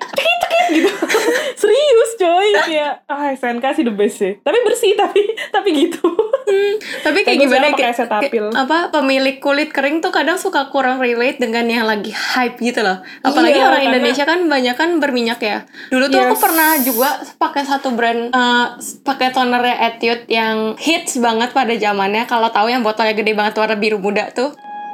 [0.70, 0.86] gitu.
[1.56, 3.02] Serius coy ya.
[3.04, 4.38] Ah Senka sih the best sih.
[4.38, 6.06] Tapi bersih tapi tapi gitu.
[7.00, 11.64] Tapi kayak gimana pakai kayak, apa pemilik kulit kering tuh kadang suka kurang relate dengan
[11.64, 12.98] yang lagi hype gitu loh.
[13.20, 15.58] Apalagi Iya, orang karena- Indonesia kan banyak kan berminyak ya.
[15.88, 16.42] Dulu tuh aku Yes.
[16.42, 18.66] pernah juga pakai satu brand eh,
[19.00, 22.24] pakai tonernya Etude yang hits banget pada zamannya.
[22.24, 24.50] Kalau tahu yang botolnya gede banget warna biru muda tuh.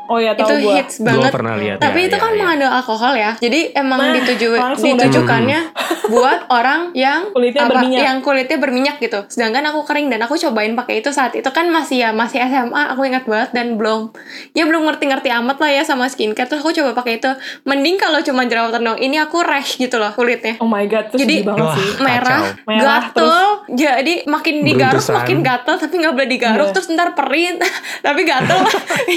[0.06, 0.74] Oh ya itu tahu gue.
[0.76, 1.32] hits Gua banget.
[1.32, 2.38] pernah lihat, Tapi ya, itu ya, kan ya.
[2.38, 3.32] mengandung alkohol ya.
[3.36, 5.60] Jadi emang Nah, dituju ditujukannya
[6.06, 8.00] buat orang yang Kulitnya berminyak.
[8.00, 9.26] yang kulitnya berminyak gitu.
[9.26, 12.82] Sedangkan aku kering dan aku cobain pakai itu saat itu kan masih ya masih SMA
[12.88, 14.14] aku ingat banget dan belum
[14.52, 17.30] ya belum ngerti-ngerti amat lah ya sama skincare terus aku coba pakai itu.
[17.64, 18.98] Mending kalau cuma jerawatan dong.
[18.98, 20.56] Ini aku rash gitu loh kulitnya.
[20.58, 21.74] Oh my god, terus Jadi- banget Wah.
[21.74, 21.88] sih.
[21.98, 22.64] Merah, Kacau.
[22.64, 23.38] Merah, gatel,
[23.72, 25.16] jadi makin digaruk Beruntusan.
[25.16, 26.74] makin gatel tapi nggak boleh digaruk Iya.
[26.74, 27.58] terus ntar perih
[28.06, 28.58] tapi gatel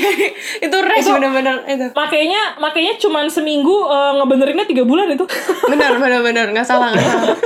[0.66, 5.26] itu rash Itu- bener-bener itu Makanya makanya cuman seminggu eh, ngebenerinnya tiga bulan itu.
[5.72, 7.38] benar benar benar nggak salah nggak salah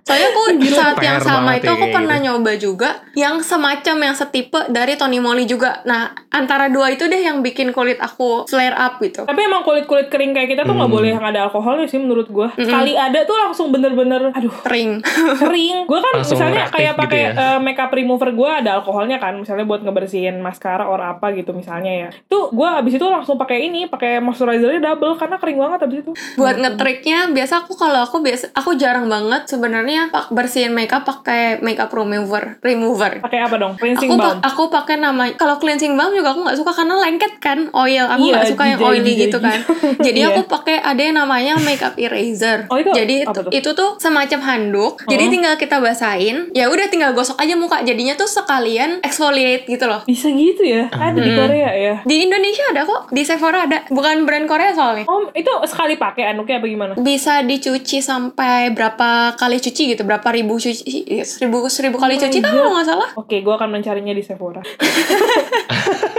[0.00, 2.26] Soalnya aku saat PR yang sama itu ya aku kayak pernah gitu.
[2.26, 5.84] nyoba juga yang semacam yang setipe dari Tony Moly juga.
[5.84, 9.22] Nah, antara dua itu deh yang bikin kulit aku flare up gitu.
[9.22, 10.98] Tapi emang kulit-kulit kering kayak kita tuh nggak Hmm.
[10.98, 12.50] boleh yang ada alkoholnya sih menurut gua.
[12.52, 14.98] Sekali ada tuh langsung bener-bener aduh Kering.
[15.42, 15.76] kering.
[15.86, 17.30] Gue kan Langsung misalnya kayak gitu pakai ya.
[17.36, 21.92] eh, makeup remover gue ada alkoholnya kan, misalnya buat ngebersihin maskara or apa gitu misalnya
[21.92, 22.08] ya.
[22.26, 26.12] Tuh gue abis itu langsung pakai ini, pakai moisturizernya double karena kering banget abis itu.
[26.34, 31.58] Buat ngetriknya biasa aku kalau aku biasa aku jarang banget sebenarnya pak bersihin makeup pakai
[31.58, 33.18] makeup remover remover.
[33.20, 33.74] Pakai apa dong?
[33.74, 34.36] Cleansing Aku balm.
[34.36, 38.06] pa- aku pakai nama kalau cleansing balm juga aku nggak suka karena lengket kan oil.
[38.06, 39.58] Aku Iya, nggak suka yang oily gitu kan.
[40.06, 40.30] Jadi Iya.
[40.30, 42.68] aku pakai ada yang namanya makeup eraser.
[42.68, 43.50] Oh, itu Jadi itu, tuh?
[43.50, 45.00] itu tuh semacam handuk.
[45.04, 45.32] Jadi Hmm.
[45.32, 46.50] tinggal kita basahin.
[46.52, 47.80] Ya udah tinggal gosok aja muka.
[47.80, 50.02] Jadinya tuh sekalian exfoliate gitu loh.
[50.04, 50.86] Bisa gitu ya?
[50.90, 51.94] Ada di Korea ya?
[52.02, 53.86] Di Indonesia ada kok, di Sephora ada.
[53.88, 55.04] Bukan brand Korea soalnya.
[55.08, 56.92] Oh, itu sekali pakai anuknya apa gimana?
[56.98, 62.38] Bisa dicuci sampai berapa kali cuci gitu, berapa ribu cuci, seribu seribu kali Oh cuci
[62.42, 63.08] kalau nggak salah.
[63.16, 64.60] Oke, gue akan mencarinya di Sephora.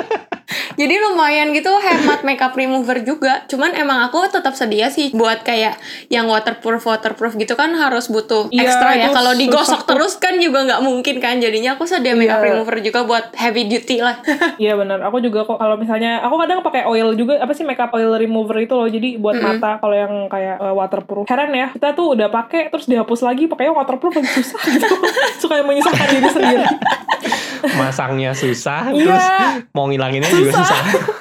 [0.82, 3.46] Jadi lumayan gitu hemat makeup remover juga.
[3.46, 5.78] Cuman emang aku tetap sedia sih buat kayak
[6.10, 9.14] yang waterproof waterproof gitu kan harus butuh Iya, ekstra ya.
[9.14, 11.38] Kalau digosok susah terus kan juga nggak mungkin kan.
[11.38, 12.48] Jadinya aku sedia makeup Iya.
[12.50, 14.18] remover juga buat heavy duty lah.
[14.58, 15.06] Iya benar.
[15.06, 18.58] Aku juga kok kalau misalnya aku kadang pakai oil juga apa sih makeup oil remover
[18.58, 18.90] itu loh.
[18.90, 21.30] Jadi buat mata kalau yang kayak uh, waterproof.
[21.30, 24.88] Heran ya, kita tuh udah pakai terus dihapus lagi pakainya waterproof lagi susah gitu.
[25.46, 26.66] Suka yang menyusahkan diri sendiri.
[27.62, 29.06] Masangnya susah, Iya.
[29.06, 29.26] terus
[29.72, 30.71] mau ngilanginnya juga susah.
[30.72, 31.14] 哈哈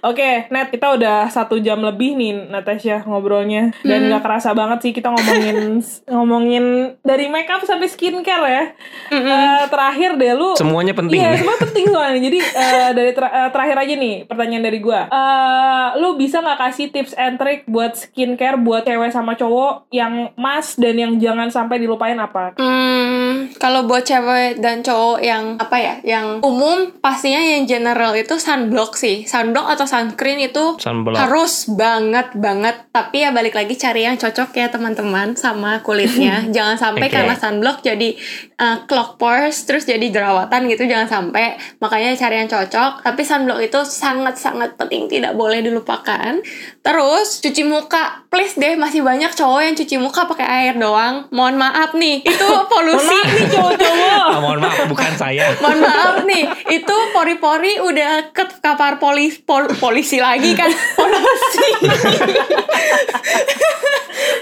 [0.00, 4.92] Oke, Net, kita udah satu jam lebih nih Natasha ngobrolnya dan nggak kerasa banget sih
[4.94, 5.82] kita ngomongin
[6.14, 6.64] ngomongin
[7.02, 8.64] dari makeup sampai skincare ya.
[9.10, 11.18] Eh, terakhir deh lu Semuanya penting.
[11.18, 12.20] Iya, semua penting soalnya.
[12.22, 15.00] Jadi eh, dari ter- eh, terakhir aja nih pertanyaan dari gua.
[15.08, 20.30] Eh, lu bisa nggak kasih tips and trick buat skincare buat cewek sama cowok yang
[20.38, 22.54] mas dan yang jangan sampai dilupain apa?
[22.54, 28.38] Hmm, kalau buat cewek dan cowok yang apa ya, yang umum pastinya yang general itu
[28.38, 29.26] sunblock sih.
[29.26, 31.16] Sunblock atau sunscreen itu Sunblock.
[31.16, 32.76] harus banget banget.
[32.92, 36.44] Tapi ya balik lagi cari yang cocok ya teman-teman sama kulitnya.
[36.54, 37.16] Jangan sampai Oke.
[37.16, 38.12] karena sunblock jadi
[38.54, 40.84] uh, clog pores terus jadi jerawatan gitu.
[40.84, 41.56] Jangan sampai.
[41.78, 43.00] Makanya cari yang cocok.
[43.00, 46.36] Tapi sunblock itu sangat-sangat penting, tidak boleh dilupakan.
[46.78, 51.30] Terus cuci muka, please deh masih banyak cowok yang cuci muka pakai air doang.
[51.30, 53.14] Mohon maaf nih, itu polusi.
[53.14, 54.26] Ini cowok-cowok.
[54.28, 55.54] Ah, mohon maaf, bukan saya.
[55.58, 56.44] Mohon maaf nih,
[56.74, 60.68] itu pori-pori udah ke kapar polis pol- polisi lagi kan?
[60.98, 61.68] Polusi.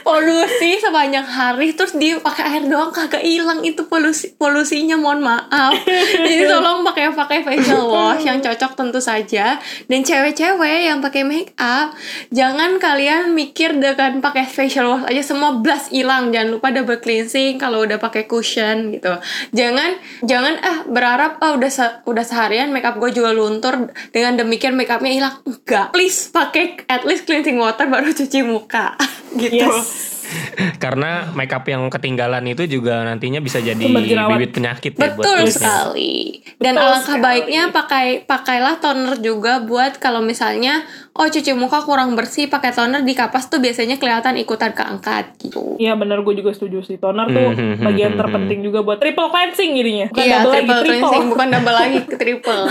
[0.07, 3.61] polusi sebanyak hari terus dia pakai air doang kagak hilang.
[3.63, 5.75] Itu polusi polusinya mohon maaf.
[5.87, 9.59] Jadi tolong pakai pakai facial wash yang cocok tentu saja.
[9.91, 11.93] Dan cewek-cewek yang pakai make up
[12.31, 16.31] jangan kalian mikir dengan pakai facial wash aja semua blast hilang.
[16.31, 19.19] Jangan lupa double cleansing kalau udah pakai cushion gitu.
[19.53, 24.79] Jangan jangan ah berharap ah udah se- udah seharian makeup gue juga luntur dengan demikian
[24.79, 26.31] makeupnya hilang enggak please.
[26.31, 28.95] pakai at least cleansing water baru cuci muka.
[29.37, 29.61] Gitu.
[29.61, 30.16] Yes.
[30.83, 35.53] Karena makeup yang ketinggalan itu juga nantinya bisa jadi bibit penyakit ya buat Betul kulitnya.
[35.53, 36.15] sekali.
[36.57, 37.25] Dan Betul alangkah sekali.
[37.25, 40.83] baiknya pakai pakailah toner juga buat kalau misalnya
[41.13, 45.77] oh cuci muka kurang bersih pakai toner di kapas tuh biasanya kelihatan ikutan keangkat gitu.
[45.77, 49.29] Iya bener gue juga setuju sih Toner tuh Mhm, bagian mhm, terpenting juga buat triple
[49.29, 52.63] cleansing jadinya Bukan iya, double lagi triple triple cleansing bukan double lagi ke triple.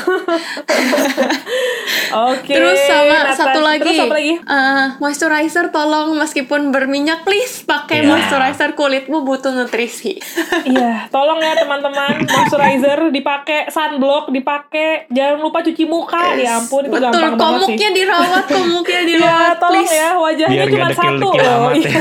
[2.07, 3.35] Oke Terus sama Natas.
[3.35, 4.33] satu lagi, Terus apa lagi?
[4.37, 8.09] Eh, moisturizer tolong meskipun berminyak please pakai Iya.
[8.09, 10.17] moisturizer kulitmu butuh nutrisi.
[10.65, 16.33] Iya, tolong ya teman-teman, moisturizer dipakai, sunblock dipakai, jangan lupa cuci muka.
[16.35, 17.65] Ya ampun, itu Betul, gampang banget sih.
[17.69, 19.93] komuknya dirawat, komuknya Ya, dirawat, tolong please.
[19.95, 21.29] ya, wajahnya Biar cuma satu.
[21.29, 21.33] loh.
[21.35, 21.53] ya.
[21.75, 21.91] Iya.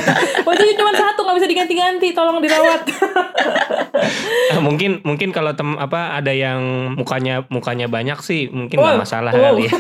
[0.43, 2.09] Wajahnya cuma satu, nggak bisa diganti-ganti.
[2.11, 2.81] Tolong dirawat.
[4.57, 6.61] Mungkin mungkin kalau tem apa ada yang
[6.95, 9.53] mukanya mukanya banyak sih mungkin nggak masalah wow.
[9.53, 9.73] kali ya.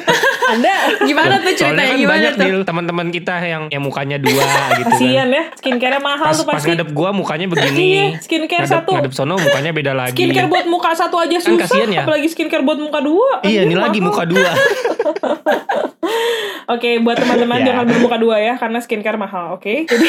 [0.46, 1.84] Anda Gimana tuh Soalnya ceritanya?
[1.84, 2.64] kan Gimana banyak tuh?
[2.64, 4.44] Teman-teman kita yang yang mukanya dua
[4.74, 5.28] gitu kan.
[5.30, 6.68] ya, skincare mahal Pas, tuh pas pasti.
[6.70, 7.90] ngadep gua mukanya Iya, begini.
[8.18, 8.90] skincare ngadep, satu.
[8.92, 10.14] ngadep sono mukanya beda lagi.
[10.14, 12.02] Skincare buat muka satu aja Kan susah, kasihan ya.
[12.02, 13.40] apalagi skincare buat muka dua.
[13.40, 14.50] Iya, ini lagi muka dua.
[16.66, 17.66] Oke, buat teman-teman Ya.
[17.70, 19.84] jangan bermuka dua ya karena skincare mahal, oke?
[19.84, 20.06] Jadi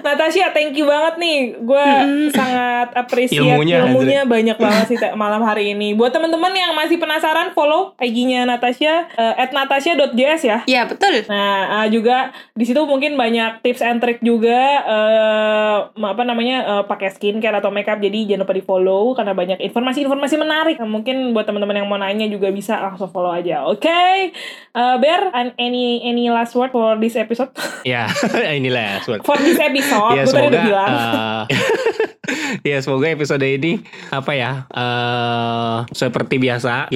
[0.00, 1.38] Natasha, thank you banget nih.
[1.60, 1.86] Gue
[2.32, 5.92] sangat appreciate Ilmunya, ilmunya, banyak banget sih malam hari ini.
[5.94, 10.58] Buat teman-teman yang masih penasaran, follow IG-nya Natasha eh, at natasha.js ya.
[10.64, 11.24] Iya, betul.
[11.28, 16.82] Nah, eh, juga di situ mungkin banyak tips and trick juga eh apa namanya eh,
[16.88, 18.00] pakai skincare atau makeup.
[18.00, 20.76] Jadi jangan lupa di-follow karena banyak informasi-informasi menarik.
[20.80, 23.64] Nah, mungkin buat teman-teman yang mau nanya juga bisa langsung follow aja.
[23.68, 24.32] Oke.
[24.70, 27.50] Uh, Bear, an- any any last word for this episode?
[27.82, 28.06] ya
[28.58, 30.88] inilah ya for this episode, ya gue tadi semoga udah bilang.
[30.90, 31.40] eh,
[32.70, 33.80] ya semoga episode ini
[34.10, 36.90] apa ya eh seperti biasa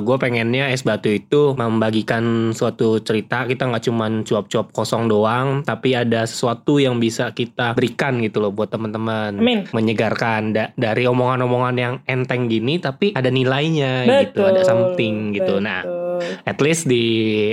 [0.00, 5.94] gue pengennya es batu itu membagikan suatu cerita kita nggak cuman cuap-cuap kosong doang tapi
[5.94, 9.36] ada sesuatu yang bisa kita berikan gitu loh buat teman-teman
[9.70, 15.82] menyegarkan Da- dari omongan-omongan yang enteng gini tapi ada nilainya gitu ada something gitu nah
[15.82, 16.09] betul.
[16.44, 17.04] At least di,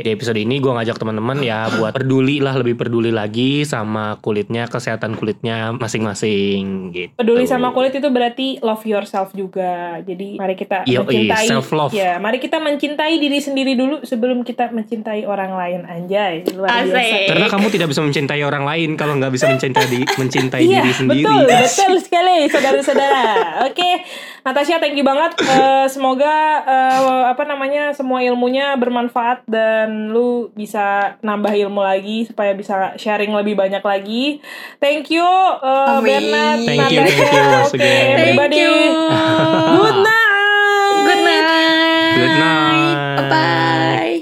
[0.01, 4.65] di episode ini gue ngajak teman-teman ya buat peduli lah lebih peduli lagi sama kulitnya
[4.67, 7.11] kesehatan kulitnya masing-masing gitu.
[7.17, 9.99] Peduli sama kulit itu berarti love yourself juga.
[10.01, 11.91] Jadi mari kita Yoi, mencintai self-love.
[11.93, 15.81] Ya, mari kita mencintai diri sendiri dulu sebelum kita mencintai orang lain.
[15.85, 16.93] Anjay, luar Asik.
[16.95, 17.15] biasa.
[17.29, 20.91] Karena kamu tidak bisa mencintai orang lain kalau nggak bisa mencintai di, mencintai Iya, diri
[20.93, 21.25] sendiri.
[21.27, 23.25] betul, betul sekali, saudara-saudara.
[23.69, 23.89] Oke,
[24.41, 25.37] Natasha, thank you banget.
[25.43, 26.33] Eh, semoga
[26.65, 33.31] eh, apa namanya semua ilmunya bermanfaat dan lu bisa nambah ilmu lagi supaya bisa sharing
[33.33, 34.39] lebih banyak lagi.
[34.81, 36.65] Thank you uh, Bernard.
[36.65, 36.93] Thank Nanda.
[36.93, 37.81] you, thank you.
[37.81, 38.57] Everybody.
[38.57, 38.73] Thank you.
[39.77, 41.05] Good night.
[41.05, 42.15] Good night.
[42.17, 42.97] Good night.
[43.29, 44.16] Bye.